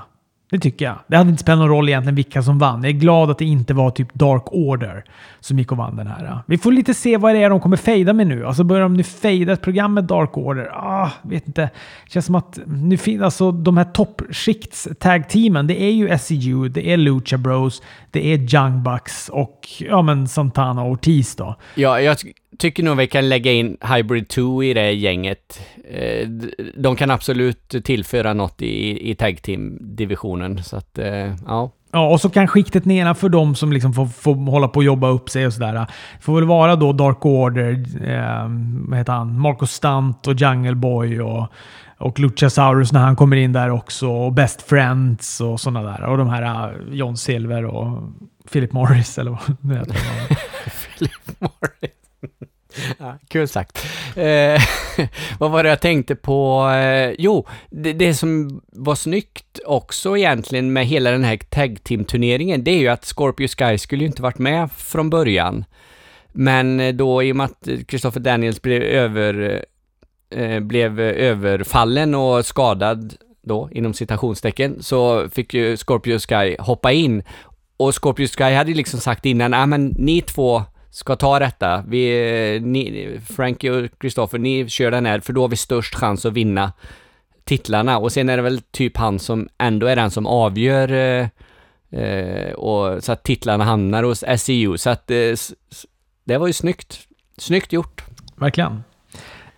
Det 0.49 0.59
tycker 0.59 0.85
jag. 0.85 0.95
Det 1.07 1.17
hade 1.17 1.29
inte 1.29 1.41
spelat 1.41 1.59
någon 1.59 1.69
roll 1.69 1.89
egentligen 1.89 2.15
vilka 2.15 2.43
som 2.43 2.59
vann. 2.59 2.83
Jag 2.83 2.89
är 2.89 2.99
glad 2.99 3.31
att 3.31 3.37
det 3.37 3.45
inte 3.45 3.73
var 3.73 3.91
typ 3.91 4.13
Dark 4.13 4.43
Order 4.45 5.03
som 5.39 5.59
gick 5.59 5.71
och 5.71 5.77
vann 5.77 5.95
den 5.95 6.07
här. 6.07 6.39
Vi 6.45 6.57
får 6.57 6.71
lite 6.71 6.93
se 6.93 7.17
vad 7.17 7.35
det 7.35 7.43
är 7.43 7.49
de 7.49 7.59
kommer 7.59 7.77
fejda 7.77 8.13
med 8.13 8.27
nu. 8.27 8.45
Alltså 8.45 8.63
börjar 8.63 8.83
de 8.83 8.93
nu 8.93 9.03
fejda 9.03 9.53
ett 9.53 9.61
program 9.61 9.93
med 9.93 10.03
Dark 10.03 10.37
Order? 10.37 10.69
Ah, 10.73 11.11
vet 11.21 11.47
inte. 11.47 11.69
Känns 12.09 12.25
som 12.25 12.35
att 12.35 12.59
nu 12.65 12.97
finns 12.97 13.21
alltså 13.21 13.51
de 13.51 13.77
här 13.77 13.85
toppskikts 13.85 14.87
tag-teamen. 14.99 15.67
Det 15.67 15.83
är 15.83 15.91
ju 15.91 16.17
SEU, 16.17 16.69
det 16.69 16.89
är 16.93 16.97
Lucha 16.97 17.37
Bros, 17.37 17.81
det 18.17 18.33
är 18.33 18.55
Young 18.55 18.83
Bucks 18.83 19.29
och 19.29 19.67
ja 19.79 20.01
men 20.01 20.27
Santana 20.27 20.83
och 20.83 20.91
Ortiz 20.91 21.35
då. 21.35 21.55
Ja, 21.75 22.01
jag 22.01 22.17
tycker 22.57 22.83
nog 22.83 22.97
vi 22.97 23.07
kan 23.07 23.29
lägga 23.29 23.51
in 23.51 23.77
Hybrid 23.81 24.27
2 24.29 24.63
i 24.63 24.73
det 24.73 24.91
gänget. 24.91 25.59
Eh, 25.91 26.27
de 26.75 26.95
kan 26.95 27.11
absolut 27.11 27.75
tillföra 27.83 28.33
något 28.33 28.61
i, 28.61 29.09
i 29.11 29.15
tag 29.15 29.41
team-divisionen, 29.41 30.63
så 30.63 30.77
att 30.77 30.97
eh, 30.97 31.33
ja. 31.47 31.71
Ja, 31.91 32.07
och 32.09 32.21
så 32.21 32.29
kan 32.29 32.47
skiktet 32.47 32.85
nedanför 32.85 33.29
de 33.29 33.55
som 33.55 33.71
liksom 33.71 33.93
får, 33.93 34.05
får 34.05 34.35
hålla 34.35 34.67
på 34.67 34.77
och 34.77 34.83
jobba 34.83 35.07
upp 35.07 35.29
sig 35.29 35.47
och 35.47 35.53
sådär. 35.53 35.87
Får 36.21 36.35
väl 36.35 36.45
vara 36.45 36.75
då 36.75 36.93
Dark 36.93 37.25
Order, 37.25 37.71
eh, 38.09 38.49
vad 38.89 38.97
heter 38.97 39.13
han, 39.13 39.39
Marcus 39.39 39.71
Stunt 39.71 40.27
och 40.27 40.33
Jungle 40.33 40.75
Boy 40.75 41.21
och, 41.21 41.47
och 41.97 42.19
Luchasaurus 42.19 42.91
när 42.91 42.99
han 42.99 43.15
kommer 43.15 43.35
in 43.35 43.53
där 43.53 43.69
också. 43.69 44.07
Och 44.07 44.33
Best 44.33 44.61
Friends 44.61 45.41
och 45.41 45.59
sådana 45.59 45.91
där. 45.91 46.03
Och 46.03 46.17
de 46.17 46.29
här 46.29 46.71
äh, 46.71 46.93
John 46.93 47.17
Silver 47.17 47.65
och 47.65 48.09
Philip 48.51 48.71
Morris 48.71 49.17
eller 49.17 49.31
vad 49.31 49.55
nu 49.61 49.75
heter. 49.75 49.95
Philip 50.97 51.39
Morris. 51.39 51.91
Ja, 52.99 53.17
kul 53.27 53.47
sagt. 53.47 53.85
Eh, 54.15 54.61
vad 55.39 55.51
var 55.51 55.63
det 55.63 55.69
jag 55.69 55.81
tänkte 55.81 56.15
på? 56.15 56.69
Eh, 56.69 57.15
jo, 57.17 57.47
det, 57.69 57.93
det, 57.93 58.13
som 58.13 58.61
var 58.71 58.95
snyggt 58.95 59.59
också 59.65 60.17
egentligen 60.17 60.73
med 60.73 60.85
hela 60.85 61.11
den 61.11 61.23
här 61.23 61.37
tag 61.37 61.83
team-turneringen, 61.83 62.63
det 62.63 62.71
är 62.71 62.79
ju 62.79 62.87
att 62.87 63.05
Scorpio 63.05 63.47
Sky 63.47 63.77
skulle 63.77 64.03
ju 64.03 64.07
inte 64.07 64.21
varit 64.21 64.37
med 64.37 64.71
från 64.71 65.09
början. 65.09 65.65
Men 66.31 66.97
då 66.97 67.23
i 67.23 67.31
och 67.31 67.35
med 67.35 67.45
att 67.45 67.67
Christopher 67.87 68.19
Daniels 68.19 68.61
blev 68.61 68.81
över 68.81 69.65
eh, 70.29 70.59
blev 70.59 70.99
överfallen 70.99 72.15
och 72.15 72.45
skadad 72.45 73.15
då, 73.43 73.69
inom 73.71 73.93
citationstecken, 73.93 74.83
så 74.83 75.29
fick 75.29 75.53
ju 75.53 75.77
Scorpio 75.77 76.19
Sky 76.19 76.55
hoppa 76.59 76.91
in. 76.91 77.23
Och 77.77 78.03
Scorpio 78.03 78.27
Sky 78.27 78.53
hade 78.53 78.71
ju 78.71 78.77
liksom 78.77 78.99
sagt 78.99 79.25
innan, 79.25 79.51
ja 79.51 79.65
men 79.65 79.95
ni 79.97 80.21
två 80.21 80.63
ska 80.89 81.15
ta 81.15 81.39
detta. 81.39 81.83
Vi, 81.87 82.09
eh, 82.55 82.61
ni, 82.61 83.19
Frankie 83.35 83.71
och 83.71 83.99
Kristoffer, 83.99 84.37
ni 84.37 84.69
kör 84.69 84.91
den 84.91 85.05
här 85.05 85.19
för 85.19 85.33
då 85.33 85.41
har 85.41 85.47
vi 85.47 85.55
störst 85.55 85.95
chans 85.95 86.25
att 86.25 86.33
vinna 86.33 86.73
titlarna. 87.43 87.97
Och 87.97 88.11
sen 88.11 88.29
är 88.29 88.37
det 88.37 88.43
väl 88.43 88.61
typ 88.61 88.97
han 88.97 89.19
som 89.19 89.49
ändå 89.57 89.87
är 89.87 89.95
den 89.95 90.11
som 90.11 90.27
avgör 90.27 90.91
eh, 90.91 91.27
eh, 92.01 92.53
och, 92.53 93.03
så 93.03 93.11
att 93.11 93.23
titlarna 93.23 93.63
hamnar 93.63 94.03
hos 94.03 94.23
SEU. 94.37 94.77
Så 94.77 94.89
att 94.89 95.11
eh, 95.11 95.33
det 96.23 96.37
var 96.37 96.47
ju 96.47 96.53
snyggt. 96.53 96.99
Snyggt 97.37 97.73
gjort. 97.73 98.03
Verkligen. 98.35 98.83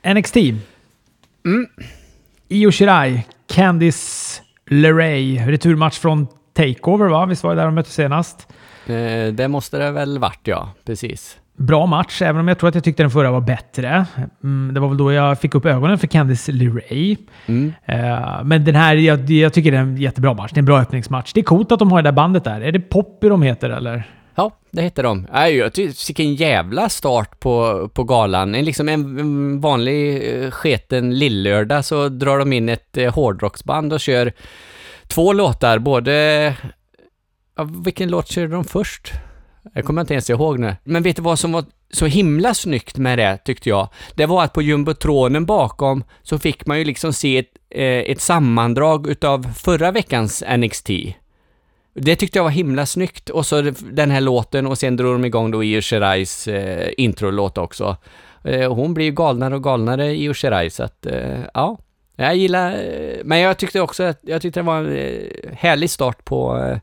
NXT. 0.03 0.38
Mm. 1.45 1.67
Io 2.49 2.71
Shirai, 2.71 3.25
Candice 3.47 4.41
LeRae, 4.69 5.45
returmatch 5.47 5.99
från 5.99 6.27
Takeover 6.53 7.09
va? 7.09 7.25
Visst 7.25 7.43
var 7.43 7.55
det 7.55 7.62
där 7.62 7.65
de 7.65 7.75
mötte 7.75 7.89
senast? 7.89 8.47
Eh, 8.88 9.33
det 9.33 9.47
måste 9.47 9.77
det 9.77 9.91
väl 9.91 10.19
varit, 10.19 10.39
ja. 10.43 10.69
Precis. 10.85 11.38
Bra 11.57 11.85
match, 11.85 12.21
även 12.21 12.39
om 12.41 12.47
jag 12.47 12.59
tror 12.59 12.67
att 12.69 12.75
jag 12.75 12.83
tyckte 12.83 13.03
den 13.03 13.12
förra 13.12 13.31
var 13.31 13.41
bättre. 13.41 14.05
Mm, 14.43 14.73
det 14.73 14.79
var 14.79 14.88
väl 14.88 14.97
då 14.97 15.12
jag 15.13 15.39
fick 15.39 15.55
upp 15.55 15.65
ögonen 15.65 15.97
för 15.97 16.07
Candice 16.07 16.51
LeRae. 16.51 17.15
Mm. 17.45 17.73
Uh, 17.89 18.43
men 18.43 18.65
den 18.65 18.75
här, 18.75 18.95
jag, 18.95 19.29
jag, 19.29 19.53
tycker 19.53 19.71
det 19.71 19.77
är 19.77 19.81
en 19.81 19.97
jättebra 19.97 20.33
match. 20.33 20.51
Det 20.53 20.57
är 20.57 20.62
en 20.62 20.65
bra 20.65 20.79
öppningsmatch. 20.79 21.33
Det 21.33 21.39
är 21.39 21.43
coolt 21.43 21.71
att 21.71 21.79
de 21.79 21.91
har 21.91 22.01
det 22.01 22.07
där 22.07 22.15
bandet 22.15 22.43
där. 22.43 22.62
Är 22.62 22.71
det 22.71 22.79
Poppy 22.79 23.29
de 23.29 23.41
heter 23.41 23.69
eller? 23.69 24.07
Ja, 24.35 24.51
det 24.71 24.81
heter 24.81 25.03
de. 25.03 25.27
Äh, 25.35 25.47
jag 25.47 25.73
tycker 25.73 26.23
en 26.23 26.35
jävla 26.35 26.89
start 26.89 27.39
på, 27.39 27.87
på 27.93 28.03
galan. 28.03 28.55
En, 28.55 28.65
liksom 28.65 28.89
en 28.89 29.61
vanlig 29.61 30.29
eh, 30.33 30.51
sketen 30.51 31.19
lillördag 31.19 31.85
så 31.85 32.09
drar 32.09 32.39
de 32.39 32.53
in 32.53 32.69
ett 32.69 32.97
eh, 32.97 33.13
hårdrocksband 33.13 33.93
och 33.93 33.99
kör 33.99 34.33
två 35.07 35.33
låtar, 35.33 35.79
både 35.79 36.55
Ja, 37.59 37.69
vilken 37.85 38.09
låt 38.09 38.27
körde 38.27 38.53
de 38.53 38.63
först? 38.63 39.11
Jag 39.73 39.85
kommer 39.85 40.01
inte 40.01 40.13
ens 40.13 40.29
ihåg 40.29 40.59
nu. 40.59 40.75
Men 40.83 41.03
vet 41.03 41.15
du 41.15 41.21
vad 41.21 41.39
som 41.39 41.51
var 41.51 41.65
så 41.91 42.05
himla 42.05 42.53
snyggt 42.53 42.97
med 42.97 43.19
det, 43.19 43.37
tyckte 43.45 43.69
jag? 43.69 43.87
Det 44.15 44.25
var 44.25 44.43
att 44.43 44.53
på 44.53 44.61
jumbotronen 44.61 45.45
bakom 45.45 46.03
så 46.23 46.39
fick 46.39 46.65
man 46.65 46.79
ju 46.79 46.85
liksom 46.85 47.13
se 47.13 47.37
ett, 47.37 47.53
eh, 47.69 47.83
ett 47.83 48.21
sammandrag 48.21 49.07
utav 49.07 49.53
förra 49.53 49.91
veckans 49.91 50.43
NXT. 50.57 50.89
Det 52.01 52.15
tyckte 52.15 52.39
jag 52.39 52.43
var 52.43 52.51
himla 52.51 52.85
snyggt. 52.85 53.29
Och 53.29 53.45
så 53.45 53.62
den 53.91 54.12
här 54.12 54.21
låten 54.21 54.67
och 54.67 54.77
sen 54.77 54.97
drog 54.97 55.13
de 55.15 55.25
igång 55.25 55.51
då 55.51 55.63
Io 55.63 55.81
Shirais 55.81 56.47
eh, 56.47 56.89
introlåt 56.97 57.57
också. 57.57 57.97
Eh, 58.43 58.73
hon 58.73 58.93
blir 58.93 59.05
ju 59.05 59.12
galnare 59.12 59.55
och 59.55 59.63
galnare, 59.63 60.15
Io 60.15 60.33
Shirai, 60.33 60.69
så 60.69 60.83
att 60.83 61.05
eh, 61.05 61.39
ja. 61.53 61.77
Jag 62.15 62.35
gillar, 62.35 62.71
eh, 62.71 63.17
men 63.23 63.39
jag 63.39 63.57
tyckte 63.57 63.81
också 63.81 64.03
att, 64.03 64.19
jag 64.21 64.41
tyckte 64.41 64.59
det 64.59 64.63
var 64.63 64.77
en 64.77 64.95
eh, 64.95 65.53
härlig 65.53 65.89
start 65.89 66.25
på 66.25 66.57
eh, 66.57 66.77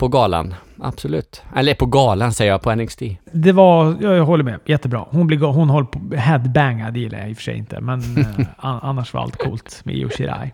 på 0.00 0.08
galan. 0.08 0.54
Absolut. 0.78 1.42
Eller 1.56 1.74
på 1.74 1.86
galan 1.86 2.32
säger 2.32 2.50
jag, 2.50 2.62
på 2.62 2.74
NXT. 2.74 3.02
Det 3.32 3.52
var, 3.52 3.96
jag 4.00 4.24
håller 4.24 4.44
med. 4.44 4.60
Jättebra. 4.64 5.06
Hon, 5.10 5.26
blir, 5.26 5.38
hon 5.38 5.70
håller 5.70 5.86
på 5.86 6.16
headbanga, 6.16 6.90
det 6.90 7.00
gillar 7.00 7.18
jag 7.18 7.30
i 7.30 7.32
och 7.32 7.36
för 7.36 7.42
sig 7.42 7.56
inte. 7.56 7.80
Men 7.80 8.02
annars 8.58 9.14
var 9.14 9.20
allt 9.20 9.36
coolt 9.36 9.80
med 9.84 9.94
Io 9.94 10.08
Shirai. 10.08 10.52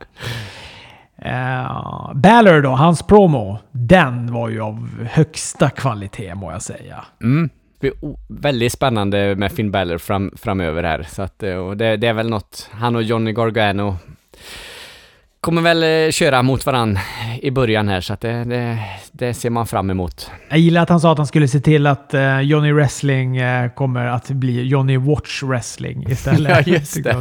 Uh, 1.24 2.14
Balor 2.14 2.62
då, 2.62 2.70
hans 2.70 3.02
promo. 3.02 3.58
Den 3.72 4.32
var 4.32 4.48
ju 4.48 4.60
av 4.60 5.06
högsta 5.10 5.70
kvalitet 5.70 6.34
må 6.34 6.52
jag 6.52 6.62
säga. 6.62 7.04
Mm. 7.22 7.50
Det 7.80 7.80
blir 7.80 8.16
väldigt 8.28 8.72
spännande 8.72 9.36
med 9.36 9.52
Finn 9.52 9.70
Balor 9.70 9.98
fram, 9.98 10.30
framöver 10.36 10.82
här. 10.82 11.06
Så 11.08 11.22
att, 11.22 11.42
eh, 11.42 11.54
och 11.54 11.76
det, 11.76 11.96
det 11.96 12.06
är 12.06 12.12
väl 12.12 12.30
något, 12.30 12.70
han 12.72 12.96
och 12.96 13.02
Johnny 13.02 13.32
Gargano 13.32 13.96
kommer 15.46 15.62
väl 15.62 15.82
eh, 15.82 16.10
köra 16.10 16.42
mot 16.42 16.66
varann 16.66 16.98
i 17.42 17.50
början 17.50 17.88
här, 17.88 18.00
så 18.00 18.12
att 18.12 18.20
det, 18.20 18.44
det, 18.44 18.78
det, 19.12 19.34
ser 19.34 19.50
man 19.50 19.66
fram 19.66 19.90
emot. 19.90 20.30
Jag 20.48 20.58
gillar 20.58 20.82
att 20.82 20.88
han 20.88 21.00
sa 21.00 21.12
att 21.12 21.18
han 21.18 21.26
skulle 21.26 21.48
se 21.48 21.60
till 21.60 21.86
att 21.86 22.14
uh, 22.14 22.40
Johnny 22.40 22.72
Wrestling 22.72 23.42
uh, 23.42 23.70
kommer 23.70 24.06
att 24.06 24.30
bli 24.30 24.62
Johnny 24.62 24.96
Watch 24.96 25.42
Wrestling 25.42 26.06
istället. 26.08 26.66
ja, 26.66 26.72
just 26.72 27.04
det. 27.04 27.16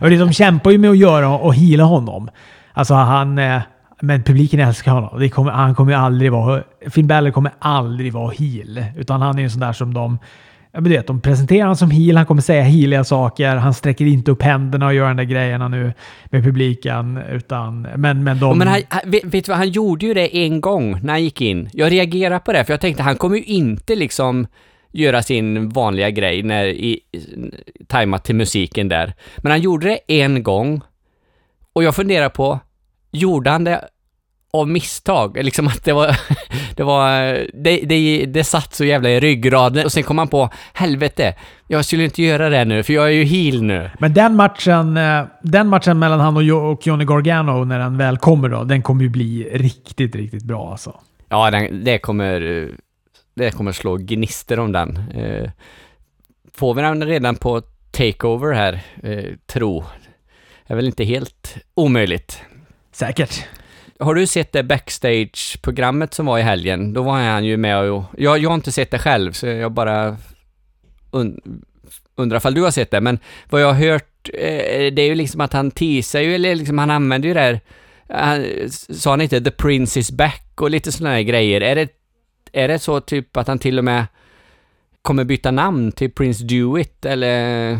Och 0.00 0.10
de 0.10 0.32
kämpar 0.32 0.70
ju 0.70 0.78
med 0.78 0.90
att 0.90 0.98
göra 0.98 1.28
och 1.38 1.54
hila 1.54 1.84
honom. 1.84 2.30
Alltså 2.74 2.94
han... 2.94 3.38
Eh, 3.38 3.62
men 4.00 4.22
publiken 4.22 4.60
älskar 4.60 4.92
honom. 4.92 5.20
Det 5.20 5.28
kommer, 5.28 5.50
han 5.50 5.74
kommer 5.74 5.92
aldrig 5.92 6.32
vara... 6.32 6.62
Finn 6.90 7.06
Balor 7.06 7.30
kommer 7.30 7.52
aldrig 7.58 8.12
vara 8.12 8.30
heel. 8.30 8.84
Utan 8.96 9.22
han 9.22 9.38
är 9.38 9.42
en 9.42 9.50
sån 9.50 9.60
där 9.60 9.72
som 9.72 9.94
de 9.94 10.18
Ja, 10.74 10.80
men 10.80 10.92
vet, 10.92 11.06
de 11.06 11.20
presenterar 11.20 11.62
honom 11.62 11.76
som 11.76 11.90
heel, 11.90 12.16
han 12.16 12.26
kommer 12.26 12.42
säga 12.42 12.62
heeliga 12.62 13.04
saker, 13.04 13.56
han 13.56 13.74
sträcker 13.74 14.04
inte 14.04 14.30
upp 14.30 14.42
händerna 14.42 14.86
och 14.86 14.94
gör 14.94 15.08
de 15.08 15.16
där 15.16 15.24
grejerna 15.24 15.68
nu 15.68 15.92
med 16.24 16.44
publiken. 16.44 17.16
Utan, 17.30 17.88
men, 17.96 18.24
men 18.24 18.38
de... 18.38 18.58
Men 18.58 18.68
han, 18.68 18.80
vet, 19.04 19.24
vet 19.24 19.44
du 19.44 19.50
vad, 19.50 19.58
han 19.58 19.70
gjorde 19.70 20.06
ju 20.06 20.14
det 20.14 20.36
en 20.36 20.60
gång 20.60 21.00
när 21.02 21.12
han 21.12 21.22
gick 21.22 21.40
in. 21.40 21.68
Jag 21.72 21.92
reagerade 21.92 22.40
på 22.40 22.52
det, 22.52 22.64
för 22.64 22.72
jag 22.72 22.80
tänkte 22.80 23.02
han 23.02 23.16
kommer 23.16 23.36
ju 23.36 23.42
inte 23.42 23.94
liksom 23.94 24.46
göra 24.92 25.22
sin 25.22 25.68
vanliga 25.68 26.10
grej 26.10 26.42
när 26.42 26.64
i, 26.64 27.00
tajmat 27.86 28.24
till 28.24 28.34
musiken 28.34 28.88
där. 28.88 29.12
Men 29.36 29.50
han 29.52 29.60
gjorde 29.60 29.86
det 29.86 30.22
en 30.22 30.42
gång. 30.42 30.80
Och 31.74 31.84
jag 31.84 31.94
funderar 31.94 32.28
på, 32.28 32.60
gjorde 33.10 33.50
han 33.50 33.64
det 33.64 33.88
av 34.54 34.68
misstag. 34.68 35.44
Liksom 35.44 35.66
att 35.66 35.84
det 35.84 35.92
var, 35.92 36.16
det 36.76 36.82
var, 36.82 37.08
det, 37.54 37.76
det, 37.76 38.26
det 38.26 38.44
satt 38.44 38.74
så 38.74 38.84
jävla 38.84 39.10
i 39.10 39.20
ryggraden 39.20 39.84
och 39.84 39.92
sen 39.92 40.02
kom 40.02 40.16
man 40.16 40.28
på, 40.28 40.50
helvete, 40.72 41.34
jag 41.68 41.84
skulle 41.84 42.04
inte 42.04 42.22
göra 42.22 42.48
det 42.48 42.64
nu 42.64 42.82
för 42.82 42.92
jag 42.92 43.04
är 43.06 43.10
ju 43.10 43.24
heel 43.24 43.62
nu. 43.62 43.90
Men 43.98 44.14
den 44.14 44.36
matchen, 44.36 44.96
eh, 44.96 45.24
den 45.42 45.68
matchen 45.68 45.98
mellan 45.98 46.20
han 46.20 46.36
och, 46.36 46.86
Johnny 46.86 47.04
Gargano 47.04 47.64
när 47.64 47.78
den 47.78 47.98
väl 47.98 48.18
kommer 48.18 48.48
då, 48.48 48.64
den 48.64 48.82
kommer 48.82 49.02
ju 49.02 49.08
bli 49.08 49.48
riktigt, 49.52 50.14
riktigt 50.14 50.44
bra 50.44 50.70
alltså. 50.70 51.00
Ja, 51.28 51.50
den, 51.50 51.84
det 51.84 51.98
kommer, 51.98 52.70
det 53.34 53.50
kommer 53.50 53.72
slå 53.72 53.96
gnister 53.96 54.58
om 54.58 54.72
den. 54.72 54.96
Eh, 54.96 55.50
får 56.54 56.74
vi 56.74 56.82
den 56.82 57.06
redan 57.06 57.36
på 57.36 57.62
takeover 57.90 58.52
här, 58.52 58.80
eh, 59.02 59.24
tro, 59.46 59.84
är 60.66 60.74
väl 60.74 60.86
inte 60.86 61.04
helt 61.04 61.56
omöjligt. 61.74 62.40
Säkert. 62.92 63.46
Har 63.98 64.14
du 64.14 64.26
sett 64.26 64.52
det 64.52 64.62
backstage-programmet 64.62 66.14
som 66.14 66.26
var 66.26 66.38
i 66.38 66.42
helgen? 66.42 66.92
Då 66.92 67.02
var 67.02 67.12
han 67.12 67.44
ju 67.44 67.56
med 67.56 67.90
och... 67.90 68.04
Jag, 68.18 68.38
jag 68.38 68.50
har 68.50 68.54
inte 68.54 68.72
sett 68.72 68.90
det 68.90 68.98
själv, 68.98 69.32
så 69.32 69.46
jag 69.46 69.72
bara 69.72 70.16
und, 71.10 71.40
undrar 72.14 72.36
ifall 72.38 72.54
du 72.54 72.62
har 72.62 72.70
sett 72.70 72.90
det, 72.90 73.00
men 73.00 73.18
vad 73.50 73.62
jag 73.62 73.72
har 73.72 73.90
hört, 73.90 74.30
eh, 74.34 74.92
det 74.92 75.02
är 75.02 75.06
ju 75.06 75.14
liksom 75.14 75.40
att 75.40 75.52
han 75.52 75.70
teasar 75.70 76.20
ju, 76.20 76.34
eller 76.34 76.54
liksom 76.54 76.78
han 76.78 76.90
använder 76.90 77.28
ju 77.28 77.34
det 77.34 77.40
här, 77.40 77.60
han, 78.08 78.46
sa 78.70 79.10
han 79.10 79.20
inte 79.20 79.40
'The 79.40 79.50
Prince 79.50 80.00
is 80.00 80.12
back' 80.12 80.60
och 80.60 80.70
lite 80.70 80.92
sådana 80.92 81.14
här 81.14 81.22
grejer. 81.22 81.60
Är 81.60 81.74
det, 81.74 81.88
är 82.52 82.68
det 82.68 82.78
så 82.78 83.00
typ 83.00 83.36
att 83.36 83.48
han 83.48 83.58
till 83.58 83.78
och 83.78 83.84
med 83.84 84.06
kommer 85.02 85.24
byta 85.24 85.50
namn 85.50 85.92
till 85.92 86.10
Prince 86.10 86.44
Dewitt 86.44 87.04
eller, 87.04 87.78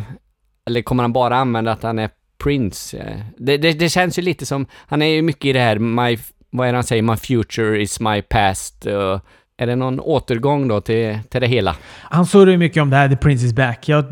eller 0.66 0.82
kommer 0.82 1.02
han 1.02 1.12
bara 1.12 1.36
använda 1.36 1.72
att 1.72 1.82
han 1.82 1.98
är 1.98 2.10
Prince? 2.44 2.98
Eh. 2.98 3.16
Det, 3.38 3.56
det, 3.56 3.72
det 3.72 3.88
känns 3.88 4.18
ju 4.18 4.22
lite 4.22 4.46
som, 4.46 4.66
han 4.86 5.02
är 5.02 5.06
ju 5.06 5.22
mycket 5.22 5.44
i 5.44 5.52
det 5.52 5.60
här, 5.60 5.78
my, 5.78 6.18
vad 6.50 6.68
är 6.68 6.72
det 6.72 6.76
han 6.76 6.84
säger, 6.84 7.02
'My 7.02 7.16
future 7.16 7.82
is 7.82 8.00
my 8.00 8.20
past' 8.20 8.88
Uh, 8.88 9.20
är 9.56 9.66
det 9.66 9.76
någon 9.76 10.00
återgång 10.00 10.68
då 10.68 10.80
till, 10.80 11.18
till 11.28 11.40
det 11.40 11.46
hela? 11.46 11.76
Han 12.02 12.26
surrar 12.26 12.52
ju 12.52 12.58
mycket 12.58 12.82
om 12.82 12.90
det 12.90 12.96
här 12.96 13.08
The 13.08 13.16
Prince 13.16 13.46
is 13.46 13.52
back. 13.52 13.88
Jag 13.88 14.04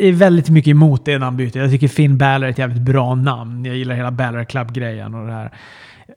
är 0.00 0.12
väldigt 0.12 0.48
mycket 0.48 0.70
emot 0.70 1.04
det 1.04 1.18
namnbytet. 1.18 1.54
Jag 1.54 1.70
tycker 1.70 1.88
Finn 1.88 2.18
Balor 2.18 2.46
är 2.46 2.50
ett 2.50 2.58
jävligt 2.58 2.82
bra 2.82 3.14
namn. 3.14 3.64
Jag 3.64 3.76
gillar 3.76 3.94
hela 3.94 4.10
Balor 4.10 4.44
Club-grejen 4.44 5.14
och 5.14 5.26
det 5.26 5.32
här. 5.32 5.50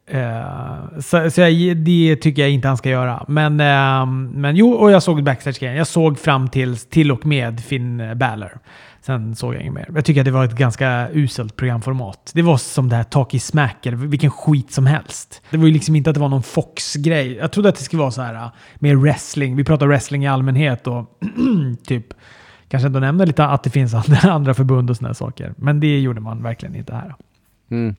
Eh, 0.06 1.00
så 1.00 1.32
så 1.32 1.42
jag, 1.42 1.78
det 1.78 2.16
tycker 2.16 2.42
jag 2.42 2.52
inte 2.52 2.68
han 2.68 2.78
ska 2.78 2.90
göra. 2.90 3.26
Men, 3.28 3.60
eh, 3.60 4.06
men 4.34 4.56
jo, 4.56 4.72
och 4.72 4.92
jag 4.92 5.04
såg 5.04 5.24
backstage-grejen. 5.24 5.78
Jag 5.78 5.88
såg 5.88 6.20
fram 6.20 6.50
till, 6.50 6.78
till 6.78 7.12
och 7.12 7.26
med 7.26 7.60
Finn 7.60 8.18
Balor. 8.18 8.60
Sen 9.06 9.36
såg 9.36 9.54
jag 9.54 9.62
inget 9.62 9.74
mer. 9.74 9.90
Jag 9.96 10.06
tycker 10.06 10.22
att 10.22 10.26
det 10.26 10.32
var 10.32 10.46
ett 10.46 10.56
ganska 10.56 11.10
uselt 11.14 11.56
programformat. 11.56 12.32
Det 12.34 12.42
var 12.42 12.58
som 12.58 12.90
det 12.90 12.96
här 12.96 13.04
Talkie 13.04 13.40
Smack, 13.40 13.86
eller 13.86 13.98
vilken 13.98 14.32
skit 14.32 14.72
som 14.72 14.86
helst. 14.86 15.42
Det 15.50 15.58
var 15.58 15.66
ju 15.66 15.74
liksom 15.74 15.96
inte 15.96 16.10
att 16.10 16.14
det 16.14 16.20
var 16.20 16.30
någon 16.30 16.44
Fox-grej. 16.44 17.34
Jag 17.34 17.52
trodde 17.52 17.70
att 17.70 17.76
det 17.76 17.84
skulle 17.84 18.00
vara 18.00 18.12
så 18.12 18.22
här 18.22 18.34
med 18.34 18.52
mer 18.80 18.96
wrestling. 18.96 19.56
Vi 19.56 19.64
pratar 19.64 19.88
wrestling 19.88 20.24
i 20.24 20.28
allmänhet 20.28 20.88
och 20.88 21.20
typ 21.88 22.06
kanske 22.68 22.88
ändå 22.88 23.00
nämner 23.00 23.26
lite 23.26 23.46
att 23.46 23.64
det 23.64 23.70
finns 23.70 23.94
andra, 23.94 24.18
andra 24.32 24.54
förbund 24.54 24.90
och 24.90 24.98
sådana 24.98 25.14
saker. 25.14 25.54
Men 25.58 25.80
det 25.80 26.00
gjorde 26.00 26.22
man 26.22 26.44
verkligen 26.44 26.76
inte 26.76 26.96
här. 26.96 27.16
Mm. 27.72 27.96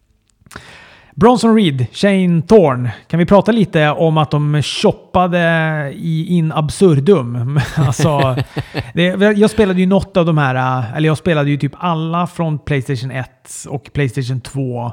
Bronson 1.17 1.55
Reed, 1.57 1.87
Shane 1.93 2.43
Thorne. 2.43 2.93
Kan 3.07 3.19
vi 3.19 3.27
prata 3.27 3.53
lite 3.53 3.91
om 3.91 4.19
att 4.19 4.31
de 4.31 4.63
shoppade 4.63 5.39
i 5.97 6.27
in 6.27 6.53
absurdum? 6.53 7.61
alltså, 7.77 8.37
det, 8.95 9.05
jag 9.37 9.51
spelade 9.51 9.81
ju 9.81 9.87
något 9.87 10.17
av 10.17 10.27
de 10.27 10.39
här, 10.39 10.85
eller 10.97 11.09
jag 11.09 11.19
spelade 11.19 11.51
ju 11.51 11.57
typ 11.57 11.73
alla 11.79 12.27
från 12.27 12.59
Playstation 12.59 13.11
1 13.11 13.29
och 13.69 13.91
Playstation 13.93 14.41
2. 14.41 14.93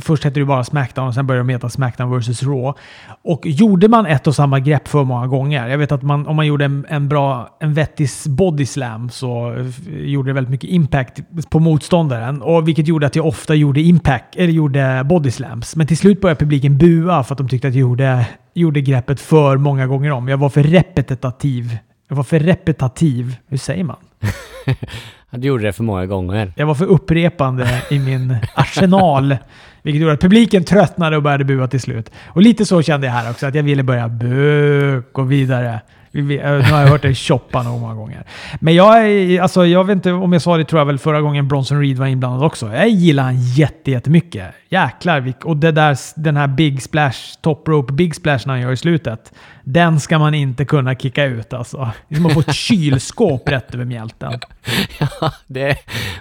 Först 0.00 0.24
hette 0.24 0.40
det 0.40 0.46
bara 0.46 0.64
Smackdown 0.64 1.08
och 1.08 1.14
sen 1.14 1.26
började 1.26 1.48
de 1.48 1.52
heta 1.52 1.68
Smackdown 1.68 2.18
vs 2.18 2.42
Raw. 2.42 2.80
Och 3.22 3.46
gjorde 3.46 3.88
man 3.88 4.06
ett 4.06 4.26
och 4.26 4.34
samma 4.34 4.60
grepp 4.60 4.88
för 4.88 5.04
många 5.04 5.26
gånger. 5.26 5.68
Jag 5.68 5.78
vet 5.78 5.92
att 5.92 6.02
man, 6.02 6.26
om 6.26 6.36
man 6.36 6.46
gjorde 6.46 6.64
en, 6.64 6.86
en 6.88 7.08
bra, 7.08 7.56
en 7.60 7.74
vettig 7.74 8.08
body 8.26 8.66
slam 8.66 9.10
så 9.10 9.54
eh, 9.54 9.66
gjorde 9.88 10.30
det 10.30 10.34
väldigt 10.34 10.50
mycket 10.50 10.70
impact 10.70 11.20
på 11.50 11.58
motståndaren. 11.58 12.42
Och 12.42 12.68
vilket 12.68 12.88
gjorde 12.88 13.06
att 13.06 13.16
jag 13.16 13.26
ofta 13.26 13.54
gjorde 13.54 13.80
impact, 13.80 14.36
eller 14.36 14.52
gjorde 14.52 15.02
body 15.04 15.30
slams. 15.30 15.76
Men 15.76 15.86
till 15.86 15.98
slut 15.98 16.20
började 16.20 16.38
publiken 16.38 16.78
bua 16.78 17.24
för 17.24 17.34
att 17.34 17.38
de 17.38 17.48
tyckte 17.48 17.68
att 17.68 17.74
jag 17.74 17.80
gjorde, 17.80 18.26
gjorde 18.54 18.80
greppet 18.80 19.20
för 19.20 19.56
många 19.56 19.86
gånger 19.86 20.10
om. 20.10 20.28
Jag 20.28 20.38
var 20.38 20.48
för 20.48 20.62
repetitiv. 20.62 21.78
Jag 22.08 22.16
var 22.16 22.24
för 22.24 22.38
repetitiv. 22.38 23.36
Hur 23.46 23.58
säger 23.58 23.84
man? 23.84 23.96
Du 25.30 25.48
gjorde 25.48 25.62
det 25.62 25.72
för 25.72 25.82
många 25.82 26.06
gånger. 26.06 26.52
Jag 26.56 26.66
var 26.66 26.74
för 26.74 26.84
upprepande 26.84 27.82
i 27.90 27.98
min 27.98 28.36
arsenal. 28.54 29.36
Vilket 29.82 30.00
gjorde 30.00 30.14
att 30.14 30.20
publiken 30.20 30.64
tröttnade 30.64 31.16
och 31.16 31.22
började 31.22 31.44
bua 31.44 31.68
till 31.68 31.80
slut. 31.80 32.10
Och 32.26 32.42
lite 32.42 32.66
så 32.66 32.82
kände 32.82 33.06
jag 33.06 33.14
här 33.14 33.30
också, 33.30 33.46
att 33.46 33.54
jag 33.54 33.62
ville 33.62 33.82
börja 33.82 34.08
bu, 34.08 35.02
gå 35.12 35.22
vidare. 35.22 35.80
Eh, 36.16 36.24
nu 36.24 36.62
har 36.62 36.80
jag 36.80 36.88
hört 36.88 37.02
dig 37.02 37.14
choppa 37.14 37.62
nog 37.62 37.80
många 37.80 37.94
gånger. 37.94 38.24
Men 38.60 38.74
jag, 38.74 39.10
är, 39.10 39.40
alltså, 39.40 39.66
jag 39.66 39.84
vet 39.84 39.94
inte 39.94 40.12
om 40.12 40.32
jag 40.32 40.42
sa 40.42 40.56
det, 40.56 40.64
tror 40.64 40.80
jag 40.80 40.86
väl 40.86 40.98
förra 40.98 41.20
gången 41.20 41.48
Bronson 41.48 41.80
Reed 41.80 41.98
var 41.98 42.06
inblandad 42.06 42.44
också. 42.44 42.72
Jag 42.74 42.88
gillar 42.88 43.22
han 43.22 43.40
jätte, 43.40 43.90
jättemycket. 43.90 44.54
Jäklar, 44.68 45.34
och 45.44 45.56
det 45.56 45.72
där, 45.72 46.20
den 46.20 46.36
här 46.36 46.46
Big 46.46 46.82
Splash, 46.82 47.16
Top 47.40 47.68
Rope 47.68 47.92
Big 47.92 48.14
Splash 48.14 48.38
han 48.46 48.60
gör 48.60 48.72
i 48.72 48.76
slutet. 48.76 49.32
Den 49.64 50.00
ska 50.00 50.18
man 50.18 50.34
inte 50.34 50.64
kunna 50.64 50.94
kicka 50.94 51.24
ut 51.24 51.52
alltså. 51.52 51.90
Det 52.08 52.14
är 52.14 52.16
som 52.16 52.26
att 52.26 52.32
få 52.32 52.40
ett 52.40 52.54
kylskåp 52.54 53.48
rätt 53.48 53.74
över 53.74 53.84
mjälten. 53.84 54.32
Ja, 54.98 55.32
det 55.46 55.78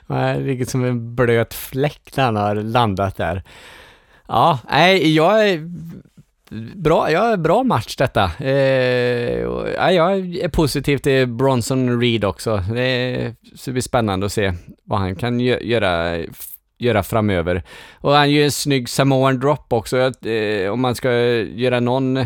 är 0.07 0.39
riktigt 0.39 0.69
som 0.69 0.85
en 0.85 1.15
blöt 1.15 1.53
fläck 1.53 2.01
när 2.17 2.23
han 2.23 2.35
har 2.35 2.55
landat 2.55 3.17
där. 3.17 3.43
Ja, 4.27 4.59
nej, 4.69 5.15
jag 5.15 5.49
är 5.49 5.59
bra, 6.75 7.11
ja, 7.11 7.37
bra 7.37 7.63
match 7.63 7.95
detta. 7.95 8.23
Eh, 8.45 9.43
och, 9.45 9.67
ja, 9.69 9.91
jag 9.91 10.35
är 10.35 10.49
positiv 10.49 10.97
till 10.97 11.27
Bronson 11.27 12.01
Reed 12.01 12.25
också. 12.25 12.63
Det 12.73 13.33
ska 13.55 13.71
bli 13.71 13.81
spännande 13.81 14.25
att 14.25 14.31
se 14.31 14.53
vad 14.83 14.99
han 14.99 15.15
kan 15.15 15.41
gö- 15.41 15.63
göra, 15.63 16.17
göra 16.77 17.03
framöver. 17.03 17.63
Och 17.93 18.11
han 18.13 18.31
gör 18.31 18.43
en 18.45 18.51
snygg 18.51 18.89
Samoan 18.89 19.39
drop 19.39 19.73
också. 19.73 19.97
Eh, 20.27 20.71
om 20.71 20.81
man 20.81 20.95
ska 20.95 21.11
göra 21.41 21.79
någon 21.79 22.17
eh, 22.17 22.25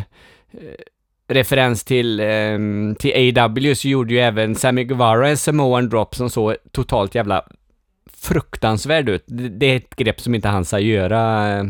referens 1.28 1.84
till, 1.84 2.20
eh, 2.20 2.58
till 3.00 3.38
AW 3.40 3.76
så 3.76 3.88
gjorde 3.88 4.14
ju 4.14 4.20
även 4.20 4.56
Sammy 4.56 4.84
Guevara 4.84 5.30
en 5.30 5.38
Samoan 5.38 5.90
drop 5.90 6.16
som 6.16 6.30
såg 6.30 6.56
totalt 6.72 7.16
jävla 7.16 7.44
fruktansvärd 8.14 9.10
ut. 9.10 9.24
Det, 9.28 9.50
det 9.50 9.66
är 9.66 9.76
ett 9.78 9.96
grepp 9.96 10.22
som 10.22 10.36
inte 10.36 10.48
han 10.48 10.66
ska 10.66 10.80
göra, 10.80 11.52
eh, 11.58 11.64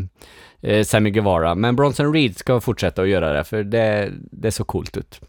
eh, 0.60 0.82
Sammy 0.82 1.10
Guevara. 1.10 1.54
Men 1.54 1.76
Bronson 1.76 2.12
Reed 2.12 2.36
ska 2.36 2.60
fortsätta 2.60 3.02
att 3.02 3.08
göra 3.08 3.32
det, 3.32 3.44
för 3.44 3.64
det, 3.64 4.12
det 4.30 4.52
såg 4.52 4.66
coolt 4.66 4.96
ut. 4.96 5.20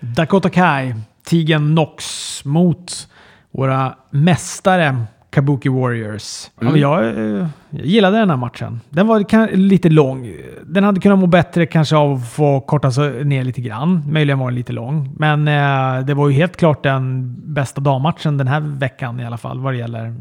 Dakota 0.00 0.50
Kai, 0.50 0.94
Tegan 1.24 1.74
Nox 1.74 2.04
mot 2.44 3.08
våra 3.50 3.94
mästare 4.10 4.96
Kabuki 5.32 5.68
Warriors. 5.68 6.50
Mm. 6.60 6.76
jag, 6.76 7.04
jag 7.04 7.48
gillade 7.70 8.18
den 8.18 8.30
här 8.30 8.36
matchen. 8.36 8.80
Den 8.90 9.06
var 9.06 9.56
lite 9.56 9.88
lång. 9.88 10.36
Den 10.62 10.84
hade 10.84 11.00
kunnat 11.00 11.18
må 11.18 11.26
bättre 11.26 11.66
kanske 11.66 11.96
av 11.96 12.12
att 12.12 12.32
få 12.32 12.60
kortas 12.60 12.98
ner 13.24 13.44
lite 13.44 13.60
grann. 13.60 14.02
Möjligen 14.08 14.38
var 14.38 14.46
den 14.46 14.54
lite 14.54 14.72
lång. 14.72 15.14
Men 15.18 15.48
eh, 15.48 16.06
det 16.06 16.14
var 16.14 16.28
ju 16.28 16.34
helt 16.34 16.56
klart 16.56 16.82
den 16.82 17.34
bästa 17.54 17.80
dammatchen 17.80 18.38
den 18.38 18.48
här 18.48 18.60
veckan 18.60 19.20
i 19.20 19.26
alla 19.26 19.38
fall 19.38 19.60
vad 19.60 19.72
det 19.72 19.78
gäller 19.78 20.14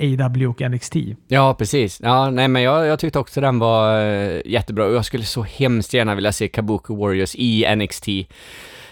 AW 0.00 0.46
och 0.46 0.60
NXT. 0.70 0.96
Ja, 1.28 1.54
precis. 1.54 2.00
Ja, 2.02 2.30
nej, 2.30 2.48
men 2.48 2.62
jag, 2.62 2.86
jag 2.86 2.98
tyckte 2.98 3.18
också 3.18 3.40
den 3.40 3.58
var 3.58 4.04
uh, 4.04 4.40
jättebra 4.44 4.84
och 4.84 4.94
jag 4.94 5.04
skulle 5.04 5.24
så 5.24 5.42
hemskt 5.42 5.94
gärna 5.94 6.14
vilja 6.14 6.32
se 6.32 6.48
Kabuki 6.48 6.94
Warriors 6.94 7.34
i 7.34 7.76
NXT. 7.76 8.06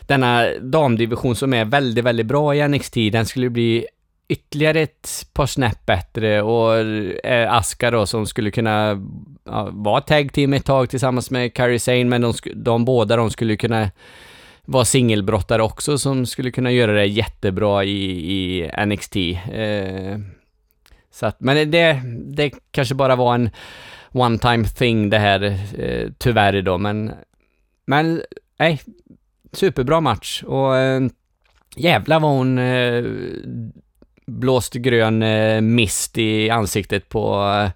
Denna 0.00 0.46
damdivision 0.60 1.36
som 1.36 1.54
är 1.54 1.64
väldigt, 1.64 2.04
väldigt 2.04 2.26
bra 2.26 2.54
i 2.54 2.68
NXT, 2.68 2.94
den 3.12 3.26
skulle 3.26 3.50
bli 3.50 3.86
ytterligare 4.28 4.80
ett 4.80 5.26
par 5.32 5.46
snäpp 5.46 5.86
bättre 5.86 6.42
och 6.42 6.76
eh, 7.26 7.52
Aska 7.52 7.90
då 7.90 8.06
som 8.06 8.26
skulle 8.26 8.50
kunna 8.50 9.06
ja, 9.44 9.68
vara 9.72 10.00
tag 10.00 10.32
team 10.32 10.52
ett 10.52 10.64
tag 10.64 10.90
tillsammans 10.90 11.30
med 11.30 11.54
Kairi 11.54 11.78
Sane, 11.78 12.04
men 12.04 12.20
de, 12.20 12.32
de 12.54 12.84
båda 12.84 13.16
de 13.16 13.30
skulle 13.30 13.56
kunna 13.56 13.90
vara 14.64 14.84
singelbrottare 14.84 15.62
också 15.62 15.98
som 15.98 16.26
skulle 16.26 16.50
kunna 16.50 16.70
göra 16.70 16.92
det 16.92 17.06
jättebra 17.06 17.84
i, 17.84 18.04
i 18.32 18.70
NXT. 18.86 19.16
Eh, 19.16 20.18
så 21.18 21.26
att, 21.26 21.40
men 21.40 21.70
det, 21.70 22.02
det 22.34 22.52
kanske 22.70 22.94
bara 22.94 23.16
var 23.16 23.34
en 23.34 23.50
one 24.12 24.38
time 24.38 24.64
thing 24.64 25.10
det 25.10 25.18
här, 25.18 25.42
eh, 25.78 26.10
tyvärr 26.18 26.62
då, 26.62 26.78
men, 26.78 27.12
men 27.86 28.22
nej, 28.58 28.80
superbra 29.52 30.00
match 30.00 30.42
och 30.42 30.76
eh, 30.76 31.00
jävlar 31.76 32.20
vad 32.20 32.30
hon 32.30 32.58
eh, 32.58 33.04
blåste 34.26 34.78
grön 34.78 35.22
eh, 35.22 35.60
mist 35.60 36.18
i 36.18 36.50
ansiktet 36.50 37.08
på, 37.08 37.44
eh, 37.44 37.70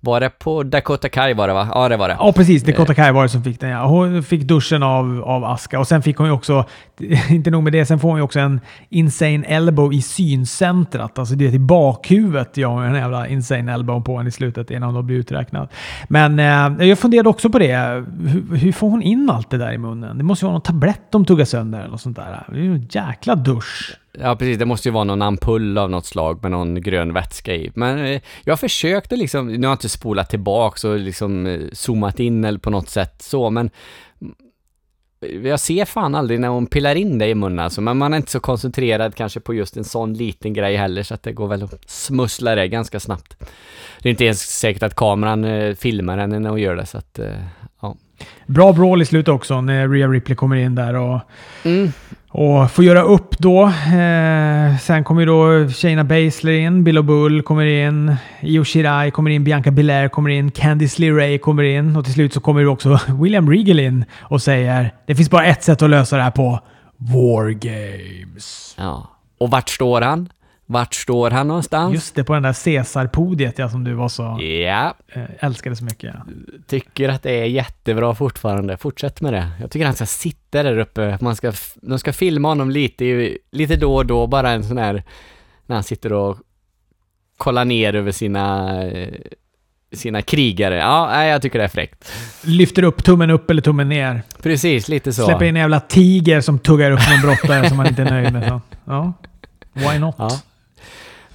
var 0.00 0.20
det 0.20 0.30
på 0.30 0.62
Dakota 0.62 1.08
Kai 1.08 1.34
var 1.34 1.48
det 1.48 1.54
va? 1.54 1.68
Ja, 1.74 1.88
det 1.88 1.96
var 1.96 2.08
det. 2.08 2.16
Ja, 2.18 2.32
precis. 2.32 2.62
Dakota 2.62 2.94
Kai 2.94 3.12
var 3.12 3.22
det 3.22 3.28
som 3.28 3.44
fick 3.44 3.60
den. 3.60 3.70
Ja. 3.70 3.86
Hon 3.86 4.22
fick 4.22 4.42
duschen 4.42 4.82
av, 4.82 5.22
av 5.24 5.44
Aska 5.44 5.78
och 5.78 5.88
sen 5.88 6.02
fick 6.02 6.16
hon 6.16 6.26
ju 6.26 6.32
också, 6.32 6.64
inte 7.30 7.50
nog 7.50 7.62
med 7.62 7.72
det, 7.72 7.86
sen 7.86 7.98
får 7.98 8.08
hon 8.08 8.18
ju 8.18 8.22
också 8.22 8.40
en 8.40 8.60
insane 8.88 9.44
elbow 9.46 9.92
i 9.92 10.02
syncentrat. 10.02 11.18
Alltså 11.18 11.34
det 11.34 11.46
är 11.46 11.54
i 11.54 11.58
bakhuvudet 11.58 12.56
jag 12.56 12.68
har 12.68 12.84
en 12.84 12.94
jävla 12.94 13.28
insane 13.28 13.72
elbow 13.72 14.00
på 14.00 14.16
henne 14.16 14.28
i 14.28 14.32
slutet 14.32 14.70
innan 14.70 14.94
hon 14.94 15.06
blir 15.06 15.16
uträknad. 15.16 15.68
Men 16.08 16.38
eh, 16.38 16.88
jag 16.88 16.98
funderade 16.98 17.28
också 17.28 17.50
på 17.50 17.58
det. 17.58 18.04
Hur, 18.26 18.56
hur 18.56 18.72
får 18.72 18.90
hon 18.90 19.02
in 19.02 19.30
allt 19.30 19.50
det 19.50 19.58
där 19.58 19.72
i 19.72 19.78
munnen? 19.78 20.18
Det 20.18 20.24
måste 20.24 20.44
ju 20.44 20.46
vara 20.46 20.54
någon 20.54 20.62
tablett 20.62 21.02
de 21.10 21.24
tuggar 21.24 21.44
sönder 21.44 21.78
eller 21.78 21.90
något 21.90 22.00
sånt 22.00 22.16
där. 22.16 22.44
Det 22.48 22.58
är 22.58 22.62
ju 22.62 22.74
en 22.74 22.88
jäkla 22.90 23.34
dusch. 23.34 23.96
Ja, 24.12 24.36
precis. 24.36 24.58
Det 24.58 24.64
måste 24.64 24.88
ju 24.88 24.92
vara 24.92 25.04
någon 25.04 25.22
ampull 25.22 25.78
av 25.78 25.90
något 25.90 26.06
slag 26.06 26.42
med 26.42 26.50
någon 26.50 26.80
grön 26.80 27.12
vätska 27.12 27.54
i. 27.54 27.70
Men 27.74 27.98
eh, 27.98 28.20
jag 28.44 28.60
försökte 28.60 29.16
liksom, 29.16 29.46
nu 29.46 29.66
har 29.66 29.72
jag 29.72 29.74
inte 29.74 29.88
spolat 29.88 30.30
tillbaks 30.30 30.84
och 30.84 30.98
liksom 30.98 31.46
eh, 31.46 31.60
zoomat 31.72 32.20
in 32.20 32.44
eller 32.44 32.58
på 32.58 32.70
något 32.70 32.88
sätt 32.88 33.22
så, 33.22 33.50
men 33.50 33.70
mm, 34.20 34.34
jag 35.46 35.60
ser 35.60 35.84
fan 35.84 36.14
aldrig 36.14 36.40
när 36.40 36.48
hon 36.48 36.66
pillar 36.66 36.94
in 36.94 37.18
det 37.18 37.28
i 37.28 37.34
munnen 37.34 37.58
alltså, 37.58 37.80
men 37.80 37.96
man 37.96 38.12
är 38.12 38.16
inte 38.16 38.30
så 38.30 38.40
koncentrerad 38.40 39.14
kanske 39.14 39.40
på 39.40 39.54
just 39.54 39.76
en 39.76 39.84
sån 39.84 40.14
liten 40.14 40.52
grej 40.52 40.76
heller, 40.76 41.02
så 41.02 41.14
att 41.14 41.22
det 41.22 41.32
går 41.32 41.48
väl 41.48 41.62
att 41.62 41.90
smussla 41.90 42.54
det 42.54 42.68
ganska 42.68 43.00
snabbt. 43.00 43.36
Det 44.02 44.08
är 44.08 44.10
inte 44.10 44.24
ens 44.24 44.58
säkert 44.58 44.82
att 44.82 44.94
kameran 44.94 45.44
eh, 45.44 45.74
filmar 45.74 46.18
henne 46.18 46.38
när 46.38 46.50
hon 46.50 46.60
gör 46.60 46.76
det, 46.76 46.86
så 46.86 46.98
att, 46.98 47.18
eh, 47.18 47.32
ja. 47.82 47.96
Bra 48.46 48.72
brawl 48.72 49.02
i 49.02 49.04
slutet 49.04 49.28
också 49.28 49.60
när 49.60 49.88
Rhea 49.88 50.08
Ripley 50.08 50.36
kommer 50.36 50.56
in 50.56 50.74
där 50.74 50.94
och 50.94 51.20
Mm. 51.64 51.92
Och 52.30 52.70
får 52.70 52.84
göra 52.84 53.02
upp 53.02 53.38
då. 53.38 53.66
Eh, 53.66 54.78
sen 54.78 55.04
kommer 55.04 55.20
ju 55.20 55.26
då 55.26 55.68
Shayna 55.68 56.04
Baszler 56.04 56.52
in, 56.52 56.84
Bill 56.84 57.02
Bull 57.02 57.42
kommer 57.42 57.64
in, 57.66 58.16
Io 58.40 58.64
Shirai 58.64 59.10
kommer 59.10 59.30
in, 59.30 59.44
Bianca 59.44 59.70
Belair 59.70 60.08
kommer 60.08 60.30
in, 60.30 60.50
Candice 60.50 60.98
LeRae 60.98 61.38
kommer 61.38 61.62
in 61.62 61.96
och 61.96 62.04
till 62.04 62.14
slut 62.14 62.32
så 62.32 62.40
kommer 62.40 62.60
ju 62.60 62.66
också 62.66 62.98
William 63.20 63.50
Regal 63.50 63.80
in 63.80 64.04
och 64.20 64.42
säger 64.42 64.94
det 65.06 65.14
finns 65.14 65.30
bara 65.30 65.44
ett 65.46 65.62
sätt 65.62 65.82
att 65.82 65.90
lösa 65.90 66.16
det 66.16 66.22
här 66.22 66.30
på. 66.30 66.60
War 66.96 67.50
Games. 67.50 68.74
Ja. 68.78 69.10
Och 69.38 69.50
vart 69.50 69.68
står 69.68 70.00
han? 70.00 70.28
Vart 70.70 70.94
står 70.94 71.30
han 71.30 71.48
någonstans? 71.48 71.94
Just 71.94 72.14
det, 72.14 72.24
på 72.24 72.34
den 72.34 72.42
där 72.42 72.52
Caesar-podiet 72.52 73.58
ja, 73.58 73.68
som 73.68 73.84
du 73.84 73.94
var 73.94 74.08
så, 74.08 74.38
Ja, 74.42 74.94
eh, 75.08 75.22
älskade 75.38 75.76
så 75.76 75.84
mycket. 75.84 76.14
Ja. 76.14 76.32
tycker 76.66 77.08
att 77.08 77.22
det 77.22 77.30
är 77.30 77.44
jättebra 77.44 78.14
fortfarande. 78.14 78.76
Fortsätt 78.76 79.20
med 79.20 79.32
det. 79.32 79.48
Jag 79.60 79.70
tycker 79.70 79.86
han 79.86 79.94
ska 79.94 80.06
sitta 80.06 80.62
där 80.62 80.78
uppe. 80.78 81.18
Man 81.20 81.36
ska, 81.36 81.52
de 81.74 81.98
ska 81.98 82.12
filma 82.12 82.48
honom 82.48 82.70
lite, 82.70 83.36
lite 83.50 83.76
då 83.76 83.94
och 83.94 84.06
då, 84.06 84.26
bara 84.26 84.50
en 84.50 84.64
sån 84.64 84.78
här, 84.78 85.02
när 85.66 85.76
han 85.76 85.82
sitter 85.82 86.12
och 86.12 86.38
kollar 87.36 87.64
ner 87.64 87.94
över 87.94 88.12
sina, 88.12 88.82
eh, 88.86 89.14
sina 89.92 90.22
krigare. 90.22 90.76
Ja, 90.76 91.24
jag 91.24 91.42
tycker 91.42 91.58
det 91.58 91.64
är 91.64 91.68
fräckt. 91.68 92.12
Lyfter 92.42 92.82
upp 92.82 93.04
tummen 93.04 93.30
upp 93.30 93.50
eller 93.50 93.62
tummen 93.62 93.88
ner. 93.88 94.22
Precis, 94.42 94.88
lite 94.88 95.12
så. 95.12 95.24
Släpper 95.24 95.44
in 95.44 95.56
en 95.56 95.60
jävla 95.60 95.80
tiger 95.80 96.40
som 96.40 96.58
tuggar 96.58 96.90
upp 96.90 97.00
någon 97.10 97.20
brottare 97.20 97.68
som 97.68 97.76
man 97.76 97.86
inte 97.86 98.02
är 98.02 98.10
nöjd 98.10 98.32
med. 98.32 98.48
Så. 98.48 98.60
Ja, 98.84 99.12
why 99.72 99.98
not? 99.98 100.14
Ja. 100.18 100.40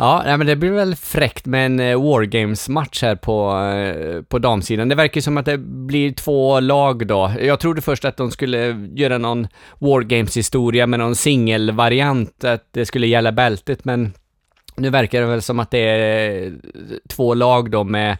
Ja, 0.04 0.22
nej, 0.26 0.38
men 0.38 0.48
det 0.48 0.56
blir 0.56 0.72
väl 0.72 0.96
fräckt 0.96 1.46
med 1.46 1.66
en 1.66 1.80
eh, 1.80 2.02
Wargames-match 2.02 3.02
här 3.02 3.16
på, 3.16 3.58
eh, 3.58 4.22
på 4.22 4.40
damsidan. 4.40 4.90
Det 4.90 4.96
verkar 4.96 5.22
som 5.22 5.38
att 5.38 5.46
det 5.46 5.58
blir 5.58 6.12
två 6.12 6.60
lag 6.60 7.08
då. 7.08 7.32
Jag 7.42 7.60
trodde 7.60 7.82
först 7.82 8.06
att 8.06 8.18
de 8.18 8.32
skulle 8.32 8.88
göra 8.96 9.18
någon 9.18 9.48
Wargames-historia 9.80 10.88
med 10.88 11.00
någon 11.00 11.16
singelvariant, 11.16 12.44
att 12.44 12.68
det 12.72 12.86
skulle 12.86 13.08
gälla 13.08 13.32
bältet, 13.32 13.86
men 13.86 14.14
nu 14.76 14.90
verkar 14.90 15.22
det 15.22 15.28
väl 15.28 15.42
som 15.42 15.60
att 15.60 15.72
det 15.72 15.80
är 15.80 16.46
eh, 16.46 16.52
två 17.10 17.34
lag 17.34 17.72
då 17.72 17.84
med 17.84 18.18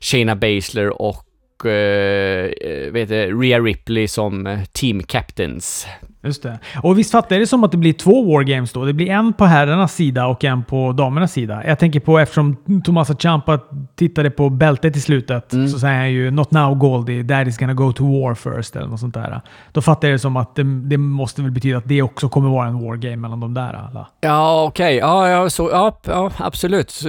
Shayna 0.00 0.36
Baszler 0.36 1.02
och 1.02 1.25
eh, 1.64 2.92
vet 2.92 3.08
du, 3.08 3.42
Rhea 3.42 3.60
Ripley 3.60 4.08
som 4.08 4.46
eh, 4.46 4.58
team 4.72 5.02
captains. 5.02 5.86
Just 6.24 6.42
det. 6.42 6.58
Och 6.82 6.98
visst 6.98 7.10
fattar 7.12 7.36
jag 7.36 7.42
det 7.42 7.46
som 7.46 7.64
att 7.64 7.72
det 7.72 7.78
blir 7.78 7.92
två 7.92 8.32
wargames 8.32 8.72
då? 8.72 8.84
Det 8.84 8.92
blir 8.92 9.10
en 9.10 9.32
på 9.32 9.44
herrarnas 9.44 9.94
sida 9.94 10.26
och 10.26 10.44
en 10.44 10.64
på 10.64 10.92
damernas 10.92 11.32
sida. 11.32 11.62
Jag 11.66 11.78
tänker 11.78 12.00
på 12.00 12.18
eftersom 12.18 12.56
Tomasa 12.84 13.14
Ciampa 13.14 13.58
tittade 13.96 14.30
på 14.30 14.50
bältet 14.50 14.96
i 14.96 15.00
slutet 15.00 15.52
Mm. 15.52 15.68
så 15.68 15.78
säger 15.78 15.96
han 15.98 16.12
ju 16.12 16.30
“Not 16.30 16.50
now 16.50 16.74
Goldie, 16.74 17.22
daddy's 17.22 17.58
gonna 17.60 17.74
go 17.74 17.92
to 17.92 18.04
war 18.04 18.34
first” 18.34 18.76
eller 18.76 18.86
något 18.86 19.00
sånt 19.00 19.14
där. 19.14 19.40
Då 19.72 19.82
fattar 19.82 20.08
jag 20.08 20.14
det 20.14 20.18
som 20.18 20.36
att 20.36 20.54
det, 20.54 20.62
det 20.62 20.96
måste 20.98 21.42
väl 21.42 21.50
betyda 21.50 21.78
att 21.78 21.88
det 21.88 22.02
också 22.02 22.28
kommer 22.28 22.48
vara 22.48 22.66
en 22.68 22.84
wargame 22.84 23.16
mellan 23.16 23.40
de 23.40 23.54
där 23.54 23.72
alla. 23.88 24.08
Ja, 24.20 24.64
okej. 24.64 24.96
Ja, 24.96 25.28
ja, 25.28 25.50
så, 25.50 25.68
ja, 25.72 26.00
ja, 26.06 26.30
absolut. 26.38 26.90
Så, 26.90 27.08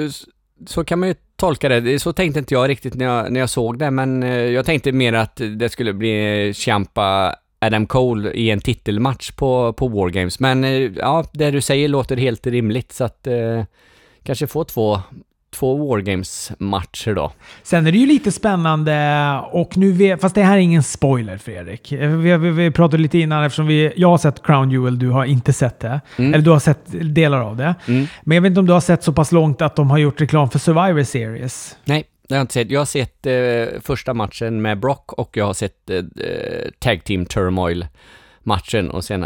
så 0.65 0.83
kan 0.83 0.99
man 0.99 1.09
ju 1.09 1.15
tolka 1.35 1.69
det. 1.69 1.99
Så 1.99 2.13
tänkte 2.13 2.39
inte 2.39 2.53
jag 2.53 2.69
riktigt 2.69 2.93
när 2.93 3.05
jag, 3.05 3.31
när 3.31 3.39
jag 3.39 3.49
såg 3.49 3.79
det, 3.79 3.91
men 3.91 4.23
eh, 4.23 4.29
jag 4.29 4.65
tänkte 4.65 4.91
mer 4.91 5.13
att 5.13 5.41
det 5.57 5.69
skulle 5.69 5.93
bli 5.93 6.47
eh, 6.47 6.53
Champa 6.53 7.35
Adam 7.59 7.87
Cole 7.87 8.31
i 8.31 8.49
en 8.49 8.61
titelmatch 8.61 9.31
på, 9.31 9.73
på 9.73 9.87
Wargames. 9.87 10.39
Men 10.39 10.63
eh, 10.63 10.91
ja, 10.95 11.25
det 11.33 11.51
du 11.51 11.61
säger 11.61 11.87
låter 11.87 12.17
helt 12.17 12.47
rimligt, 12.47 12.91
så 12.91 13.03
att 13.03 13.27
eh, 13.27 13.63
kanske 14.23 14.47
få 14.47 14.63
två, 14.63 14.99
två 15.51 15.77
Wargames-matcher 15.77 17.15
då. 17.15 17.31
Sen 17.63 17.87
är 17.87 17.91
det 17.91 17.97
ju 17.97 18.05
lite 18.05 18.31
spännande 18.31 19.41
och 19.51 19.77
nu 19.77 19.91
vet, 19.91 20.21
fast 20.21 20.35
det 20.35 20.43
här 20.43 20.57
är 20.57 20.61
ingen 20.61 20.83
spoiler 20.83 21.37
Fredrik. 21.37 21.91
Vi, 21.91 22.37
vi, 22.37 22.51
vi 22.51 22.71
pratade 22.71 23.03
lite 23.03 23.17
innan 23.17 23.43
eftersom 23.43 23.67
vi, 23.67 23.93
jag 23.95 24.09
har 24.09 24.17
sett 24.17 24.43
Crown 24.43 24.71
Jewel, 24.71 24.99
du 24.99 25.09
har 25.09 25.25
inte 25.25 25.53
sett 25.53 25.79
det. 25.79 26.01
Mm. 26.17 26.33
Eller 26.33 26.43
du 26.43 26.51
har 26.51 26.59
sett 26.59 27.15
delar 27.15 27.41
av 27.41 27.57
det. 27.57 27.75
Mm. 27.87 28.07
Men 28.21 28.35
jag 28.35 28.41
vet 28.41 28.49
inte 28.49 28.59
om 28.59 28.65
du 28.65 28.73
har 28.73 28.81
sett 28.81 29.03
så 29.03 29.13
pass 29.13 29.31
långt 29.31 29.61
att 29.61 29.75
de 29.75 29.89
har 29.89 29.97
gjort 29.97 30.21
reklam 30.21 30.49
för 30.49 30.59
Survivor 30.59 31.03
Series. 31.03 31.77
Nej, 31.85 32.03
det 32.27 32.35
har 32.35 32.37
jag 32.37 32.43
inte 32.43 32.53
sett. 32.53 32.71
Jag 32.71 32.79
har 32.79 32.85
sett 32.85 33.25
eh, 33.25 33.81
första 33.81 34.13
matchen 34.13 34.61
med 34.61 34.79
Brock 34.79 35.13
och 35.13 35.37
jag 35.37 35.45
har 35.45 35.53
sett 35.53 35.89
eh, 35.89 35.97
eh, 35.97 36.03
Tag 36.79 37.03
Team 37.03 37.25
Turmoil-matchen 37.25 38.91
och 38.91 39.03
sen 39.03 39.25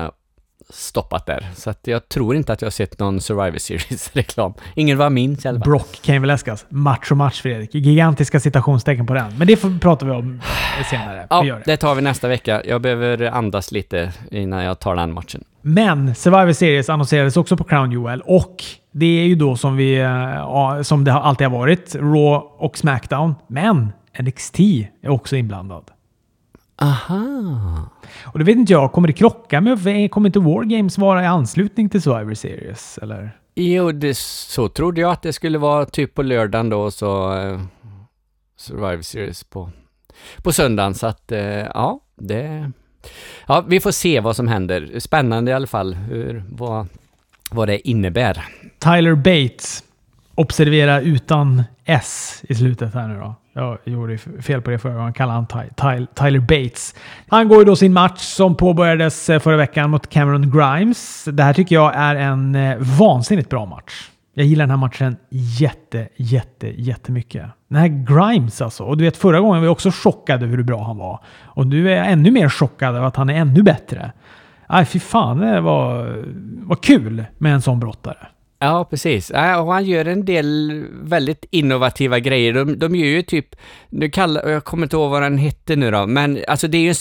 stoppat 0.71 1.25
där. 1.25 1.49
Så 1.55 1.69
att 1.69 1.79
jag 1.83 2.09
tror 2.09 2.35
inte 2.35 2.53
att 2.53 2.61
jag 2.61 2.65
har 2.65 2.71
sett 2.71 2.99
någon 2.99 3.21
Survivor 3.21 3.57
Series-reklam. 3.57 4.53
Ingen 4.75 4.97
vad 4.97 5.05
jag 5.05 5.11
minns 5.11 5.45
i 5.45 5.47
alla 5.47 5.59
fall. 5.59 5.69
Brock 5.69 5.99
kan 6.01 6.15
ju 6.15 6.21
väl 6.21 6.29
älskas. 6.29 6.65
Match 6.69 7.11
och 7.11 7.17
match 7.17 7.41
Fredrik. 7.41 7.75
Gigantiska 7.75 8.39
citationstecken 8.39 9.07
på 9.07 9.13
den. 9.13 9.37
Men 9.37 9.47
det 9.47 9.57
får, 9.57 9.79
pratar 9.79 10.05
vi 10.05 10.11
om 10.11 10.41
senare. 10.89 11.27
Ja, 11.29 11.43
det. 11.43 11.61
det 11.65 11.77
tar 11.77 11.95
vi 11.95 12.01
nästa 12.01 12.27
vecka. 12.27 12.61
Jag 12.65 12.81
behöver 12.81 13.21
andas 13.21 13.71
lite 13.71 14.13
innan 14.31 14.63
jag 14.63 14.79
tar 14.79 14.95
den 14.95 15.13
matchen. 15.13 15.43
Men 15.61 16.15
Survivor 16.15 16.53
Series 16.53 16.89
annonserades 16.89 17.37
också 17.37 17.57
på 17.57 17.63
Crown 17.63 17.91
Jewel 17.91 18.21
och 18.21 18.63
det 18.91 19.05
är 19.05 19.25
ju 19.25 19.35
då 19.35 19.55
som, 19.55 19.75
vi, 19.75 19.95
eh, 19.95 20.07
ja, 20.35 20.83
som 20.83 21.03
det 21.03 21.13
alltid 21.13 21.47
har 21.47 21.57
varit, 21.57 21.95
Raw 21.95 22.47
och 22.57 22.77
Smackdown. 22.77 23.35
Men 23.47 23.91
NXT 24.19 24.59
är 25.03 25.09
också 25.09 25.35
inblandad. 25.35 25.83
Aha. 26.81 27.89
Och 28.23 28.39
det 28.39 28.45
vet 28.45 28.55
inte 28.55 28.73
jag, 28.73 28.91
kommer 28.91 29.07
det 29.07 29.13
krocka 29.13 29.61
med, 29.61 30.11
kommer 30.11 30.29
inte 30.29 30.39
War 30.39 30.63
Games 30.63 30.97
vara 30.97 31.23
i 31.23 31.25
anslutning 31.25 31.89
till 31.89 32.01
Survivor 32.01 32.33
Series? 32.33 32.99
Eller? 33.01 33.31
Jo, 33.55 33.91
det, 33.91 34.17
så 34.17 34.69
trodde 34.69 35.01
jag 35.01 35.11
att 35.11 35.21
det 35.21 35.33
skulle 35.33 35.57
vara 35.57 35.85
typ 35.85 36.13
på 36.15 36.21
lördagen 36.21 36.69
då 36.69 36.81
och 36.81 36.93
så 36.93 37.37
eh, 37.37 37.61
Survivor 38.57 39.01
Series 39.01 39.43
på, 39.43 39.69
på 40.37 40.51
söndagen. 40.51 40.93
Så 40.93 41.07
att, 41.07 41.31
eh, 41.31 41.39
ja, 41.41 41.99
det... 42.15 42.71
Ja, 43.47 43.65
vi 43.67 43.79
får 43.79 43.91
se 43.91 44.19
vad 44.19 44.35
som 44.35 44.47
händer. 44.47 44.99
Spännande 44.99 45.51
i 45.51 45.53
alla 45.53 45.67
fall, 45.67 45.93
hur, 45.93 46.43
vad, 46.49 46.87
vad 47.51 47.67
det 47.67 47.89
innebär. 47.89 48.45
Tyler 48.79 49.15
Bates. 49.15 49.83
Observera 50.35 51.01
utan 51.01 51.63
S 51.85 52.43
i 52.49 52.55
slutet 52.55 52.93
här 52.93 53.07
nu 53.07 53.19
då. 53.19 53.35
Jag 53.53 53.77
gjorde 53.83 54.17
fel 54.17 54.61
på 54.61 54.71
det 54.71 54.79
förra 54.79 54.93
gången. 54.93 55.13
Kallade 55.13 55.45
han 55.77 56.07
Tyler 56.13 56.39
Bates. 56.39 56.95
Han 57.27 57.47
går 57.47 57.59
ju 57.59 57.65
då 57.65 57.75
sin 57.75 57.93
match 57.93 58.19
som 58.19 58.55
påbörjades 58.55 59.29
eh, 59.29 59.39
förra 59.39 59.57
veckan 59.57 59.89
mot 59.89 60.09
Cameron 60.09 60.51
Grimes. 60.51 61.25
Det 61.31 61.43
här 61.43 61.53
tycker 61.53 61.75
jag 61.75 61.95
är 61.95 62.15
en 62.15 62.55
eh, 62.55 62.77
vansinnigt 62.77 63.49
bra 63.49 63.65
match. 63.65 64.09
Jag 64.33 64.45
gillar 64.45 64.63
den 64.63 64.69
här 64.69 64.77
matchen 64.77 65.17
jätte, 65.29 66.07
jätte, 66.15 66.81
jättemycket. 66.81 67.45
Den 67.67 67.79
här 67.79 67.87
Grimes 67.87 68.61
alltså. 68.61 68.83
Och 68.83 68.97
du 68.97 69.03
vet 69.03 69.17
förra 69.17 69.39
gången 69.39 69.59
var 69.59 69.65
jag 69.65 69.71
också 69.71 69.91
chockad 69.91 70.43
över 70.43 70.57
hur 70.57 70.63
bra 70.63 70.83
han 70.83 70.97
var. 70.97 71.19
Och 71.43 71.67
nu 71.67 71.91
är 71.91 71.97
jag 71.97 72.11
ännu 72.11 72.31
mer 72.31 72.49
chockad 72.49 72.95
över 72.95 73.07
att 73.07 73.15
han 73.15 73.29
är 73.29 73.33
ännu 73.33 73.63
bättre. 73.63 74.11
Nej, 74.69 74.85
fy 74.85 74.99
fan, 74.99 75.37
det 75.37 75.61
var, 75.61 76.17
var 76.67 76.75
kul 76.75 77.25
med 77.37 77.53
en 77.53 77.61
sån 77.61 77.79
brottare. 77.79 78.27
Ja, 78.63 78.87
precis. 78.89 79.31
Ja, 79.33 79.59
och 79.61 79.73
han 79.73 79.85
gör 79.85 80.05
en 80.05 80.25
del 80.25 80.85
väldigt 80.91 81.45
innovativa 81.49 82.19
grejer. 82.19 82.53
De, 82.53 82.79
de 82.79 82.95
gör 82.95 83.07
ju 83.07 83.21
typ, 83.21 83.55
nu 83.89 84.09
kallar, 84.09 84.49
jag 84.49 84.63
kommer 84.63 84.85
inte 84.85 84.95
ihåg 84.95 85.11
vad 85.11 85.21
den 85.21 85.37
hette 85.37 85.75
nu 85.75 85.91
då, 85.91 86.07
men 86.07 86.39
alltså 86.47 86.67
det 86.67 86.77
är 86.77 86.81
ju, 86.81 86.93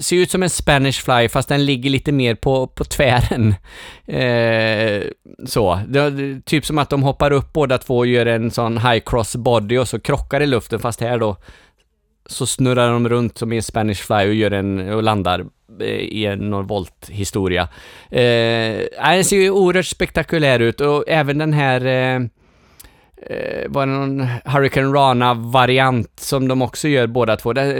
ser 0.00 0.16
ut 0.16 0.30
som 0.30 0.42
en 0.42 0.50
Spanish 0.50 1.04
fly 1.04 1.28
fast 1.28 1.48
den 1.48 1.64
ligger 1.64 1.90
lite 1.90 2.12
mer 2.12 2.34
på, 2.34 2.66
på 2.66 2.84
tvären. 2.84 3.54
Eh, 4.08 5.02
så, 5.46 5.80
det, 5.88 6.40
typ 6.44 6.66
som 6.66 6.78
att 6.78 6.90
de 6.90 7.02
hoppar 7.02 7.30
upp 7.30 7.52
båda 7.52 7.78
två 7.78 7.96
och 7.96 8.06
gör 8.06 8.26
en 8.26 8.50
sån 8.50 8.78
high 8.78 9.02
cross 9.06 9.36
body 9.36 9.78
och 9.78 9.88
så 9.88 10.00
krockar 10.00 10.40
i 10.40 10.46
luften 10.46 10.78
fast 10.78 11.00
här 11.00 11.18
då 11.18 11.36
så 12.26 12.46
snurrar 12.46 12.90
de 12.90 13.08
runt 13.08 13.38
som 13.38 13.52
i 13.52 13.56
en 13.56 13.62
Spanish 13.62 14.02
fly 14.02 14.28
och 14.28 14.34
gör 14.34 14.50
en, 14.50 14.92
och 14.92 15.02
landar 15.02 15.44
eh, 15.80 15.86
i 15.86 16.26
en 16.26 16.66
volt 16.66 17.08
historia. 17.10 17.62
Eh, 18.10 18.80
den 19.00 19.24
ser 19.24 19.36
ju 19.36 19.50
oerhört 19.50 19.86
spektakulär 19.86 20.60
ut 20.60 20.80
och 20.80 21.04
även 21.06 21.38
den 21.38 21.52
här 21.52 21.86
eh, 21.86 22.22
eh, 23.16 23.68
var 23.68 23.86
det 23.86 23.92
någon 23.92 24.26
Hurricane 24.44 24.92
Rana-variant 24.92 26.20
som 26.20 26.48
de 26.48 26.62
också 26.62 26.88
gör 26.88 27.06
båda 27.06 27.36
två. 27.36 27.52
Där, 27.52 27.74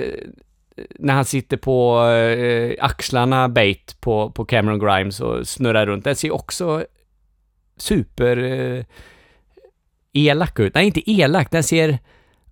eh, 0.76 0.84
när 0.99 1.14
han 1.14 1.24
sitter 1.24 1.57
på 1.57 2.05
eh, 2.09 2.84
axlarna 2.84 3.49
bait 3.49 3.97
på, 4.01 4.30
på 4.30 4.44
Cameron 4.44 4.78
Grimes 4.78 5.20
och 5.20 5.49
snurrar 5.49 5.86
runt. 5.86 6.05
Den 6.05 6.16
ser 6.16 6.34
också 6.34 6.84
super 7.76 8.36
eh, 8.36 8.84
elak 10.12 10.61
ut. 10.61 10.74
Nej, 10.74 10.86
inte 10.86 11.11
elak. 11.11 11.51
Den 11.51 11.62
ser 11.62 11.99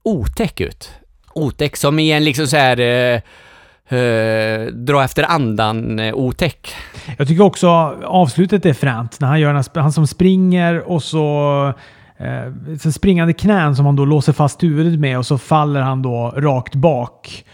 otäck 0.02 0.60
ut. 0.60 0.90
Otäck 1.34 1.76
som 1.76 1.98
i 1.98 2.12
en 2.12 2.24
liksom 2.24 2.46
så 2.46 2.56
här 2.56 2.80
eh, 2.80 3.20
eh, 3.98 4.66
dra 4.66 5.04
efter 5.04 5.22
andan 5.30 5.98
eh, 5.98 6.14
otäck. 6.14 6.74
Jag 7.18 7.28
tycker 7.28 7.44
också 7.44 7.68
avslutet 8.04 8.66
är 8.66 8.72
fränt. 8.72 9.20
När 9.20 9.28
han 9.28 9.40
gör 9.40 9.54
den 9.54 9.64
han 9.74 9.92
som 9.92 10.06
springer 10.06 10.90
och 10.90 11.02
så 11.02 11.72
eh, 12.16 12.76
så 12.80 12.92
springande 12.92 13.32
knän 13.32 13.76
som 13.76 13.86
han 13.86 13.96
då 13.96 14.04
låser 14.04 14.32
fast 14.32 14.62
huvudet 14.62 15.00
med 15.00 15.18
och 15.18 15.26
så 15.26 15.38
faller 15.38 15.80
han 15.80 16.02
då 16.02 16.32
rakt 16.36 16.74
bak. 16.74 17.44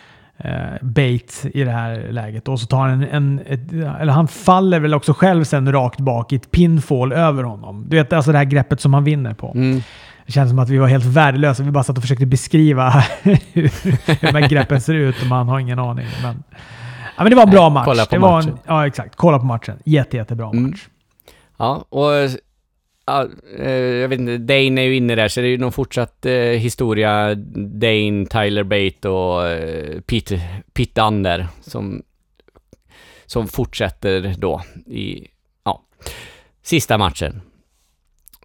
Eh, 0.44 0.82
bait 0.82 1.46
i 1.54 1.64
det 1.64 1.70
här 1.70 2.12
läget. 2.12 2.48
Och 2.48 2.60
så 2.60 2.66
tar 2.66 2.78
han 2.78 2.90
en, 2.90 3.08
en 3.10 3.40
ett, 3.46 3.72
eller 3.72 4.12
han 4.12 4.28
faller 4.28 4.80
väl 4.80 4.94
också 4.94 5.12
själv 5.12 5.44
sen 5.44 5.72
rakt 5.72 6.00
bak 6.00 6.32
i 6.32 6.36
ett 6.36 6.50
pinfall 6.50 7.12
över 7.12 7.42
honom. 7.42 7.84
Du 7.88 7.96
vet 7.96 8.12
alltså 8.12 8.32
det 8.32 8.38
här 8.38 8.44
greppet 8.44 8.80
som 8.80 8.94
han 8.94 9.04
vinner 9.04 9.34
på. 9.34 9.52
Mm. 9.54 9.82
Det 10.30 10.34
känns 10.34 10.50
som 10.50 10.58
att 10.58 10.68
vi 10.68 10.78
var 10.78 10.86
helt 10.88 11.04
värdelösa. 11.04 11.62
Vi 11.62 11.70
bara 11.70 11.84
satt 11.84 11.96
och 11.96 12.02
försökte 12.02 12.26
beskriva 12.26 12.90
hur, 13.22 13.38
hur 13.52 13.98
de 14.20 14.26
här 14.40 14.48
greppen 14.48 14.80
ser 14.80 14.94
ut 14.94 15.20
och 15.20 15.26
man 15.26 15.48
har 15.48 15.58
ingen 15.60 15.78
aning. 15.78 16.06
Men, 16.22 16.42
Ja, 17.16 17.22
men 17.24 17.30
det 17.30 17.36
var 17.36 17.42
en 17.42 17.50
bra 17.50 17.70
match. 17.70 17.84
kolla 17.84 18.06
på 18.06 18.14
det 18.14 18.18
var 18.18 18.38
en, 18.40 18.44
matchen. 18.44 18.58
ja, 18.66 18.86
exakt. 18.86 19.16
Kolla 19.16 19.38
på 19.38 19.44
matchen. 19.44 19.78
Jätte, 19.84 20.16
jättebra 20.16 20.50
Mm. 20.50 20.70
match. 20.70 20.88
Ja, 21.58 21.84
och 21.88 22.10
ja, 23.06 23.26
eh, 23.58 23.72
jag 23.74 24.08
vet 24.08 24.20
inte, 24.20 24.38
Dane 24.38 24.80
är 24.80 24.84
ju 24.84 24.96
inne 24.96 25.14
där, 25.14 25.28
så 25.28 25.40
det 25.40 25.46
är 25.46 25.50
ju 25.50 25.58
någon 25.58 25.72
fortsatt 25.72 26.26
eh, 26.26 26.32
historia. 26.34 27.34
Dane, 27.34 28.26
Tyler 28.26 28.62
Bate 28.64 29.08
och 29.08 29.46
eh, 29.48 30.00
Pete, 30.00 30.40
Pete 30.72 31.02
Ander 31.02 31.46
som, 31.60 32.02
som 33.26 33.48
fortsätter 33.48 34.34
då 34.38 34.62
i, 34.86 35.26
ja, 35.64 35.82
sista 36.62 36.98
matchen. 36.98 37.40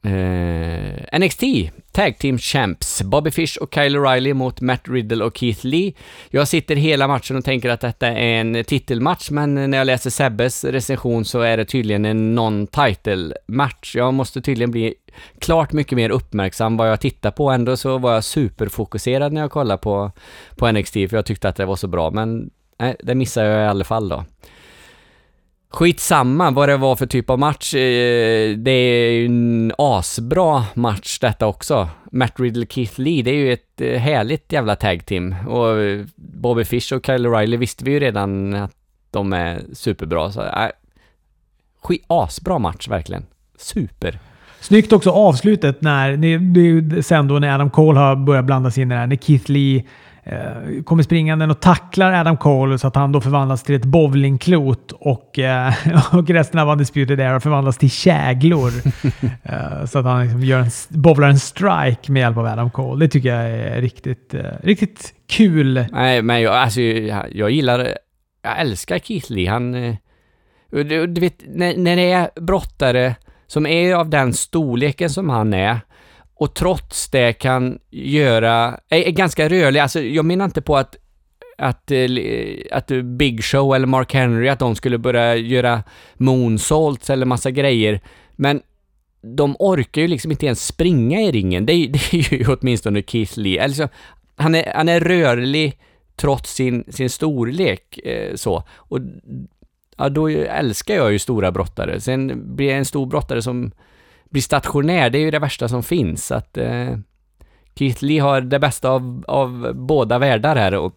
Eh, 0.05 1.19
NXT 1.19 1.43
Tag 1.91 2.17
Team 2.17 2.37
Champs, 2.37 3.01
Bobby 3.01 3.31
Fish 3.31 3.57
och 3.61 3.73
Kyle 3.73 3.97
O'Reilly 3.97 4.33
mot 4.33 4.61
Matt 4.61 4.87
Riddle 4.87 5.23
och 5.23 5.37
Keith 5.37 5.65
Lee. 5.65 5.93
Jag 6.29 6.47
sitter 6.47 6.75
hela 6.75 7.07
matchen 7.07 7.37
och 7.37 7.45
tänker 7.45 7.69
att 7.69 7.81
detta 7.81 8.07
är 8.07 8.39
en 8.39 8.63
titelmatch, 8.63 9.31
men 9.31 9.71
när 9.71 9.77
jag 9.77 9.87
läser 9.87 10.09
Sebbes 10.09 10.63
recension 10.63 11.25
så 11.25 11.41
är 11.41 11.57
det 11.57 11.65
tydligen 11.65 12.05
en 12.05 12.39
non-title 12.39 13.33
match. 13.47 13.95
Jag 13.95 14.13
måste 14.13 14.41
tydligen 14.41 14.71
bli 14.71 14.93
klart 15.39 15.73
mycket 15.73 15.95
mer 15.95 16.09
uppmärksam 16.09 16.77
vad 16.77 16.89
jag 16.89 16.99
tittar 16.99 17.31
på. 17.31 17.49
Ändå 17.49 17.77
så 17.77 17.97
var 17.97 18.13
jag 18.13 18.23
superfokuserad 18.23 19.33
när 19.33 19.41
jag 19.41 19.51
kollade 19.51 19.77
på, 19.77 20.11
på 20.55 20.71
NXT, 20.71 20.93
för 20.93 21.15
jag 21.15 21.25
tyckte 21.25 21.49
att 21.49 21.55
det 21.55 21.65
var 21.65 21.75
så 21.75 21.87
bra, 21.87 22.11
men 22.11 22.49
nej, 22.79 22.95
det 22.99 23.15
missade 23.15 23.47
jag 23.47 23.65
i 23.65 23.67
alla 23.67 23.83
fall 23.83 24.09
då. 24.09 24.25
Skitsamma 25.69 26.51
vad 26.51 26.69
det 26.69 26.77
var 26.77 26.95
för 26.95 27.05
typ 27.05 27.29
av 27.29 27.39
match. 27.39 27.73
Eh, 27.73 28.57
det 28.57 28.71
är 28.71 29.11
ju 29.11 29.25
en 29.25 29.71
asbra 29.77 30.65
match 30.73 31.19
detta 31.19 31.47
också. 31.47 31.89
Matt 32.11 32.39
Riddle 32.39 32.65
Keith 32.69 32.99
Lee, 32.99 33.23
det 33.23 33.31
är 33.31 33.35
ju 33.35 33.53
ett 33.53 33.81
eh, 33.81 33.99
härligt 33.99 34.51
jävla 34.51 34.75
tag 34.75 35.05
team. 35.05 35.35
Och 35.47 35.79
eh, 35.79 36.05
Bobby 36.15 36.63
Fish 36.63 36.93
och 36.93 37.05
Kyle 37.05 37.27
O'Reilly 37.27 37.57
visste 37.57 37.85
vi 37.85 37.91
ju 37.91 37.99
redan 37.99 38.53
att 38.53 38.75
de 39.11 39.33
är 39.33 39.61
superbra. 39.73 40.31
Så, 40.31 40.41
äh, 40.41 40.69
skit, 41.83 42.03
asbra 42.07 42.59
match 42.59 42.87
verkligen. 42.87 43.25
Super. 43.57 44.19
Snyggt 44.59 44.93
också 44.93 45.09
avslutet 45.09 45.81
när, 45.81 46.17
det 46.17 46.27
är 46.59 46.63
ju 46.63 47.03
sen 47.03 47.27
då 47.27 47.39
när 47.39 47.55
Adam 47.55 47.69
Cole 47.69 47.99
har 47.99 48.15
börjat 48.15 48.45
blanda 48.45 48.71
sig 48.71 48.83
in 48.83 48.91
i 48.91 48.93
det 48.93 48.99
här. 48.99 49.07
När 49.07 49.15
Keith 49.15 49.51
Lee 49.51 49.83
eh, 50.25 50.83
kommer 50.83 51.03
springande 51.03 51.45
och 51.45 51.59
tacklar 51.59 52.13
Adam 52.13 52.37
Cole 52.37 52.77
så 52.77 52.87
att 52.87 52.95
han 52.95 53.11
då 53.11 53.21
förvandlas 53.21 53.63
till 53.63 53.75
ett 53.75 53.85
bowlingklot 53.85 54.91
och, 54.91 55.39
eh, 55.39 55.73
och 56.13 56.29
resten 56.29 56.59
av 56.59 56.69
Undisputed 56.69 57.19
Era 57.19 57.39
förvandlas 57.39 57.77
till 57.77 57.91
käglor. 57.91 58.71
eh, 59.43 59.85
så 59.85 59.99
att 59.99 60.05
han 60.05 60.23
liksom 60.23 60.43
gör 60.43 60.59
en, 60.59 60.69
bowlar 60.89 61.29
en 61.29 61.39
strike 61.39 62.11
med 62.11 62.19
hjälp 62.19 62.37
av 62.37 62.45
Adam 62.45 62.71
Cole. 62.71 63.05
Det 63.05 63.09
tycker 63.09 63.29
jag 63.29 63.49
är 63.49 63.81
riktigt, 63.81 64.33
eh, 64.33 64.43
riktigt 64.63 65.13
kul. 65.27 65.85
Nej, 65.91 66.21
men 66.21 66.41
jag, 66.41 66.55
alltså, 66.55 66.81
jag, 66.81 67.35
jag 67.35 67.51
gillar, 67.51 67.97
jag 68.41 68.59
älskar 68.59 68.99
Keith 68.99 69.31
Lee. 69.31 69.49
Han, 69.49 69.75
eh, 69.75 69.95
du, 70.69 71.07
du 71.07 71.21
vet, 71.21 71.43
när, 71.47 71.77
när 71.77 71.95
det 71.95 72.11
är 72.11 72.29
brottare 72.41 73.15
som 73.47 73.65
är 73.65 73.95
av 73.95 74.09
den 74.09 74.33
storleken 74.33 75.09
som 75.09 75.29
han 75.29 75.53
är 75.53 75.79
och 76.35 76.53
trots 76.53 77.09
det 77.09 77.33
kan 77.33 77.79
göra, 77.91 78.79
är, 78.89 79.01
är 79.01 79.11
ganska 79.11 79.49
rörlig. 79.49 79.79
Alltså, 79.79 80.01
jag 80.01 80.25
menar 80.25 80.45
inte 80.45 80.61
på 80.61 80.77
att 80.77 80.95
att, 81.57 81.91
eh, 81.91 82.07
att 82.71 82.87
Big 83.03 83.43
Show 83.43 83.75
eller 83.75 83.87
Mark 83.87 84.13
Henry, 84.13 84.49
att 84.49 84.59
de 84.59 84.75
skulle 84.75 84.97
börja 84.97 85.35
göra 85.35 85.83
moonsaults 86.17 87.09
eller 87.09 87.25
massa 87.25 87.51
grejer. 87.51 88.01
Men 88.35 88.61
de 89.21 89.55
orkar 89.59 90.01
ju 90.01 90.07
liksom 90.07 90.31
inte 90.31 90.45
ens 90.45 90.65
springa 90.65 91.21
i 91.21 91.31
ringen. 91.31 91.65
Det 91.65 91.73
är, 91.73 91.87
det 92.11 92.13
är 92.13 92.33
ju 92.33 92.55
åtminstone 92.55 93.03
Keith 93.07 93.39
Lee. 93.39 93.63
Alltså, 93.63 93.87
han, 94.35 94.55
är, 94.55 94.73
han 94.75 94.89
är 94.89 94.99
rörlig 94.99 95.79
trots 96.15 96.53
sin, 96.53 96.83
sin 96.89 97.09
storlek. 97.09 97.97
Eh, 97.97 98.35
så. 98.35 98.63
Och 98.75 98.99
ja, 99.97 100.09
då 100.09 100.27
älskar 100.29 100.95
jag 100.95 101.11
ju 101.11 101.19
stora 101.19 101.51
brottare. 101.51 102.01
Sen 102.01 102.55
blir 102.55 102.67
jag 102.67 102.77
en 102.77 102.85
stor 102.85 103.05
brottare 103.05 103.41
som 103.41 103.71
bli 104.35 104.41
stationär, 104.41 105.09
det 105.09 105.17
är 105.17 105.21
ju 105.21 105.31
det 105.31 105.39
värsta 105.39 105.67
som 105.67 105.83
finns. 105.83 106.25
Så 106.25 106.35
Att, 106.35 106.57
eh, 106.57 106.97
Keith 107.75 108.03
Lee 108.03 108.21
har 108.21 108.41
det 108.41 108.59
bästa 108.59 108.89
av, 108.89 109.23
av 109.27 109.71
båda 109.75 110.19
världar 110.19 110.55
här. 110.55 110.73
Och 110.73 110.93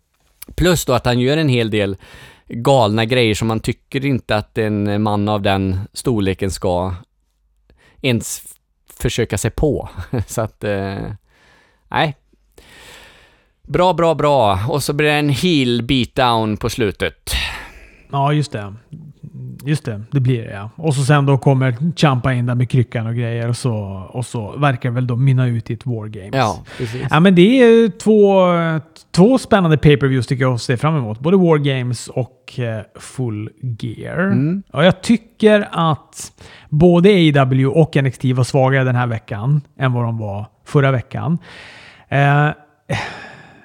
plus 0.55 0.85
då 0.85 0.93
att 0.93 1.07
han 1.07 1.21
gör 1.21 1.37
en 1.37 1.49
hel 1.49 1.71
del 1.71 1.97
galna 2.47 3.05
grejer 3.05 3.35
som 3.35 3.49
man 3.49 3.61
tycker 3.61 4.05
inte 4.05 4.37
att 4.37 4.59
en 4.59 5.03
man 5.03 5.29
av 5.29 5.43
den 5.43 5.81
storleken 5.93 6.51
ska 6.51 6.95
ens 8.03 8.43
försöka 9.01 9.39
sig 9.39 9.51
på. 9.51 9.89
Så 10.27 10.41
att, 10.41 10.65
eh, 10.65 11.13
nej. 11.89 12.17
Bra, 13.63 13.93
bra, 13.93 14.15
bra. 14.15 14.67
Och 14.69 14.83
så 14.83 14.93
blir 14.93 15.07
det 15.09 15.15
en 15.15 15.29
heel 15.29 15.83
beatdown 15.83 16.57
på 16.57 16.71
slutet. 16.71 17.31
Ja, 18.11 18.33
just 18.33 18.53
det. 18.53 18.75
Just 19.65 19.85
det, 19.85 20.03
det 20.11 20.21
blir 20.21 20.45
det 20.45 20.53
ja. 20.53 20.71
Och 20.77 20.95
så 20.95 21.03
sen 21.03 21.27
då 21.27 21.39
kommer 21.39 21.77
Champa 21.97 22.33
in 22.33 22.47
där 22.47 22.55
med 22.55 22.71
kryckan 22.71 23.07
och 23.07 23.15
grejer 23.15 23.49
och 23.49 23.57
så, 23.57 23.75
och 24.09 24.27
så 24.27 24.57
verkar 24.57 24.91
väl 24.91 25.07
då 25.07 25.17
mynna 25.17 25.47
ut 25.47 25.71
i 25.71 25.75
ett 25.75 25.87
War 25.87 26.07
Games. 26.07 26.35
Ja, 26.35 26.65
precis. 26.79 27.07
Ja, 27.11 27.21
men 27.21 27.35
det 27.35 27.63
är 27.63 27.89
två, 27.99 28.47
två 29.11 29.39
spännande 29.39 29.77
pay-per-views 29.77 30.27
tycker 30.27 30.45
jag 30.45 30.55
att 30.55 30.63
se 30.63 30.77
fram 30.77 30.97
emot. 30.97 31.21
Både 31.21 31.37
War 31.37 31.59
Games 31.59 32.09
och 32.09 32.59
eh, 32.59 32.83
Full 32.95 33.51
Gear. 33.79 34.19
Mm. 34.19 34.63
Och 34.73 34.85
jag 34.85 35.03
tycker 35.03 35.69
att 35.73 36.33
både 36.69 37.09
AEW 37.09 37.67
och 37.67 37.97
NXT 37.97 38.25
var 38.25 38.45
svagare 38.45 38.85
den 38.85 38.97
här 38.97 39.07
veckan 39.07 39.61
än 39.79 39.93
vad 39.93 40.05
de 40.05 40.19
var 40.19 40.47
förra 40.65 40.93
veckan. 40.93 41.39
Eh, 42.09 42.49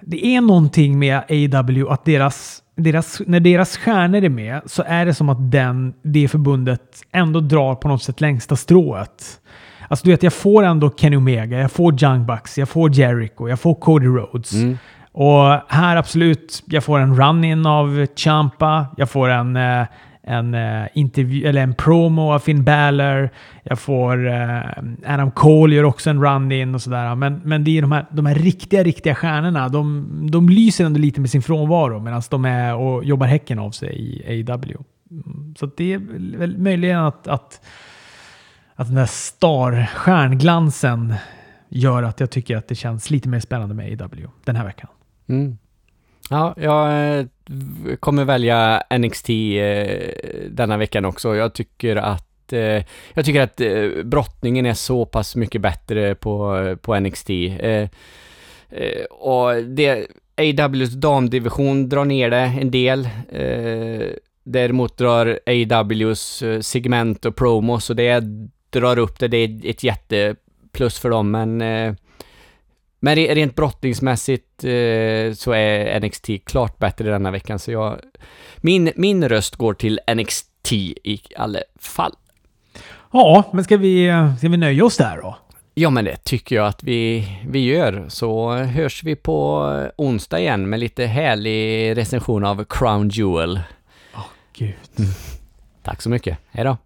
det 0.01 0.25
är 0.25 0.41
någonting 0.41 0.99
med 0.99 1.17
AEW 1.17 1.89
att 1.89 2.05
deras, 2.05 2.62
deras, 2.76 3.21
när 3.28 3.39
deras 3.39 3.78
stjärnor 3.78 4.24
är 4.24 4.30
med 4.30 4.61
så 4.65 4.84
är 4.88 5.05
det 5.05 5.13
som 5.13 5.30
att 5.30 5.51
den, 5.51 5.93
det 6.01 6.28
förbundet 6.28 7.01
ändå 7.11 7.39
drar 7.39 7.76
på 7.76 7.88
något 7.88 8.03
sätt 8.03 8.21
längsta 8.21 8.55
strået. 8.55 9.39
Alltså 9.88 10.05
du 10.05 10.11
vet, 10.11 10.24
jag 10.24 10.34
får 10.34 10.63
ändå 10.63 10.91
Kenny 10.97 11.15
Omega, 11.15 11.57
jag 11.57 11.71
får 11.71 12.03
Young 12.03 12.26
Bucks, 12.26 12.57
jag 12.57 12.69
får 12.69 12.95
Jericho, 12.95 13.49
jag 13.49 13.59
får 13.59 13.76
Cody 13.76 14.07
Rhodes. 14.07 14.53
Mm. 14.53 14.78
Och 15.11 15.61
här 15.67 15.95
absolut, 15.95 16.63
jag 16.65 16.84
får 16.84 16.99
en 16.99 17.15
run-in 17.15 17.65
av 17.65 18.07
Champa, 18.15 18.86
jag 18.97 19.09
får 19.09 19.30
en, 19.30 19.55
eh, 19.55 19.86
en 20.24 20.53
eh, 20.53 20.88
intervju, 20.93 21.47
eller 21.47 21.61
en 21.61 21.74
promo 21.74 22.34
av 22.34 22.39
Finn 22.39 22.63
Balor, 22.63 23.30
jag 23.63 23.80
får 23.80 24.28
eh, 24.28 24.61
Adam 25.05 25.32
Cole 25.32 25.76
gör 25.76 25.84
också 25.84 26.09
en 26.09 26.21
run-in 26.21 26.76
och 26.76 26.82
sådär. 26.82 27.15
Men, 27.15 27.41
men 27.43 27.63
det 27.63 27.78
är 27.78 27.82
de 27.82 27.91
här, 27.91 28.05
de 28.11 28.26
här 28.26 28.36
riktiga, 28.36 28.84
riktiga 28.84 29.15
stjärnorna, 29.15 29.69
de, 29.69 30.07
de 30.32 30.49
lyser 30.49 30.86
ändå 30.86 30.99
lite 30.99 31.21
med 31.21 31.30
sin 31.30 31.41
frånvaro 31.41 31.99
medan 31.99 32.21
de 32.30 32.45
är 32.45 32.76
och 32.76 33.03
jobbar 33.03 33.28
häcken 33.28 33.59
av 33.59 33.71
sig 33.71 34.21
i 34.26 34.51
AW. 34.51 34.78
Mm, 35.11 35.55
så 35.57 35.65
att 35.65 35.78
det 35.78 35.93
är 35.93 35.99
väl 36.38 36.57
möjligen 36.57 36.99
att, 36.99 37.28
att, 37.28 37.65
att 38.76 38.88
den 38.88 38.95
där 38.95 39.05
star-stjärnglansen 39.05 41.13
gör 41.69 42.03
att 42.03 42.19
jag 42.19 42.30
tycker 42.30 42.57
att 42.57 42.67
det 42.67 42.76
känns 42.76 43.09
lite 43.09 43.30
mer 43.30 43.39
spännande 43.39 43.76
med 43.76 44.01
AW 44.01 44.28
den 44.43 44.55
här 44.55 44.65
veckan. 44.65 44.89
Mm. 45.28 45.57
Ja, 46.30 46.53
jag 46.57 47.17
eh, 47.19 47.26
kommer 47.99 48.26
välja 48.26 48.84
NXT 48.97 49.30
eh, 49.30 49.97
denna 50.49 50.78
veckan 50.78 51.05
också. 51.05 51.36
Jag 51.36 51.53
tycker 51.53 51.95
att 51.95 52.53
eh, 52.53 52.84
jag 53.13 53.26
tycker 53.26 53.41
att 53.41 53.61
brottningen 54.05 54.65
är 54.65 54.74
så 54.74 55.05
pass 55.05 55.36
mycket 55.36 55.61
bättre 55.61 56.15
på, 56.15 56.78
på 56.82 56.99
NXT. 56.99 57.30
Och 59.09 59.63
det, 59.63 60.07
AWs 60.59 60.93
damdivision 60.93 61.89
drar 61.89 62.05
ner 62.05 62.30
det 62.30 62.51
en 62.61 62.71
del. 62.71 63.09
Däremot 64.43 64.97
drar 64.97 65.39
AWs 65.45 66.43
segment 66.61 67.26
och 67.26 67.36
promos 67.36 67.89
och 67.89 67.95
det 67.95 68.24
drar 68.69 68.99
upp 68.99 69.19
det. 69.19 69.28
Det 69.28 69.38
är 69.38 69.69
ett 69.69 69.84
jätteplus 69.84 70.99
för 70.99 71.09
dem, 71.09 71.32
men 71.32 71.61
men 73.04 73.16
re- 73.16 73.36
rent 73.36 73.56
brottningsmässigt 73.56 74.64
eh, 74.64 75.34
så 75.34 75.51
är 75.51 75.99
NXT 75.99 76.30
klart 76.45 76.80
bättre 76.80 77.10
denna 77.12 77.32
veckan, 77.32 77.60
så 77.60 77.72
jag... 77.72 77.99
Min, 78.58 78.91
min 78.95 79.30
röst 79.30 79.56
går 79.56 79.74
till 79.74 79.99
NXT 80.16 80.72
i 81.04 81.20
alla 81.38 81.60
fall. 81.80 82.14
Ja, 83.12 83.43
men 83.54 83.64
ska 83.64 83.78
vi, 83.78 84.12
ska 84.39 84.49
vi 84.49 84.58
nöja 84.58 84.86
oss 84.86 84.97
där 84.97 85.18
då? 85.22 85.38
Ja, 85.74 85.89
men 85.89 86.06
det 86.06 86.24
tycker 86.24 86.56
jag 86.56 86.68
att 86.68 86.84
vi, 86.84 87.28
vi 87.47 87.60
gör. 87.66 88.06
Så 88.08 88.54
hörs 88.54 89.04
vi 89.04 89.16
på 89.16 89.68
onsdag 89.95 90.39
igen 90.39 90.70
med 90.70 90.80
lite 90.80 91.06
härlig 91.06 91.97
recension 91.97 92.45
av 92.45 92.66
Crown 92.70 93.10
Jewel. 93.10 93.60
Gud. 94.54 94.76
Tack 95.84 96.01
så 96.01 96.10
mycket. 96.10 96.38
Hej 96.51 96.64
då. 96.64 96.78